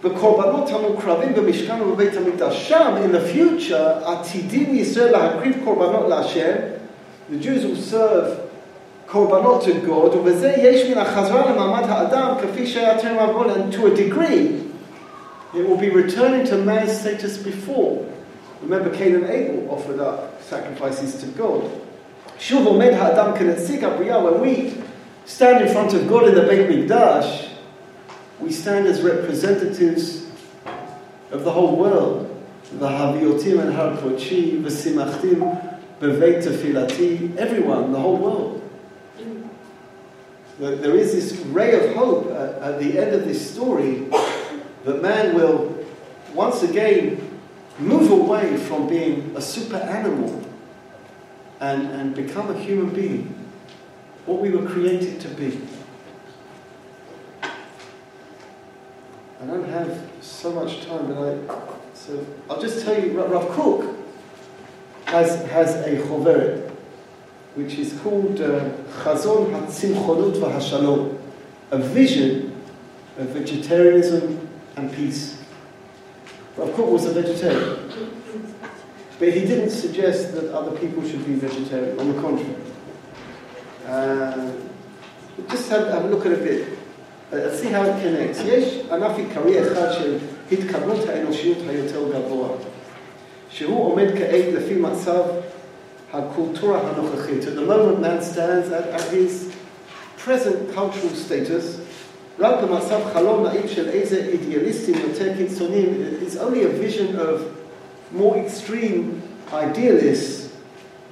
בקורבנות 0.04 0.70
המוקרבים 0.70 1.34
במשכן 1.34 1.82
ובבית 1.82 2.16
המקדש. 2.16 2.68
שם, 2.68 2.94
in 3.04 3.14
the 3.14 3.36
future, 3.36 4.08
עתידים 4.08 4.74
ישראל 4.74 5.12
להקריב 5.12 5.56
קורבנות 5.64 6.08
להשם. 6.08 6.52
The 7.32 7.44
Jews 7.44 7.64
will 7.64 7.94
serve 7.94 8.28
קורבנות 9.06 9.62
to 9.62 9.86
God, 9.86 10.16
ובזה 10.16 10.54
יש 10.58 10.90
מן 10.90 10.98
החזרה 10.98 11.52
למעמד 11.52 11.84
האדם 11.88 12.34
כפי 12.42 12.66
שהיה 12.66 12.98
טרם 12.98 13.16
עוון, 13.18 13.50
and 13.50 13.74
to 13.74 13.86
a 13.86 13.90
degree, 13.90 14.62
it 15.54 15.68
will 15.68 15.80
be 15.80 15.90
returning 15.90 16.46
to 16.46 16.56
man's 16.56 17.00
status 17.00 17.36
before. 17.38 18.04
Remember 18.62 18.90
Cain 18.90 19.14
and 19.14 19.24
Abel 19.24 19.70
offered 19.70 20.00
up 20.00 20.42
sacrifices 20.50 21.20
to 21.22 21.26
God. 21.38 21.62
שוב 22.38 22.66
עומד 22.66 22.92
האדם 22.92 23.30
כנציג 23.38 23.84
הבריאה, 23.84 24.22
when 24.22 24.40
we 24.40 24.72
stand 25.26 25.60
in 25.60 25.68
front 25.68 25.92
of 25.92 26.08
God 26.08 26.28
in 26.28 26.34
the 26.34 26.42
Beit 26.42 26.68
Mikdash, 26.68 27.48
we 28.42 28.52
stand 28.52 28.86
as 28.86 29.02
representatives 29.02 30.26
of 31.30 31.44
the 31.44 31.52
whole 31.52 31.76
world. 31.76 32.24
והביאותים 32.78 33.60
אל 33.60 33.72
הר 33.72 33.96
קודשי 34.02 34.58
ושימחתים 34.64 35.42
בבית 36.00 36.40
תפילתי, 36.40 37.18
everyone, 37.38 37.92
the 37.92 37.98
whole 37.98 38.16
world. 38.16 38.60
That 40.60 40.82
there 40.82 40.96
is 40.96 41.12
this 41.12 41.38
ray 41.46 41.72
of 41.72 41.94
hope 41.94 42.30
at, 42.32 42.62
at 42.62 42.78
the 42.78 42.98
end 42.98 43.14
of 43.14 43.24
this 43.24 43.40
story 43.50 44.08
that 44.84 45.00
man 45.00 45.34
will 45.34 45.74
once 46.34 46.62
again 46.62 47.20
move 47.78 48.10
away 48.10 48.56
from 48.56 48.88
being 48.88 49.32
a 49.36 49.40
super 49.40 49.76
animal 49.76 50.42
and, 51.60 51.88
and 51.90 52.14
become 52.14 52.50
a 52.50 52.58
human 52.58 52.90
being, 52.90 53.34
what 54.26 54.40
we 54.40 54.50
were 54.50 54.68
created 54.68 55.20
to 55.20 55.28
be. 55.28 55.60
I 59.43 59.45
don't 59.45 59.67
have 59.67 60.01
so 60.21 60.53
much 60.53 60.85
time, 60.85 61.13
but 61.13 61.17
I, 61.17 61.93
so 61.93 62.25
I'll 62.49 62.61
just 62.61 62.85
tell 62.85 62.97
you, 62.97 63.21
Rav 63.21 63.49
Kook 63.49 63.93
has, 65.03 65.45
has 65.47 65.75
a 65.85 65.97
choveret, 65.97 66.69
which 67.55 67.73
is 67.73 67.99
called 67.99 68.39
uh, 68.39 68.69
Chazon 69.01 69.51
HaTzimchonut 69.51 70.35
VaHashalom, 70.35 71.19
a 71.71 71.77
vision 71.77 72.55
of 73.17 73.27
vegetarianism 73.31 74.47
and 74.77 74.93
peace. 74.93 75.43
Rav 76.55 76.73
Kook 76.73 76.89
was 76.89 77.05
a 77.05 77.11
vegetarian, 77.11 77.91
but 79.19 79.33
he 79.33 79.41
didn't 79.41 79.71
suggest 79.71 80.33
that 80.35 80.53
other 80.53 80.71
people 80.77 81.05
should 81.05 81.25
be 81.25 81.33
vegetarian, 81.33 81.99
on 81.99 82.15
the 82.15 82.21
contrary. 82.21 82.55
Uh, 83.87 84.53
just 85.49 85.69
have, 85.69 85.89
have 85.89 86.05
a 86.05 86.07
look 86.07 86.25
at 86.25 86.31
a 86.31 86.37
bit 86.37 86.79
Uh, 87.32 87.54
see 87.56 87.68
how 87.68 87.82
it 87.82 88.02
connects. 88.02 88.40
יש 88.44 88.80
ענף 88.92 89.12
עיקרי 89.16 89.62
אחד 89.62 89.92
של 89.92 90.16
התקדמות 90.52 91.08
האנושיות 91.08 91.58
היותר 91.68 92.02
גבוה, 92.08 92.48
שהוא 93.50 93.92
עומד 93.92 94.08
כעת 94.18 94.44
לפי 94.54 94.74
מצב 94.74 95.22
הקולטורה 96.12 96.80
הנוכחית. 96.80 97.42
At 97.42 97.56
the 97.56 97.66
moment 97.66 98.00
man 98.00 98.22
stands 98.22 98.72
at, 98.72 99.00
at 99.00 99.12
his 99.12 99.52
present 100.24 100.74
cultural 100.74 101.14
status, 101.26 101.80
רק 102.38 102.54
במצב 102.62 103.00
חלום 103.12 103.46
נעים 103.46 103.68
של 103.68 103.88
איזה 103.88 104.16
אידיאליסטים 104.16 104.94
יותר 105.08 105.36
קיצוניים, 105.36 106.02
is 106.26 106.36
only 106.36 106.62
a 106.62 106.84
vision 106.84 107.18
of 107.18 107.40
more 108.18 108.36
extreme 108.36 109.20
idealists. 109.52 110.48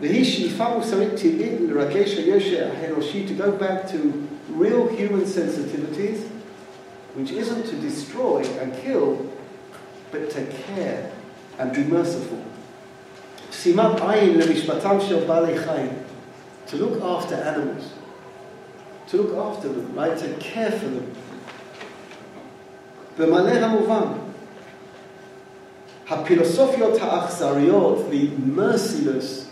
והיא 0.00 0.24
שאיפה 0.24 0.68
מוסרית 0.68 1.08
טבעית 1.08 1.52
לרגש 1.68 2.18
היושר 2.18 2.66
האנושי 2.80 3.26
to 3.28 3.40
go 3.40 3.62
back 3.62 3.90
to 3.90 3.96
real 4.48 4.88
human 4.88 5.22
sensitivities, 5.22 6.28
which 7.14 7.30
isn't 7.30 7.64
to 7.66 7.76
destroy 7.76 8.44
and 8.60 8.74
kill, 8.82 9.30
but 10.12 10.30
to 10.30 10.44
care 10.46 11.10
and 11.58 11.72
be 11.72 11.84
merciful. 11.84 12.38
שימת 13.52 14.00
עין 14.00 14.38
למשפטם 14.38 14.96
של 15.00 15.24
בעלי 15.26 15.58
חיים, 15.58 15.90
to 16.68 16.76
look 16.76 17.02
after 17.02 17.34
animals, 17.34 17.84
to 19.08 19.16
look 19.16 19.36
after 19.36 19.68
them, 19.68 19.94
right, 19.94 20.18
to 20.18 20.28
care 20.40 20.70
for 20.70 20.86
them. 20.86 21.08
במלא 23.18 23.50
המובן, 23.50 24.12
הפילוסופיות 26.08 27.00
האכזריות, 27.00 27.98
the 28.10 28.28
merciless 28.56 29.46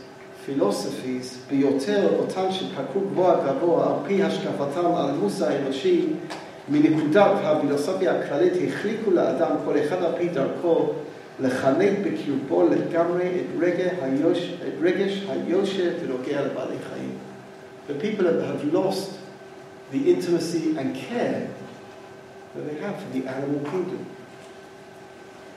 philosophies 0.49 1.51
ביותר 1.51 2.09
אותן 2.19 2.53
שפקעו 2.53 3.01
גבוה 3.01 3.37
גבוה 3.47 3.87
על 3.87 4.09
פי 4.09 4.23
השקפתם 4.23 4.95
על 4.97 5.11
מוסר 5.21 5.49
האנושי 5.49 6.07
מנקודת 6.69 7.31
הפילוסופיה 7.43 8.21
הכללית 8.21 8.53
החליקו 8.69 9.11
לאדם 9.11 9.57
כל 9.65 9.75
אחד 9.79 10.03
על 10.03 10.13
פי 10.19 10.29
דרכו 10.29 10.93
לחנק 11.41 11.93
בקרבו 12.05 12.69
לגמרי 12.69 13.27
את 13.27 13.63
רגש, 13.63 13.93
היוש, 14.03 14.53
את 14.69 14.73
רגש 14.83 15.27
היושר 15.29 15.91
ונוגע 16.05 16.43
לבעלי 16.43 16.77
חיים. 16.91 17.19
The 17.89 17.95
people 17.95 18.25
have 18.25 18.73
lost 18.73 19.11
the 19.93 20.11
intimacy 20.11 20.77
and 20.79 20.97
care 20.97 21.49
that 22.55 22.63
they 22.69 22.81
have 22.81 22.97
for 23.03 23.11
the 23.13 23.27
animal 23.27 23.61
kingdom. 23.71 24.07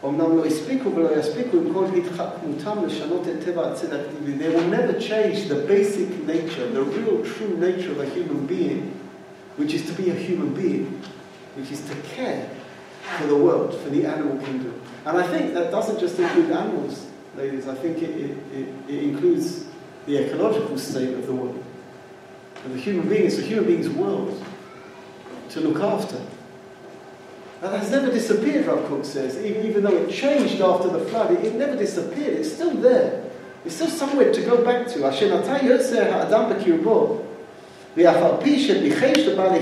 אמנם 0.06 0.38
לא 0.38 0.46
הספיקו 0.46 0.96
ולא 0.96 1.20
יספיקו 1.20 1.58
עם 1.58 1.74
כל 1.74 1.86
התחכמותם 1.98 2.86
לשנות 2.86 3.28
את 3.28 3.46
טבע 3.46 3.72
הצדק 3.72 4.00
הטבעי. 4.00 4.34
They 4.40 4.56
will 4.56 4.70
never 4.70 5.00
change 5.00 5.50
the 5.50 5.68
basic 5.68 6.28
nature, 6.28 6.68
the 6.74 6.84
real 6.84 7.24
true 7.24 7.58
nature 7.58 7.92
of 7.92 8.00
a 8.00 8.06
human 8.06 8.46
being, 8.46 8.94
which 9.58 9.74
is 9.74 9.86
to 9.88 9.94
be 9.94 10.12
a 10.12 10.16
human 10.28 10.54
being, 10.54 11.02
which 11.58 11.72
is 11.72 11.82
to 11.90 11.96
care 12.16 12.48
for 13.18 13.26
the 13.28 13.36
world, 13.36 13.74
for 13.82 13.90
the 13.90 14.06
animal 14.06 14.38
kingdom. 14.46 14.74
And 15.06 15.18
I 15.18 15.26
think 15.32 15.54
that 15.54 15.72
doesn't 15.72 16.00
just 16.00 16.20
include 16.20 16.52
animals, 16.52 17.08
ladies. 17.36 17.68
I 17.68 17.76
think 17.76 18.02
it, 18.02 18.14
it, 18.26 18.38
it, 18.60 18.68
it 18.94 19.04
includes 19.10 19.66
the 20.06 20.16
ecological 20.24 20.78
state 20.78 21.14
of 21.14 21.26
the 21.26 21.34
world. 21.34 21.64
And 22.64 22.76
the 22.76 22.80
human 22.80 23.08
being 23.10 23.26
is 23.26 23.38
the 23.38 23.44
human 23.44 23.66
being's 23.66 23.90
world 23.90 24.44
to 25.50 25.60
look 25.62 25.82
after. 25.82 26.20
And 27.63 27.73
has 27.77 27.93
never 27.93 28.11
disappeared, 28.11 28.67
Rav 28.67 28.81
Kook 28.89 29.05
says. 29.05 29.39
Even, 29.39 29.65
even 29.65 29.85
though 29.85 29.97
it 29.97 30.11
changed 30.11 30.61
after 30.61 30.89
the 30.89 30.99
flood, 30.99 31.31
it, 31.31 31.45
it 31.45 31.55
never 31.55 31.77
disappeared. 31.77 32.35
It's 32.35 32.53
still 32.53 32.75
there. 32.75 33.23
It's 33.65 33.77
still 33.77 33.87
somewhere 33.87 34.33
to 34.33 34.43
go 34.43 34.65
back 34.65 34.89
to. 34.89 35.09
אשר 35.09 35.39
נתן 35.39 35.67
יוצר 35.67 36.03
האדם 36.15 36.51
בקרבו, 36.51 37.19
ואף 37.97 38.17
על 38.17 38.33
פי 38.43 38.59
שניחש 38.61 39.19
לבעלי 39.19 39.61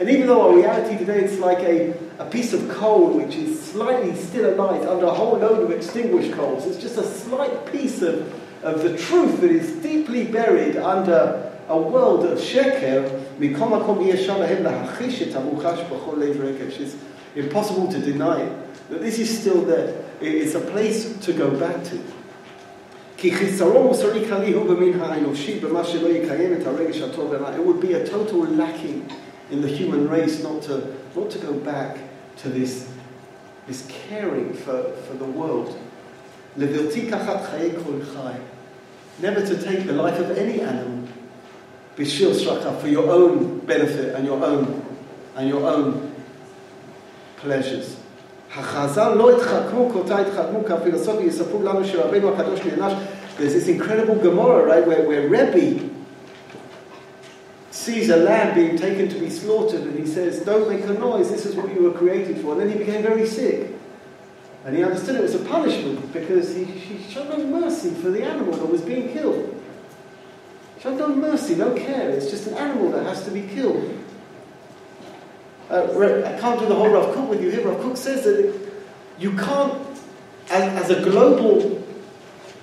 And 0.00 0.08
even 0.10 0.26
though 0.26 0.42
our 0.42 0.54
reality 0.54 0.98
today 0.98 1.20
it's 1.20 1.38
like 1.38 1.60
a, 1.60 1.94
a 2.18 2.24
piece 2.24 2.52
of 2.52 2.68
coal 2.68 3.10
which 3.10 3.36
is 3.36 3.62
slightly 3.62 4.14
still 4.14 4.52
alight 4.54 4.82
under 4.86 5.06
a 5.06 5.14
whole 5.14 5.38
load 5.38 5.62
of 5.62 5.70
extinguished 5.70 6.32
coals, 6.32 6.66
it's 6.66 6.76
just 6.76 6.98
a 6.98 7.04
slight 7.04 7.72
piece 7.72 8.02
of 8.02 8.30
of 8.62 8.82
the 8.82 8.96
truth 8.96 9.40
that 9.40 9.50
is 9.50 9.72
deeply 9.82 10.24
buried 10.24 10.76
under 10.76 11.52
a 11.68 11.80
world 11.80 12.26
of 12.26 12.38
sheker, 12.38 13.38
it's 16.80 16.96
impossible 17.36 17.90
to 17.92 18.00
deny 18.00 18.42
it. 18.42 18.90
That 18.90 19.00
this 19.00 19.18
is 19.18 19.40
still 19.40 19.62
there. 19.62 20.04
It's 20.20 20.54
a 20.54 20.60
place 20.60 21.16
to 21.18 21.32
go 21.32 21.50
back 21.58 21.84
to. 21.84 22.02
It 23.16 23.58
would 27.64 27.80
be 27.80 27.92
a 27.92 28.06
total 28.06 28.40
lacking 28.40 29.10
in 29.50 29.62
the 29.62 29.68
human 29.68 30.08
race 30.08 30.42
not 30.42 30.62
to, 30.62 30.96
not 31.14 31.30
to 31.30 31.38
go 31.38 31.52
back 31.52 31.98
to 32.38 32.48
this, 32.48 32.90
this 33.66 33.86
caring 33.88 34.54
for, 34.54 34.92
for 35.06 35.14
the 35.14 35.24
world. 35.24 35.78
Never 39.21 39.45
to 39.45 39.63
take 39.63 39.85
the 39.87 39.93
life 39.93 40.19
of 40.19 40.37
any 40.37 40.61
animal. 40.61 41.07
Bishil 41.95 42.33
Shraka 42.33 42.79
for 42.79 42.87
your 42.87 43.09
own 43.09 43.59
benefit 43.59 44.15
and 44.15 44.25
your 44.25 44.43
own 44.43 44.85
and 45.35 45.47
your 45.49 45.65
own 45.69 46.13
pleasures. 47.37 47.95
החז"ל 48.55 49.13
לא 49.13 49.37
התחכמו 49.37 49.89
כאותה 49.89 50.19
התחכמו 50.19 50.63
כפילוסופיה 50.65 51.27
יספרו 51.27 51.63
לנו 51.63 51.85
שרבנו 51.85 52.29
הקדוש 52.29 52.59
נענש. 52.65 52.93
There's 53.37 53.53
this 53.53 53.67
incredible 53.67 54.15
Gemara, 54.15 54.63
right, 54.65 54.87
where, 54.87 55.03
where 55.07 55.27
Rebbe 55.27 55.89
sees 57.71 58.09
a 58.09 58.15
lamb 58.15 58.55
being 58.55 58.77
taken 58.77 59.09
to 59.09 59.19
be 59.19 59.29
slaughtered 59.29 59.81
and 59.81 59.99
he 59.99 60.05
says, 60.05 60.39
don't 60.39 60.69
make 60.69 60.85
a 60.85 60.93
noise, 60.93 61.29
this 61.29 61.45
is 61.45 61.53
what 61.55 61.67
you 61.73 61.83
were 61.83 61.91
created 61.91 62.39
for. 62.39 62.53
And 62.53 62.61
then 62.61 62.69
he 62.69 62.77
became 62.77 63.03
very 63.03 63.27
sick. 63.27 63.75
And 64.64 64.76
he 64.76 64.84
understood 64.84 65.16
it 65.16 65.22
was 65.22 65.34
a 65.34 65.44
punishment 65.44 66.12
because 66.12 66.54
he, 66.54 66.64
he 66.64 67.10
showed 67.10 67.30
no 67.30 67.46
mercy 67.46 67.90
for 67.90 68.10
the 68.10 68.22
animal 68.22 68.52
that 68.52 68.66
was 68.66 68.82
being 68.82 69.12
killed. 69.12 69.56
Showed 70.80 70.98
no 70.98 71.08
mercy, 71.08 71.54
no 71.54 71.74
care. 71.74 72.10
It's 72.10 72.30
just 72.30 72.46
an 72.46 72.54
animal 72.54 72.90
that 72.92 73.04
has 73.04 73.24
to 73.24 73.30
be 73.30 73.42
killed. 73.42 73.96
Uh, 75.70 76.24
I 76.26 76.38
can't 76.40 76.58
do 76.58 76.66
the 76.66 76.74
whole 76.74 76.90
Rav 76.90 77.14
Kook 77.14 77.28
with 77.28 77.42
you 77.42 77.50
here. 77.50 77.66
Rav 77.66 77.80
Kook 77.80 77.96
says 77.96 78.24
that 78.24 78.72
you 79.18 79.36
can't, 79.36 79.74
as, 80.50 80.90
as 80.90 80.90
a 80.90 81.02
global 81.02 81.82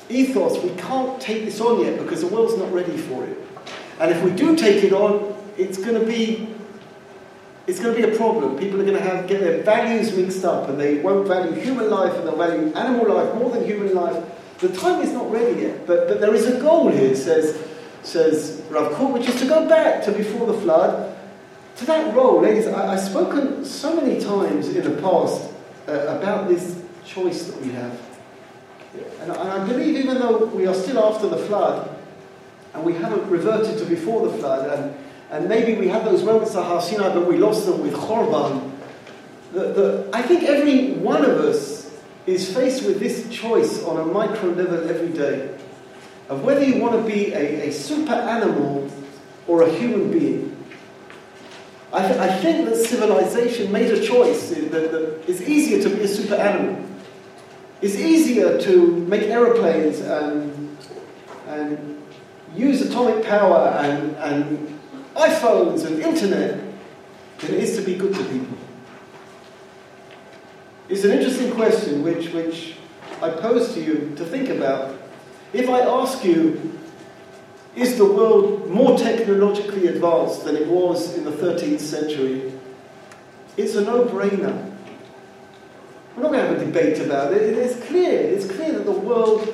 ethos, 0.10 0.62
we 0.64 0.70
can't 0.72 1.20
take 1.22 1.46
this 1.46 1.62
on 1.62 1.82
yet 1.82 1.98
because 2.00 2.22
the 2.22 2.28
world's 2.28 2.58
not 2.58 2.72
ready 2.72 2.98
for 2.98 3.24
it. 3.24 3.38
And 4.00 4.12
if 4.12 4.22
we 4.24 4.32
do 4.32 4.56
take 4.56 4.84
it 4.84 4.94
on, 4.94 5.36
it's 5.58 5.78
going 5.78 6.00
to 6.00 6.06
be 6.06 6.54
it's 7.68 7.82
going 7.82 7.94
to 7.94 8.08
be 8.08 8.14
a 8.14 8.18
problem. 8.18 8.58
People 8.58 8.80
are 8.80 8.86
going 8.86 8.98
to 8.98 9.04
have 9.04 9.28
get 9.28 9.42
their 9.42 9.62
values 9.62 10.16
mixed 10.16 10.46
up, 10.46 10.70
and 10.70 10.80
they 10.80 11.00
won't 11.00 11.28
value 11.28 11.52
human 11.52 11.90
life, 11.90 12.14
and 12.16 12.26
they'll 12.26 12.38
value 12.38 12.74
animal 12.74 13.14
life 13.14 13.36
more 13.36 13.50
than 13.52 13.66
human 13.66 13.94
life. 13.94 14.24
The 14.60 14.70
time 14.70 15.02
is 15.02 15.12
not 15.12 15.30
ready 15.30 15.62
yet, 15.62 15.86
but, 15.86 16.08
but 16.08 16.22
there 16.22 16.34
is 16.34 16.48
a 16.48 16.60
goal 16.60 16.88
here, 16.88 17.14
says 17.14 17.62
says 18.04 18.64
Rav 18.70 18.94
Kook, 18.94 19.14
which 19.14 19.28
is 19.28 19.38
to 19.42 19.48
go 19.48 19.68
back 19.68 20.04
to 20.06 20.14
before 20.14 20.48
the 20.48 20.60
flood, 20.62 21.16
to 21.76 21.86
that 21.86 22.16
role, 22.16 22.42
ladies. 22.42 22.68
I, 22.68 22.96
have 22.96 23.02
spoken 23.02 23.66
so 23.66 24.00
many 24.00 24.22
times 24.22 24.70
in 24.70 24.84
the 24.84 25.02
past 25.02 25.52
uh, 25.90 26.18
about 26.18 26.48
this 26.48 26.82
choice 27.06 27.48
that 27.48 27.62
we 27.62 27.74
have, 27.74 28.00
and 29.20 29.32
and 29.32 29.50
I 29.50 29.68
believe 29.68 29.98
even 29.98 30.20
though 30.20 30.46
we 30.46 30.68
are 30.68 30.74
still 30.74 31.00
after 31.04 31.28
the 31.28 31.38
flood, 31.38 31.94
and 32.74 32.86
we 32.86 32.94
haven't 32.94 33.30
reverted 33.30 33.78
to 33.80 33.86
before 33.86 34.26
the 34.26 34.38
flood, 34.38 34.80
and 34.80 34.96
and 35.30 35.50
maybe 35.50 35.76
we 35.80 35.88
had 35.88 36.06
those 36.06 36.24
moments 36.24 36.56
of 36.56 36.66
Har 36.66 37.12
but 37.12 37.28
we 37.28 37.38
lost 37.38 37.66
them 37.66 37.82
with 37.82 37.94
Chorban. 37.94 38.72
The, 39.54 39.60
the, 39.60 40.10
I 40.14 40.22
think 40.22 40.44
every 40.44 40.94
one 40.94 41.24
of 41.24 41.38
us 41.40 41.92
is 42.26 42.54
faced 42.54 42.86
with 42.86 43.00
this 43.00 43.28
choice 43.30 43.84
on 43.84 43.98
a 43.98 44.06
micro 44.06 44.50
level 44.50 44.90
every 44.90 45.10
day 45.10 45.58
of 46.30 46.44
whether 46.44 46.64
you 46.64 46.82
want 46.82 46.94
to 46.94 47.14
be 47.14 47.34
a, 47.34 47.70
a 47.70 47.72
super 47.72 48.14
animal 48.14 48.90
or 49.48 49.64
a 49.64 49.70
human 49.72 50.12
being. 50.12 50.54
I, 51.94 52.06
th- 52.06 52.20
I 52.20 52.38
think 52.40 52.68
that 52.68 52.76
civilization 52.76 53.72
made 53.72 53.92
a 53.92 54.06
choice 54.06 54.50
that, 54.50 54.72
that 54.72 55.24
it's 55.28 55.42
easier 55.42 55.82
to 55.84 55.96
be 55.96 56.04
a 56.04 56.08
super 56.08 56.36
animal. 56.36 56.84
It's 57.82 57.96
easier 57.96 58.60
to 58.60 58.92
make 59.06 59.24
aeroplanes 59.24 60.00
and, 60.02 60.78
and 61.48 62.02
use 62.54 62.82
atomic 62.82 63.24
power 63.24 63.70
and, 63.80 64.16
and 64.18 64.77
iPhones 65.18 65.86
and 65.86 66.00
internet 66.00 66.60
than 67.40 67.54
it 67.56 67.60
is 67.64 67.76
to 67.76 67.82
be 67.82 67.96
good 67.96 68.14
to 68.14 68.24
people. 68.26 68.58
It's 70.90 71.04
an 71.04 71.12
interesting 71.12 71.52
question 71.52 72.04
which, 72.04 72.30
which 72.30 72.76
I 73.22 73.32
pose 73.32 73.74
to 73.74 73.82
you 73.82 74.14
to 74.16 74.24
think 74.24 74.50
about. 74.50 74.96
If 75.54 75.70
I 75.70 75.82
ask 75.82 76.24
you, 76.24 76.80
is 77.76 77.98
the 77.98 78.06
world 78.06 78.70
more 78.70 78.98
technologically 78.98 79.88
advanced 79.88 80.46
than 80.46 80.56
it 80.56 80.68
was 80.68 81.16
in 81.18 81.26
the 81.26 81.32
13th 81.32 81.80
century? 81.80 82.54
It's 83.58 83.76
a 83.76 83.82
no 83.82 84.06
brainer. 84.06 84.74
We're 86.16 86.24
not 86.24 86.32
going 86.32 86.44
to 86.44 86.48
have 86.48 86.62
a 86.62 86.66
debate 86.66 87.00
about 87.00 87.34
it. 87.34 87.42
It's 87.42 87.86
clear. 87.88 88.20
It's 88.20 88.48
clear 88.48 88.72
that 88.74 88.86
the 88.86 88.92
world 88.92 89.54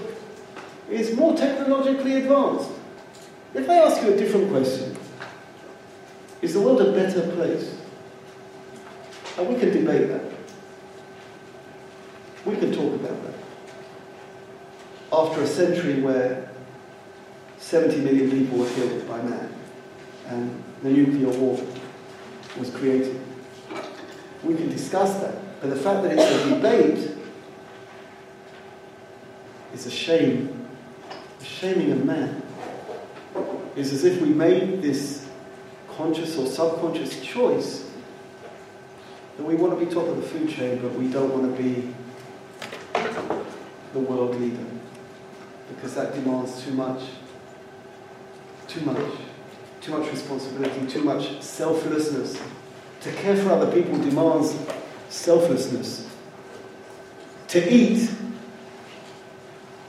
is 0.90 1.16
more 1.16 1.36
technologically 1.36 2.16
advanced. 2.16 2.70
If 3.54 3.70
I 3.70 3.76
ask 3.76 4.02
you 4.02 4.14
a 4.14 4.18
different 4.18 4.50
question, 4.50 4.93
is 6.44 6.54
the 6.54 6.60
world 6.60 6.82
a 6.82 6.92
better 6.92 7.22
place? 7.32 7.78
And 9.38 9.48
we 9.48 9.56
can 9.56 9.72
debate 9.72 10.10
that. 10.10 10.22
We 12.46 12.58
can 12.58 12.74
talk 12.74 12.94
about 12.96 13.24
that. 13.24 13.34
After 15.12 15.42
a 15.42 15.48
century 15.48 16.02
where 16.02 16.50
70 17.60 18.02
million 18.02 18.30
people 18.30 18.58
were 18.58 18.70
killed 18.72 19.08
by 19.08 19.22
man 19.22 19.54
and 20.28 20.64
the 20.84 20.90
nuclear 20.90 21.30
war 21.30 21.60
was 22.60 22.70
created, 22.72 23.22
we 24.44 24.56
can 24.56 24.70
discuss 24.70 25.22
that. 25.22 25.62
But 25.62 25.70
the 25.70 25.78
fact 25.78 26.04
that 26.04 26.12
it's 26.12 26.46
a 26.46 26.50
debate 26.50 27.18
is 29.74 29.86
a 29.86 29.92
shame. 29.92 30.68
Shaming 31.42 31.94
a 31.94 31.96
man 31.96 32.44
is 33.78 33.94
as 33.94 34.04
if 34.04 34.22
we 34.22 34.28
made 34.28 34.82
this 34.82 35.23
conscious 35.98 36.38
or 36.38 36.48
subconscious 36.48 37.22
choice 37.22 37.90
that 39.38 39.44
we 39.44 39.56
want 39.56 39.78
to 39.78 39.86
be 39.86 39.92
top 39.92 40.08
of 40.08 40.18
the 40.18 40.24
food 40.24 40.50
chain, 40.50 40.80
but 40.82 40.94
we 40.94 41.08
don't 41.08 41.32
want 41.32 41.56
to 41.56 41.64
be 41.64 41.94
the 43.94 44.00
world 44.00 44.40
leader 44.40 44.66
because 45.70 45.96
that 45.96 46.14
demands 46.14 46.64
too 46.64 46.72
much, 46.72 47.04
too 48.68 48.82
much, 48.82 49.06
too 49.82 49.98
much 49.98 50.12
responsibility, 50.12 50.86
too 50.88 51.04
much 51.04 51.42
selflessness. 51.42 52.42
To 53.02 53.12
care 53.12 53.36
for 53.36 53.52
other 53.52 53.72
people 53.72 53.98
demands 53.98 54.58
selflessness. 55.10 56.10
To 57.50 57.74
eat 57.74 58.10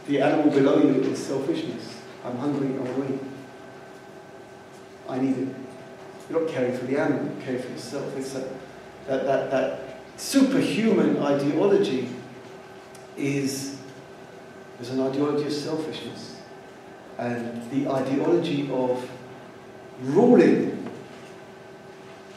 the 0.06 0.20
animal 0.20 0.50
below 0.50 0.78
you 0.78 1.00
is 1.02 1.24
selfishness. 1.24 1.96
I'm 2.24 2.36
hungry, 2.38 2.68
I'm 2.68 3.14
eat. 3.14 3.20
I 5.08 5.18
need 5.18 5.48
it. 5.48 5.63
You're 6.34 6.42
not 6.42 6.52
caring 6.52 6.76
for 6.76 6.86
the 6.86 6.98
animal, 6.98 7.32
you're 7.32 7.44
caring 7.44 7.62
for 7.62 7.68
yourself. 7.68 8.16
It's 8.16 8.34
a, 8.34 8.40
that, 9.06 9.24
that, 9.24 9.50
that 9.52 10.00
superhuman 10.16 11.18
ideology 11.18 12.08
is, 13.16 13.78
is 14.80 14.90
an 14.90 15.00
ideology 15.00 15.46
of 15.46 15.52
selfishness. 15.52 16.40
And 17.18 17.70
the 17.70 17.88
ideology 17.88 18.68
of 18.72 19.08
ruling 20.00 20.90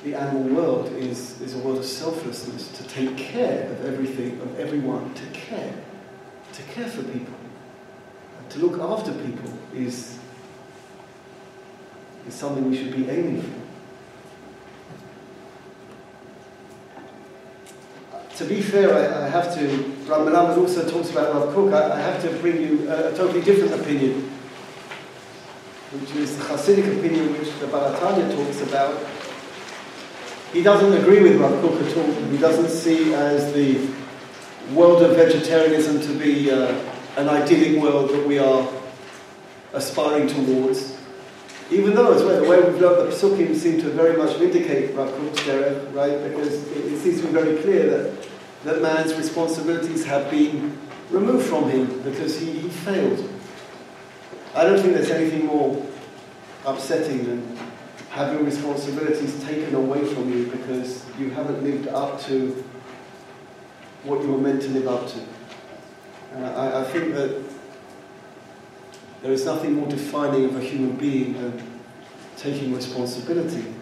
the 0.04 0.14
animal 0.14 0.44
world 0.44 0.92
is, 0.94 1.42
is 1.42 1.56
a 1.56 1.58
world 1.58 1.80
of 1.80 1.86
selflessness, 1.86 2.68
to 2.78 2.84
take 2.88 3.18
care 3.18 3.72
of 3.72 3.84
everything, 3.84 4.40
of 4.42 4.60
everyone, 4.60 5.12
to 5.16 5.26
care, 5.32 5.74
to 6.54 6.62
care 6.62 6.88
for 6.88 7.02
people, 7.02 7.34
to 8.50 8.60
look 8.60 8.80
after 8.80 9.12
people 9.12 9.52
is, 9.74 10.20
is 12.28 12.36
something 12.36 12.70
we 12.70 12.78
should 12.78 12.96
be 12.96 13.10
aiming 13.10 13.42
for. 13.42 13.67
To 18.38 18.46
be 18.46 18.62
fair, 18.62 18.94
I, 18.94 19.26
I 19.26 19.30
have 19.30 19.56
to, 19.56 19.68
Rav 20.06 20.28
Melamed 20.28 20.58
also 20.58 20.88
talks 20.88 21.10
about 21.10 21.34
Rav 21.34 21.56
Kook, 21.56 21.74
I, 21.74 21.96
I 21.96 22.00
have 22.00 22.22
to 22.22 22.30
bring 22.38 22.62
you 22.62 22.88
a, 22.88 23.12
a 23.12 23.18
totally 23.18 23.42
different 23.42 23.74
opinion, 23.82 24.30
which 25.92 26.12
is 26.12 26.38
the 26.38 26.44
Hasidic 26.44 27.00
opinion 27.00 27.34
which 27.34 27.52
the 27.60 27.66
Baal 27.66 27.92
HaTanya 27.96 28.36
talks 28.36 28.62
about. 28.62 28.96
He 30.54 30.62
doesn't 30.62 30.94
agree 31.02 31.24
with 31.24 31.42
Rav 31.42 31.60
Kook 31.62 31.82
at 31.82 31.98
all. 31.98 32.12
He 32.30 32.38
doesn't 32.38 32.70
see 32.70 33.16
as 33.16 33.52
the 33.54 33.90
world 34.72 35.02
of 35.02 35.16
vegetarianism 35.16 36.02
to 36.02 36.20
be 36.20 36.52
uh, 36.52 36.80
an 37.16 37.30
idyllic 37.30 37.82
world 37.82 38.12
that 38.12 38.28
we 38.28 38.38
are 38.38 38.70
aspiring 39.74 40.28
towards. 40.28 40.96
Even 41.72 41.96
though, 41.96 42.14
as 42.14 42.24
well, 42.24 42.40
the 42.42 42.48
way 42.48 42.62
we've 42.62 42.80
learned 42.80 43.12
the 43.12 43.16
Psukim 43.16 43.56
seem 43.56 43.82
to 43.82 43.90
very 43.90 44.16
much 44.16 44.38
vindicate 44.38 44.96
Rav 44.96 45.10
Kook's 45.10 45.48
right? 45.94 46.24
Because 46.24 46.54
it, 46.68 46.94
it 46.94 47.00
seems 47.00 47.20
to 47.22 47.28
be 47.28 47.34
very 47.34 47.58
clear 47.64 47.90
that, 47.90 48.27
that 48.68 48.82
man's 48.82 49.14
responsibilities 49.14 50.04
have 50.04 50.30
been 50.30 50.78
removed 51.10 51.48
from 51.48 51.70
him 51.70 52.02
because 52.02 52.38
he, 52.38 52.52
he 52.52 52.68
failed. 52.68 53.30
I 54.54 54.66
don't 54.66 54.82
think 54.82 54.94
there's 54.94 55.10
anything 55.10 55.46
more 55.46 55.86
upsetting 56.66 57.24
than 57.24 57.58
having 58.10 58.44
responsibilities 58.44 59.42
taken 59.46 59.74
away 59.74 60.04
from 60.04 60.34
you 60.34 60.48
because 60.48 61.06
you 61.18 61.30
haven't 61.30 61.64
lived 61.64 61.88
up 61.88 62.20
to 62.24 62.62
what 64.04 64.22
you 64.22 64.34
were 64.34 64.38
meant 64.38 64.62
to 64.64 64.68
live 64.68 64.90
up 64.90 65.08
to. 65.12 65.20
And 66.34 66.46
I, 66.46 66.82
I 66.82 66.84
think 66.84 67.14
that 67.14 67.42
there 69.22 69.32
is 69.32 69.46
nothing 69.46 69.76
more 69.76 69.88
defining 69.88 70.44
of 70.44 70.58
a 70.58 70.60
human 70.60 70.98
being 70.98 71.36
than 71.36 71.82
taking 72.36 72.76
responsibility. 72.76 73.74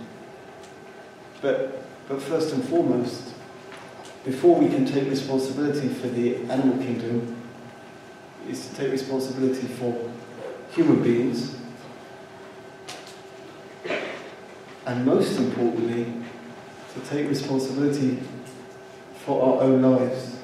But, 1.42 1.84
but 2.08 2.22
first 2.22 2.54
and 2.54 2.64
foremost, 2.64 3.35
before 4.26 4.60
we 4.60 4.68
can 4.68 4.86
take 4.86 5.08
responsibility 5.08 5.88
for 5.88 6.08
the 6.08 6.38
animal 6.52 6.78
kingdom, 6.78 7.38
is 8.50 8.68
to 8.68 8.76
take 8.76 8.92
responsibility 8.92 9.68
for 9.68 10.12
human 10.72 11.02
beings 11.02 11.56
and 14.86 15.06
most 15.06 15.38
importantly, 15.38 16.14
to 16.94 17.00
take 17.10 17.28
responsibility 17.28 18.20
for 19.26 19.44
our 19.44 19.64
own 19.64 19.82
lives. 19.82 20.38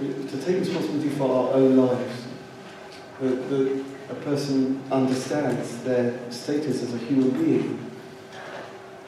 To 0.00 0.42
take 0.42 0.58
responsibility 0.58 1.10
for 1.10 1.30
our 1.30 1.54
own 1.54 1.76
lives. 1.76 2.26
That, 3.20 3.84
a 4.10 4.14
person 4.16 4.82
understands 4.90 5.82
their 5.82 6.18
status 6.30 6.82
as 6.82 6.92
a 6.92 6.98
human 6.98 7.30
being 7.30 7.93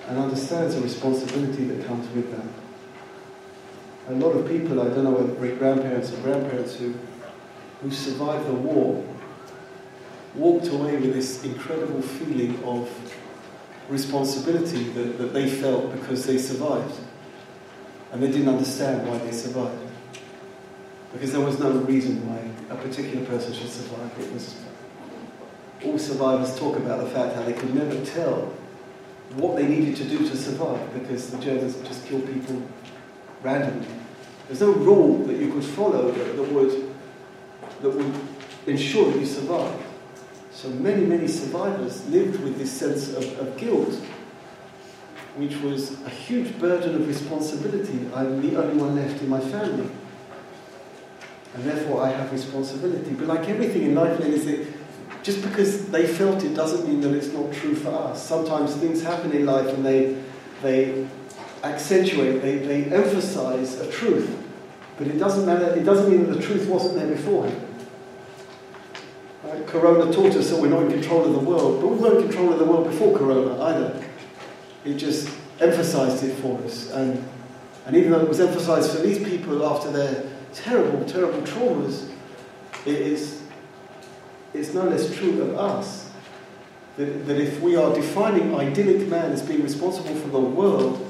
and 0.07 0.19
understands 0.19 0.75
the 0.75 0.81
responsibility 0.81 1.65
that 1.65 1.87
comes 1.87 2.09
with 2.15 2.31
that. 2.31 4.13
A 4.13 4.15
lot 4.15 4.33
of 4.33 4.49
people, 4.49 4.81
I 4.81 4.85
don't 4.85 5.05
know 5.05 5.11
whether 5.11 5.35
great 5.35 5.59
grandparents 5.59 6.13
or 6.13 6.19
grandparents 6.19 6.77
who, 6.77 6.95
who 7.83 7.91
survived 7.91 8.47
the 8.47 8.55
war, 8.55 9.05
walked 10.35 10.69
away 10.69 10.97
with 10.97 11.13
this 11.13 11.43
incredible 11.43 12.03
feeling 12.03 12.63
of 12.65 12.89
responsibility 13.89 14.85
that, 14.91 15.19
that 15.19 15.33
they 15.33 15.49
felt 15.49 15.93
because 15.93 16.25
they 16.25 16.39
survived. 16.39 16.95
And 18.13 18.23
they 18.23 18.29
didn't 18.29 18.49
understand 18.49 19.09
why 19.09 19.19
they 19.19 19.33
survived. 19.33 19.81
Because 21.13 21.33
there 21.33 21.41
was 21.41 21.59
no 21.59 21.71
reason 21.73 22.29
why 22.29 22.49
a 22.73 22.79
particular 22.81 23.25
person 23.27 23.53
should 23.55 23.71
survive. 23.71 24.13
It 24.21 24.33
was 24.33 24.55
all 25.85 25.99
survivors 25.99 26.59
talk 26.59 26.77
about 26.77 27.03
the 27.03 27.11
fact 27.11 27.35
how 27.35 27.43
they 27.43 27.53
could 27.53 27.75
never 27.75 28.05
tell 28.05 28.53
what 29.35 29.57
they 29.57 29.66
needed 29.66 29.97
to 29.97 30.05
do 30.05 30.18
to 30.18 30.37
survive 30.37 30.93
because 30.95 31.31
the 31.31 31.39
Germans 31.39 31.77
would 31.77 31.87
just 31.87 32.07
killed 32.07 32.27
people 32.33 32.62
randomly. 33.43 33.89
There's 34.47 34.61
no 34.61 34.72
rule 34.72 35.24
that 35.27 35.37
you 35.37 35.53
could 35.53 35.64
follow 35.64 36.11
that, 36.11 36.37
that 36.37 36.53
would 36.53 36.95
that 37.83 37.91
would 37.91 38.14
ensure 38.66 39.11
that 39.11 39.18
you 39.18 39.27
survived. 39.27 39.83
So 40.53 40.68
many, 40.70 41.05
many 41.05 41.29
survivors 41.29 42.07
lived 42.09 42.41
with 42.43 42.59
this 42.59 42.72
sense 42.72 43.12
of, 43.12 43.39
of 43.39 43.57
guilt, 43.57 43.95
which 45.37 45.57
was 45.59 46.01
a 46.05 46.09
huge 46.09 46.59
burden 46.59 46.95
of 46.95 47.07
responsibility. 47.07 48.09
I'm 48.14 48.41
the 48.41 48.57
only 48.57 48.83
one 48.83 48.97
left 48.97 49.20
in 49.20 49.29
my 49.29 49.41
family. 49.41 49.91
And 51.55 51.64
therefore 51.64 52.03
I 52.03 52.11
have 52.11 52.33
responsibility. 52.33 53.11
But 53.11 53.29
like 53.29 53.49
everything 53.49 53.83
in 53.83 53.95
life, 53.95 54.18
it 54.20 54.33
just 55.27 55.43
because 55.43 55.89
they 55.89 56.07
felt 56.07 56.45
it 56.45 56.55
doesn't 56.55 56.89
mean 56.89 57.01
that 57.01 57.12
it's 57.12 57.33
not 57.33 57.53
true 57.53 57.74
for 57.74 57.89
us. 57.89 58.24
Sometimes 58.24 58.77
things 58.77 59.03
happen 59.03 59.33
in 59.33 59.45
life 59.45 59.66
and 59.66 59.85
they, 59.85 60.22
they 60.62 61.05
accentuate, 61.64 62.43
they, 62.43 62.59
they 62.59 62.85
emphasize 62.85 63.81
a 63.81 63.91
truth. 63.91 64.31
But 64.97 65.09
it 65.09 65.18
doesn't 65.18 65.45
matter, 65.45 65.74
it 65.74 65.83
doesn't 65.83 66.12
mean 66.12 66.29
that 66.29 66.37
the 66.37 66.41
truth 66.41 66.68
wasn't 66.68 66.95
there 66.95 67.09
before. 67.09 67.51
Right? 69.43 69.66
Corona 69.66 70.12
taught 70.12 70.37
us 70.37 70.51
that 70.51 70.62
we're 70.62 70.68
not 70.68 70.83
in 70.83 70.93
control 70.93 71.24
of 71.24 71.33
the 71.33 71.41
world, 71.41 71.81
but 71.81 71.89
we 71.89 71.97
weren't 71.97 72.18
in 72.18 72.29
control 72.29 72.53
of 72.53 72.61
the 72.61 72.64
world 72.64 72.89
before 72.89 73.18
Corona 73.18 73.61
either. 73.64 74.05
It 74.85 74.95
just 74.95 75.29
emphasized 75.59 76.22
it 76.22 76.37
for 76.37 76.62
us. 76.62 76.93
And, 76.93 77.29
and 77.85 77.97
even 77.97 78.12
though 78.12 78.20
it 78.20 78.29
was 78.29 78.39
emphasized 78.39 78.93
for 78.93 78.99
these 78.99 79.18
people 79.18 79.66
after 79.66 79.91
their 79.91 80.24
terrible, 80.53 81.05
terrible 81.05 81.41
traumas, 81.41 82.12
it 82.87 82.95
is 82.95 83.43
it's 84.57 84.75
no 84.75 84.85
less 84.85 85.15
true 85.17 85.43
of 85.43 85.57
us. 85.57 86.11
That, 86.97 87.27
that 87.27 87.39
if 87.39 87.61
we 87.61 87.77
are 87.77 87.95
defining 87.95 88.55
idyllic 88.55 89.09
man 89.09 89.33
as 89.33 89.43
being 89.43 89.63
responsible 89.63 90.15
for 90.15 90.29
the 90.29 90.41
world, 90.41 91.07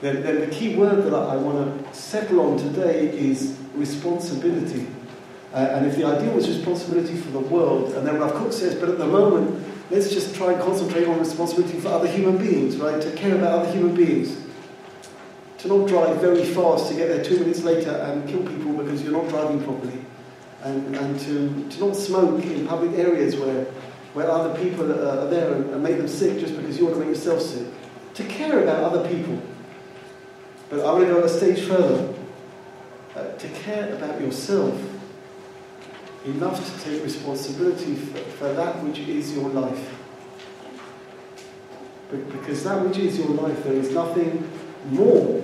then, 0.00 0.22
then 0.22 0.40
the 0.40 0.46
key 0.48 0.76
word 0.76 1.04
that 1.04 1.14
I, 1.14 1.34
I 1.34 1.36
want 1.36 1.92
to 1.92 1.94
settle 1.94 2.40
on 2.40 2.58
today 2.58 3.08
is 3.08 3.56
responsibility. 3.74 4.86
Uh, 5.52 5.58
and 5.58 5.86
if 5.86 5.96
the 5.96 6.04
ideal 6.04 6.32
was 6.32 6.48
responsibility 6.48 7.16
for 7.16 7.30
the 7.30 7.40
world, 7.40 7.94
and 7.94 8.06
then 8.06 8.18
Rav 8.18 8.34
Kook 8.34 8.52
says, 8.52 8.74
but 8.74 8.88
at 8.88 8.98
the 8.98 9.06
moment, 9.06 9.64
let's 9.90 10.10
just 10.10 10.34
try 10.34 10.52
and 10.52 10.62
concentrate 10.62 11.06
on 11.06 11.18
responsibility 11.18 11.78
for 11.80 11.88
other 11.88 12.08
human 12.08 12.36
beings, 12.36 12.76
right? 12.76 13.00
To 13.00 13.10
care 13.12 13.34
about 13.34 13.60
other 13.60 13.72
human 13.72 13.94
beings. 13.94 14.36
To 15.58 15.68
not 15.68 15.88
drive 15.88 16.20
very 16.20 16.44
fast 16.44 16.88
to 16.90 16.94
get 16.94 17.08
there 17.08 17.24
two 17.24 17.38
minutes 17.38 17.62
later 17.62 17.90
and 17.90 18.28
kill 18.28 18.40
people 18.40 18.72
because 18.74 19.02
you're 19.02 19.12
not 19.12 19.28
driving 19.28 19.62
properly. 19.62 19.98
And, 20.62 20.96
and 20.96 21.20
to, 21.20 21.68
to 21.76 21.86
not 21.86 21.96
smoke 21.96 22.44
in 22.44 22.66
public 22.66 22.98
areas 22.98 23.36
where, 23.36 23.64
where 24.14 24.30
other 24.30 24.58
people 24.62 24.90
are, 24.90 25.28
there 25.28 25.52
and, 25.52 25.70
and 25.70 25.82
make 25.82 25.98
them 25.98 26.08
sick 26.08 26.40
just 26.40 26.56
because 26.56 26.78
you 26.78 26.86
want 26.86 26.96
to 26.96 27.00
make 27.00 27.10
yourself 27.10 27.40
sick. 27.40 27.66
To 28.14 28.24
care 28.24 28.62
about 28.62 28.82
other 28.82 29.08
people. 29.08 29.40
But 30.70 30.80
I 30.80 30.92
want 30.92 31.06
to 31.06 31.12
go 31.12 31.22
a 31.22 31.28
stage 31.28 31.60
further. 31.66 32.14
Uh, 33.14 33.32
to 33.32 33.48
care 33.48 33.94
about 33.94 34.20
yourself 34.20 34.78
enough 36.26 36.58
to 36.64 36.84
take 36.84 37.02
responsibility 37.02 37.94
for, 37.94 38.18
for 38.18 38.52
that 38.52 38.82
which 38.82 38.98
is 38.98 39.34
your 39.34 39.48
life. 39.48 39.94
Because 42.10 42.64
that 42.64 42.84
which 42.84 42.98
is 42.98 43.18
your 43.18 43.28
life, 43.28 43.62
there 43.64 43.74
is 43.74 43.90
nothing 43.92 44.48
more, 44.90 45.42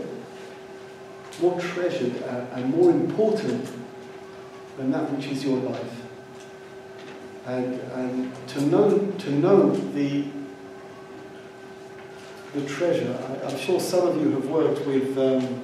more 1.40 1.60
treasured 1.60 2.16
and 2.52 2.74
more 2.74 2.90
important 2.90 3.68
than 4.76 4.90
that 4.90 5.10
which 5.12 5.26
is 5.26 5.44
your 5.44 5.58
life. 5.58 6.02
And, 7.46 7.74
and 7.92 8.48
to 8.48 8.60
know, 8.62 8.98
to 8.98 9.30
know 9.30 9.70
the, 9.70 10.24
the 12.54 12.66
treasure, 12.66 13.18
I, 13.44 13.50
am 13.50 13.58
sure 13.58 13.80
some 13.80 14.08
of 14.08 14.20
you 14.20 14.30
have 14.32 14.48
worked 14.48 14.86
with 14.86 15.18
um, 15.18 15.62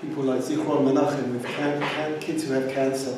people 0.00 0.24
like 0.24 0.40
Zichron 0.40 0.84
Menachem, 0.84 1.32
with 1.32 1.44
can, 1.44 1.80
can, 1.80 2.18
kids 2.20 2.44
who 2.44 2.54
have 2.54 2.72
cancer. 2.72 3.16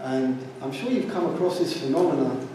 And 0.00 0.44
I'm 0.60 0.72
sure 0.72 0.90
you've 0.90 1.10
come 1.10 1.34
across 1.34 1.58
this 1.58 1.80
phenomenon, 1.80 2.48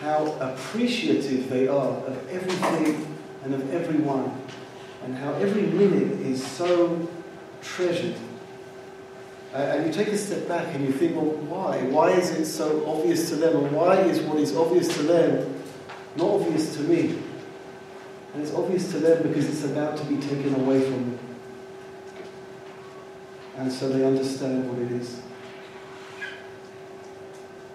how 0.00 0.26
appreciative 0.40 1.48
they 1.48 1.68
are 1.68 1.88
of 1.88 2.28
everything 2.30 3.18
and 3.44 3.54
of 3.54 3.72
everyone, 3.74 4.38
and 5.04 5.14
how 5.16 5.32
every 5.34 5.62
minute 5.62 6.20
is 6.20 6.44
so 6.44 7.08
treasured. 7.62 8.16
Uh, 9.52 9.56
and 9.56 9.86
you 9.86 9.92
take 9.92 10.08
a 10.08 10.16
step 10.16 10.48
back 10.48 10.74
and 10.74 10.84
you 10.86 10.92
think, 10.92 11.14
well, 11.14 11.26
why? 11.26 11.82
Why 11.82 12.12
is 12.12 12.30
it 12.30 12.46
so 12.46 12.86
obvious 12.86 13.28
to 13.28 13.36
them? 13.36 13.56
And 13.56 13.72
why 13.76 14.00
is 14.00 14.20
what 14.20 14.38
is 14.38 14.56
obvious 14.56 14.88
to 14.96 15.02
them 15.02 15.62
not 16.16 16.30
obvious 16.30 16.74
to 16.76 16.82
me? 16.82 17.18
And 18.32 18.42
it's 18.42 18.54
obvious 18.54 18.90
to 18.92 18.98
them 18.98 19.22
because 19.22 19.46
it's 19.48 19.64
about 19.64 19.98
to 19.98 20.04
be 20.04 20.16
taken 20.16 20.54
away 20.54 20.80
from 20.80 21.10
them. 21.10 21.18
And 23.58 23.70
so 23.70 23.90
they 23.90 24.06
understand 24.06 24.70
what 24.70 24.78
it 24.78 24.92
is. 24.92 25.20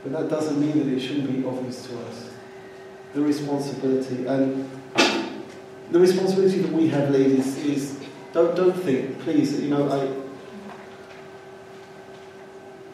But 0.02 0.14
that 0.14 0.30
doesn't 0.30 0.60
mean 0.60 0.80
that 0.80 0.92
it 0.92 1.00
shouldn't 1.00 1.32
be 1.32 1.48
obvious 1.48 1.86
to 1.88 2.00
us. 2.06 2.32
The 3.14 3.22
responsibility 3.22 4.26
and 4.26 4.68
the 5.92 6.00
responsibility 6.00 6.60
that 6.60 6.72
we 6.72 6.88
have, 6.88 7.12
ladies, 7.12 7.58
is 7.58 8.00
don't 8.34 8.56
don't 8.56 8.76
think, 8.76 9.20
please. 9.20 9.60
You 9.60 9.70
know, 9.70 9.90
I 9.90 10.27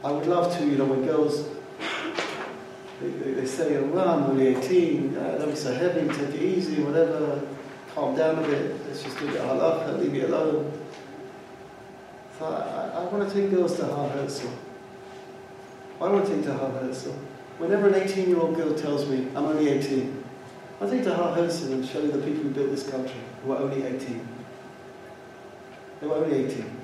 I 0.04 0.12
would 0.12 0.28
love 0.28 0.56
to. 0.58 0.66
You 0.66 0.78
know, 0.78 0.86
when 0.86 1.06
girls 1.06 1.48
they, 3.00 3.10
they, 3.10 3.32
they 3.34 3.46
say, 3.46 3.78
oh, 3.78 3.86
"Well, 3.86 4.08
I'm 4.08 4.24
only 4.24 4.48
18. 4.48 5.18
Uh, 5.18 5.38
don't 5.38 5.50
be 5.50 5.56
so 5.56 5.74
heavy. 5.74 6.08
Take 6.08 6.36
it 6.36 6.42
easy. 6.42 6.82
Whatever. 6.84 7.42
Calm 7.94 8.16
down 8.16 8.44
a 8.44 8.48
bit. 8.48 8.86
Let's 8.88 9.04
just 9.04 9.18
do 9.20 9.28
it 9.28 9.36
halakha. 9.36 10.00
Leave 10.00 10.12
me 10.12 10.22
alone." 10.22 10.72
So 12.40 12.46
I, 12.46 13.00
I, 13.00 13.04
want 13.06 13.30
to 13.30 13.34
take 13.34 13.52
girls 13.52 13.78
to 13.78 13.86
Har 13.86 14.10
Herzl. 14.10 14.50
I 16.02 16.10
want 16.10 16.26
to 16.26 16.36
take 16.36 16.44
to 16.46 16.54
Har 16.54 16.72
Herzl. 16.72 17.12
Whenever 17.60 17.88
an 17.88 17.96
18 17.96 18.28
year 18.28 18.40
old 18.40 18.56
girl 18.56 18.74
tells 18.74 19.08
me, 19.08 19.28
I'm 19.36 19.46
only 19.46 19.70
18, 19.70 20.24
I 20.82 20.90
take 20.90 21.04
to 21.04 21.14
Har 21.14 21.36
Herzl 21.36 21.72
and 21.72 21.88
show 21.88 22.02
the 22.02 22.18
people 22.18 22.44
who 22.44 22.50
built 22.50 22.72
this 22.72 22.90
country 22.90 23.22
who 23.44 23.52
are 23.52 23.60
only 23.60 23.84
18. 23.84 24.28
They 26.02 26.08
were 26.08 26.16
only 26.16 26.46
18. 26.46 26.80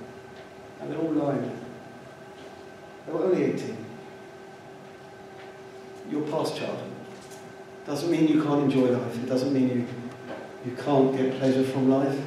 And 0.81 0.91
they're 0.91 0.99
all 0.99 1.11
lying. 1.11 1.58
They 3.05 3.13
were 3.13 3.25
only 3.25 3.43
18. 3.43 3.77
You're 6.11 6.27
past 6.29 6.57
childhood. 6.57 6.91
Doesn't 7.85 8.11
mean 8.11 8.27
you 8.27 8.43
can't 8.43 8.63
enjoy 8.63 8.91
life. 8.91 9.15
It 9.23 9.27
doesn't 9.27 9.53
mean 9.53 9.69
you, 9.69 9.87
you 10.65 10.77
can't 10.77 11.15
get 11.15 11.39
pleasure 11.39 11.63
from 11.63 11.89
life. 11.89 12.19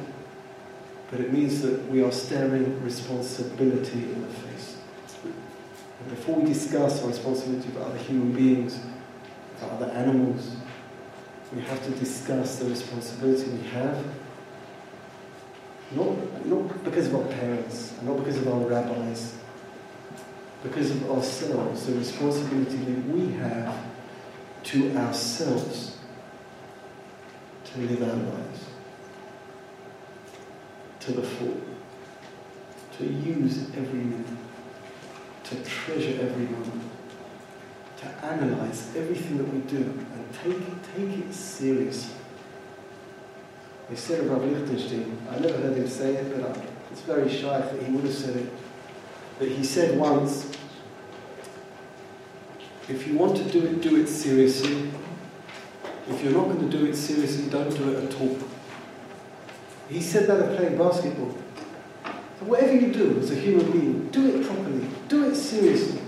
But 1.09 1.21
it 1.21 1.31
means 1.31 1.61
that 1.61 1.87
we 1.89 2.03
are 2.03 2.11
staring 2.11 2.83
responsibility 2.83 4.03
in 4.03 4.21
the 4.21 4.27
face. 4.27 4.77
And 5.23 6.09
before 6.09 6.35
we 6.35 6.45
discuss 6.45 7.01
our 7.01 7.07
responsibility 7.07 7.69
for 7.69 7.81
other 7.81 7.97
human 7.97 8.33
beings, 8.33 8.79
for 9.57 9.65
other 9.67 9.91
animals, 9.91 10.55
we 11.53 11.61
have 11.61 11.83
to 11.85 11.91
discuss 11.91 12.57
the 12.57 12.65
responsibility 12.65 13.49
we 13.51 13.67
have. 13.69 14.03
Not, 15.91 16.45
not 16.45 16.83
because 16.83 17.07
of 17.07 17.15
our 17.15 17.25
parents, 17.25 17.93
not 18.01 18.17
because 18.17 18.37
of 18.37 18.47
our 18.47 18.59
rabbis, 18.67 19.35
because 20.63 20.91
of 20.91 21.11
ourselves, 21.11 21.85
the 21.85 21.95
responsibility 21.95 22.77
that 22.77 23.05
we 23.07 23.33
have 23.33 23.77
to 24.63 24.95
ourselves 24.95 25.97
to 27.65 27.79
live 27.81 28.01
our 28.01 28.15
lives 28.15 28.65
to 31.01 31.11
the 31.11 31.21
full, 31.21 31.59
to 32.97 33.05
use 33.05 33.67
every 33.75 33.99
minute 33.99 34.37
to 35.43 35.55
treasure 35.63 36.21
every 36.21 36.45
moment, 36.45 36.83
to 37.97 38.05
analyze 38.25 38.91
everything 38.95 39.37
that 39.37 39.53
we 39.53 39.59
do 39.61 39.77
and 39.77 40.25
take 40.41 40.67
it, 40.67 40.95
take 40.95 41.25
it 41.25 41.33
seriously. 41.33 42.15
They 43.89 43.95
said 43.95 44.21
of 44.21 44.31
Rav 44.31 44.45
Lichtenstein, 44.45 45.17
I 45.29 45.39
never 45.39 45.57
heard 45.57 45.77
him 45.77 45.87
say 45.87 46.15
it, 46.15 46.33
but 46.33 46.57
I, 46.57 46.65
it's 46.91 47.01
very 47.01 47.29
shy 47.29 47.59
that 47.59 47.83
he 47.83 47.91
would 47.91 48.05
have 48.05 48.13
said 48.13 48.37
it, 48.37 48.49
that 49.39 49.49
he 49.49 49.63
said 49.63 49.97
once, 49.97 50.51
if 52.89 53.07
you 53.07 53.17
want 53.17 53.37
to 53.37 53.43
do 53.45 53.65
it, 53.65 53.81
do 53.81 53.95
it 53.95 54.07
seriously. 54.07 54.89
If 56.09 56.21
you're 56.23 56.33
not 56.33 56.45
going 56.45 56.69
to 56.69 56.77
do 56.77 56.85
it 56.85 56.95
seriously, 56.95 57.49
don't 57.49 57.69
do 57.69 57.89
it 57.89 58.03
at 58.03 58.21
all. 58.21 58.37
He 59.89 60.01
said 60.01 60.27
that 60.27 60.39
of 60.39 60.57
playing 60.57 60.77
basketball. 60.77 61.37
So 62.39 62.45
whatever 62.45 62.73
you 62.73 62.91
do 62.91 63.19
as 63.19 63.31
a 63.31 63.35
human 63.35 63.71
being, 63.71 64.07
do 64.09 64.35
it 64.35 64.45
properly, 64.45 64.87
do 65.07 65.29
it 65.29 65.35
seriously. 65.35 66.01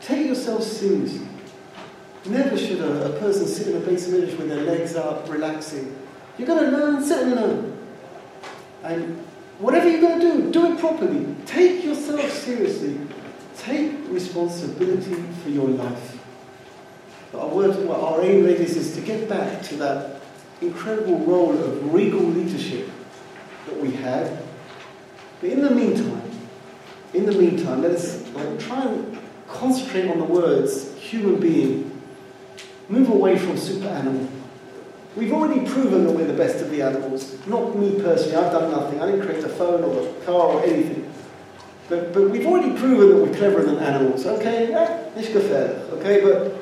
Take 0.00 0.26
yourself 0.26 0.62
seriously. 0.62 1.26
Never 2.26 2.56
should 2.56 2.80
a, 2.80 3.14
a 3.14 3.18
person 3.18 3.46
sit 3.46 3.68
in 3.68 3.76
a 3.76 3.80
base 3.80 4.06
of 4.06 4.14
with 4.38 4.48
their 4.48 4.62
legs 4.62 4.96
up, 4.96 5.28
relaxing. 5.30 5.94
You're 6.38 6.48
going 6.48 6.70
to 6.70 6.76
learn, 6.76 7.02
and 7.02 7.34
learn. 7.34 7.78
And 8.82 9.24
whatever 9.58 9.88
you're 9.88 10.00
going 10.00 10.20
to 10.20 10.32
do, 10.32 10.52
do 10.52 10.72
it 10.72 10.78
properly. 10.78 11.34
Take 11.46 11.84
yourself 11.84 12.30
seriously. 12.30 13.00
Take 13.56 13.92
responsibility 14.08 15.14
for 15.42 15.50
your 15.50 15.68
life. 15.68 16.18
Our, 17.34 17.48
word, 17.48 17.88
our 17.88 18.22
aim, 18.22 18.44
ladies, 18.44 18.76
is 18.76 18.94
to 18.94 19.00
get 19.00 19.28
back 19.28 19.62
to 19.62 19.76
that 19.76 20.20
incredible 20.60 21.18
role 21.20 21.52
of 21.52 21.92
regal 21.92 22.20
leadership 22.20 22.88
that 23.66 23.80
we 23.80 23.90
had. 23.92 24.38
But 25.40 25.50
in 25.50 25.62
the 25.62 25.70
meantime, 25.70 26.30
in 27.12 27.26
the 27.26 27.32
meantime, 27.32 27.82
let's 27.82 28.28
like, 28.30 28.58
try 28.60 28.82
and 28.82 29.18
concentrate 29.48 30.10
on 30.10 30.18
the 30.18 30.24
words 30.24 30.94
human 30.98 31.40
being. 31.40 32.00
Move 32.88 33.08
away 33.08 33.38
from 33.38 33.56
super 33.56 33.88
animal. 33.88 34.28
We've 35.16 35.32
already 35.32 35.64
proven 35.64 36.06
that 36.06 36.12
we're 36.12 36.26
the 36.26 36.32
best 36.32 36.60
of 36.60 36.70
the 36.70 36.82
animals. 36.82 37.36
Not 37.46 37.76
me 37.76 38.00
personally, 38.00 38.36
I've 38.36 38.50
done 38.50 38.70
nothing. 38.72 39.00
I 39.00 39.06
didn't 39.06 39.24
create 39.24 39.44
a 39.44 39.48
phone 39.48 39.84
or 39.84 40.08
a 40.08 40.24
car 40.24 40.56
or 40.56 40.62
anything. 40.64 41.12
But, 41.88 42.12
but 42.12 42.30
we've 42.30 42.46
already 42.46 42.76
proven 42.76 43.10
that 43.10 43.16
we're 43.16 43.36
cleverer 43.36 43.62
than 43.62 43.78
animals. 43.78 44.26
Okay, 44.26 44.72
eh, 44.72 45.10
nicht 45.14 45.32
gefährlich. 45.32 45.90
Okay, 45.92 46.20
but 46.20 46.56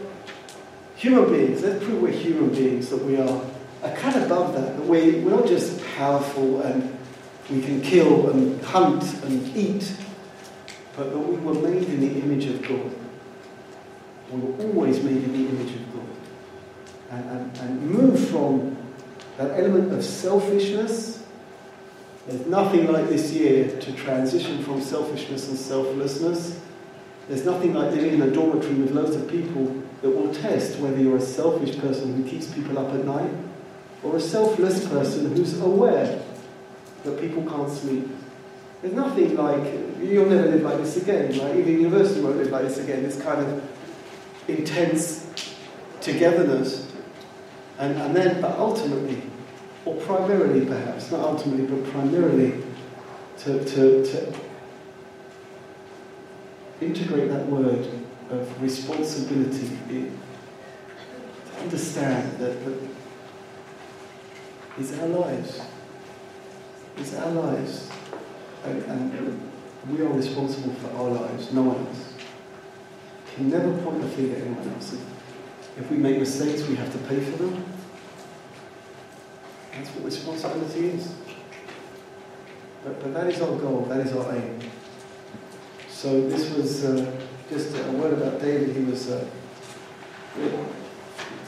human 0.97 1.31
beings, 1.31 1.63
let's 1.63 1.83
prove 1.83 2.03
we're 2.03 2.11
human 2.11 2.51
beings, 2.51 2.91
that 2.91 3.03
we 3.03 3.17
are 3.17 3.43
kind 3.95 4.17
of 4.17 4.25
above 4.25 4.55
that. 4.55 4.77
That 4.77 4.87
we, 4.87 5.21
we're 5.21 5.37
not 5.37 5.47
just 5.47 5.83
powerful 5.97 6.61
and 6.63 6.99
we 7.49 7.63
can 7.63 7.81
kill 7.81 8.31
and 8.31 8.63
hunt 8.63 9.03
and 9.25 9.57
eat, 9.57 9.97
but, 10.97 11.11
that 11.11 11.19
we 11.19 11.37
were 11.37 11.55
made 11.55 11.89
in 11.89 12.01
the 12.01 12.21
image 12.21 12.47
of 12.47 12.61
God. 12.63 12.95
We 14.31 14.41
were 14.41 14.63
always 14.65 15.03
made 15.03 15.25
in 15.25 15.33
the 15.33 15.49
image 15.49 15.75
of 15.75 15.95
God. 15.95 16.12
And, 17.13 17.31
and, 17.31 17.59
and 17.59 17.91
move 17.91 18.29
from 18.31 18.77
that 19.37 19.51
element 19.61 19.93
of 19.93 20.03
selfishness. 20.03 21.23
There's 22.27 22.47
nothing 22.47 22.91
like 22.91 23.09
this 23.09 23.33
year 23.33 23.79
to 23.81 23.93
transition 23.93 24.65
from 24.65 24.81
selfishness 24.81 25.49
and 25.49 25.59
selflessness. 25.59 26.59
There's 27.29 27.45
nothing 27.45 27.75
like 27.75 27.93
living 27.93 28.15
in 28.15 28.23
a 28.23 28.31
dormitory 28.31 28.75
with 28.75 28.93
loads 28.93 29.15
of 29.15 29.29
people 29.29 29.83
that 30.01 30.11
will 30.11 30.35
test 30.35 30.79
whether 30.79 30.99
you're 30.99 31.19
a 31.19 31.21
selfish 31.21 31.79
person 31.79 32.15
who 32.15 32.29
keeps 32.29 32.51
people 32.51 32.79
up 32.79 32.93
at 32.95 33.05
night 33.05 33.31
or 34.03 34.17
a 34.17 34.21
selfless 34.21 34.89
person 34.89 35.37
who's 35.37 35.61
aware 35.61 36.23
that 37.05 37.21
people 37.21 37.45
can't 37.45 37.71
sleep. 37.71 38.09
There's 38.81 38.95
nothing 38.95 39.37
like, 39.37 39.63
you'll 40.01 40.31
never 40.31 40.49
live 40.49 40.63
like 40.63 40.79
this 40.79 40.97
again, 40.97 41.37
like 41.39 41.57
even 41.57 41.81
university 41.81 42.21
won't 42.21 42.39
live 42.39 42.51
like 42.51 42.63
this 42.63 42.79
again, 42.79 43.03
this 43.03 43.21
kind 43.21 43.41
of 43.41 43.63
intense 44.49 45.27
togetherness. 46.01 46.82
And, 47.83 48.01
and 48.01 48.15
then, 48.15 48.41
but 48.41 48.57
ultimately, 48.61 49.21
or 49.85 49.97
primarily 49.97 50.65
perhaps, 50.65 51.11
not 51.11 51.19
ultimately, 51.19 51.67
but 51.67 51.91
primarily, 51.91 52.63
to, 53.39 53.65
to, 53.65 54.07
to 54.07 54.35
integrate 56.81 57.29
that 57.31 57.45
word 57.47 57.85
of 58.31 58.63
responsibility 58.63 59.67
in, 59.91 60.17
to 61.47 61.61
understand 61.61 62.39
that, 62.39 62.65
that 62.65 62.89
it's 64.79 64.97
our 65.01 65.09
lives. 65.09 65.61
It's 66.99 67.17
our 67.17 67.33
lives. 67.33 67.91
And, 68.65 68.85
and 68.85 69.51
we 69.91 70.03
are 70.03 70.09
responsible 70.09 70.73
for 70.75 70.97
our 70.99 71.11
lives, 71.11 71.53
no 71.53 71.63
one 71.63 71.85
else. 71.85 72.15
Can 73.35 73.51
never 73.51 73.77
point 73.83 74.03
the 74.03 74.09
finger 74.09 74.37
at 74.37 74.43
anyone 74.43 74.69
else. 74.69 74.97
If 75.79 75.91
we 75.91 75.97
make 75.97 76.19
mistakes, 76.19 76.63
we 76.69 76.77
have 76.77 76.93
to 76.93 76.99
pay 77.09 77.19
for 77.19 77.39
them. 77.39 77.72
What 79.95 80.05
responsibility 80.05 80.91
is. 80.91 81.13
But, 82.85 83.01
but 83.01 83.15
that 83.15 83.27
is 83.29 83.41
our 83.41 83.57
goal, 83.57 83.87
that 83.89 84.07
is 84.07 84.13
our 84.13 84.35
aim. 84.35 84.59
So 85.89 86.29
this 86.29 86.51
was 86.57 86.85
uh, 86.85 87.21
just 87.49 87.77
a 87.77 87.93
word 87.93 88.15
about 88.15 88.41
David. 88.41 88.75
He 88.75 88.83
was 88.83 89.09
a 89.11 89.29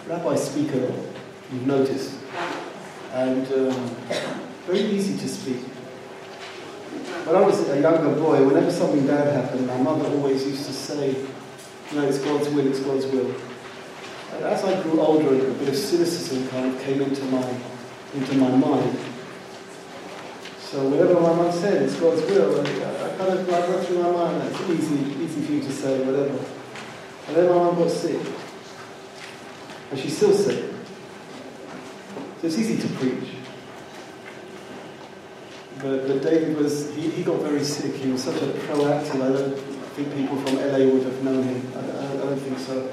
rabbi 0.07 0.37
speaker, 0.37 0.93
you've 1.53 1.67
noticed, 1.67 2.19
and 3.13 3.47
um, 3.53 3.97
very 4.67 4.81
easy 4.81 5.19
to 5.19 5.29
speak. 5.29 5.63
When 7.27 7.37
I 7.37 7.41
was 7.41 7.69
a 7.69 7.81
younger 7.81 8.15
boy, 8.15 8.47
whenever 8.47 8.71
something 8.71 9.07
bad 9.07 9.33
happened, 9.33 9.67
my 9.67 9.79
mother 9.79 10.07
always 10.09 10.47
used 10.47 10.67
to 10.67 10.73
say, 10.73 11.11
you 11.11 11.97
know, 11.99 12.07
it's 12.07 12.19
God's 12.19 12.49
will, 12.51 12.67
it's 12.67 12.81
God's 12.81 13.07
will. 13.07 13.35
And 14.35 14.45
as 14.45 14.63
I 14.65 14.83
grew 14.83 15.01
older, 15.01 15.35
a 15.35 15.55
bit 15.55 15.69
of 15.69 15.77
cynicism 15.77 16.47
kind 16.49 16.73
of 16.73 16.81
came 16.83 17.01
into 17.01 17.25
my 17.25 17.57
into 18.15 18.35
my 18.37 18.51
mind. 18.51 18.99
So 20.61 20.89
whatever 20.89 21.21
my 21.21 21.35
mum 21.35 21.53
said, 21.53 21.83
it's 21.83 21.97
God's 21.97 22.23
will. 22.23 22.61
I, 22.61 22.65
uh, 22.65 23.07
I 23.07 23.17
kind 23.17 23.39
of 23.39 23.49
like 23.49 23.69
went 23.69 23.87
through 23.87 24.03
my 24.03 24.11
mind. 24.11 24.43
It's 24.43 24.61
easy, 24.63 25.23
easy 25.23 25.41
for 25.43 25.53
you 25.53 25.61
to 25.61 25.73
say, 25.73 26.05
whatever. 26.05 26.39
And 27.29 27.37
then 27.37 27.49
my 27.49 27.55
mum 27.55 27.77
got 27.77 27.91
sick, 27.91 28.21
and 29.91 30.01
she's 30.01 30.17
still 30.17 30.33
sick. 30.33 30.65
So 32.41 32.47
it's 32.47 32.59
easy 32.59 32.77
to 32.81 32.95
preach. 32.95 33.31
But, 35.79 36.07
but 36.07 36.23
David 36.23 36.57
was, 36.57 36.95
he, 36.95 37.11
he 37.11 37.23
got 37.23 37.41
very 37.41 37.63
sick. 37.63 37.95
He 37.95 38.11
was 38.11 38.25
such 38.25 38.41
a 38.43 38.47
proactive, 38.47 39.23
I 39.23 39.33
don't 39.33 39.59
think 39.95 40.15
people 40.17 40.37
from 40.39 40.57
LA 40.57 40.79
would 40.79 41.03
have 41.03 41.23
known 41.23 41.43
him. 41.43 41.73
I, 41.77 41.79
I, 41.79 42.13
I 42.13 42.17
don't 42.17 42.39
think 42.39 42.59
so. 42.59 42.91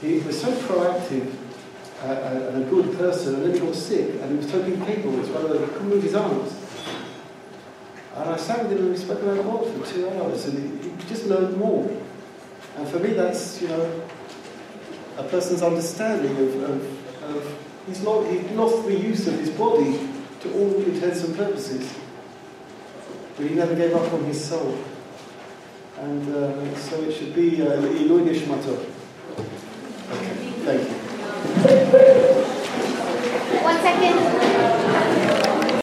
He 0.00 0.18
was 0.18 0.40
so 0.40 0.52
proactive 0.52 1.32
and 2.06 2.64
a 2.64 2.70
good 2.70 2.96
person, 2.96 3.52
he 3.52 3.58
got 3.58 3.74
sick, 3.74 4.20
and 4.20 4.30
he 4.30 4.36
was 4.36 4.50
totally 4.50 4.74
incapable. 4.74 5.18
It's 5.20 5.28
one 5.28 5.44
of 5.44 5.50
the, 5.50 5.58
he 5.58 5.72
couldn't 5.72 5.88
move 5.88 6.02
his 6.02 6.14
arms. 6.14 6.54
And 8.16 8.30
I 8.30 8.36
sat 8.36 8.62
with 8.62 8.72
him 8.72 8.78
and 8.78 8.90
we 8.90 8.96
spoke 8.96 9.22
about 9.22 9.44
God 9.44 9.74
for 9.74 9.92
two 9.92 10.08
hours, 10.08 10.46
and 10.46 10.82
he, 10.82 10.88
he 10.88 11.08
just 11.08 11.26
learned 11.26 11.56
more. 11.56 11.90
And 12.76 12.88
for 12.88 12.98
me, 12.98 13.10
that's, 13.10 13.60
you 13.60 13.68
know, 13.68 14.02
a 15.18 15.22
person's 15.24 15.62
understanding 15.62 16.32
of, 16.32 16.62
of, 16.62 17.24
of 17.24 17.58
he's, 17.86 17.98
he 17.98 18.54
lost 18.54 18.86
the 18.86 18.98
use 18.98 19.26
of 19.26 19.38
his 19.38 19.50
body 19.50 20.08
to 20.40 20.52
all 20.54 20.74
intents 20.82 21.24
and 21.24 21.36
purposes. 21.36 21.94
But 23.36 23.46
he 23.46 23.54
never 23.54 23.74
gave 23.74 23.94
up 23.94 24.12
on 24.12 24.24
his 24.24 24.42
soul. 24.42 24.78
And 25.98 26.34
uh, 26.34 26.74
so 26.76 27.02
it 27.02 27.12
should 27.12 27.34
be 27.34 27.62
uh, 27.62 27.80
Okay, 30.10 30.34
thank 30.64 30.88
you. 30.88 30.95
One 33.62 33.78
second. 33.80 34.55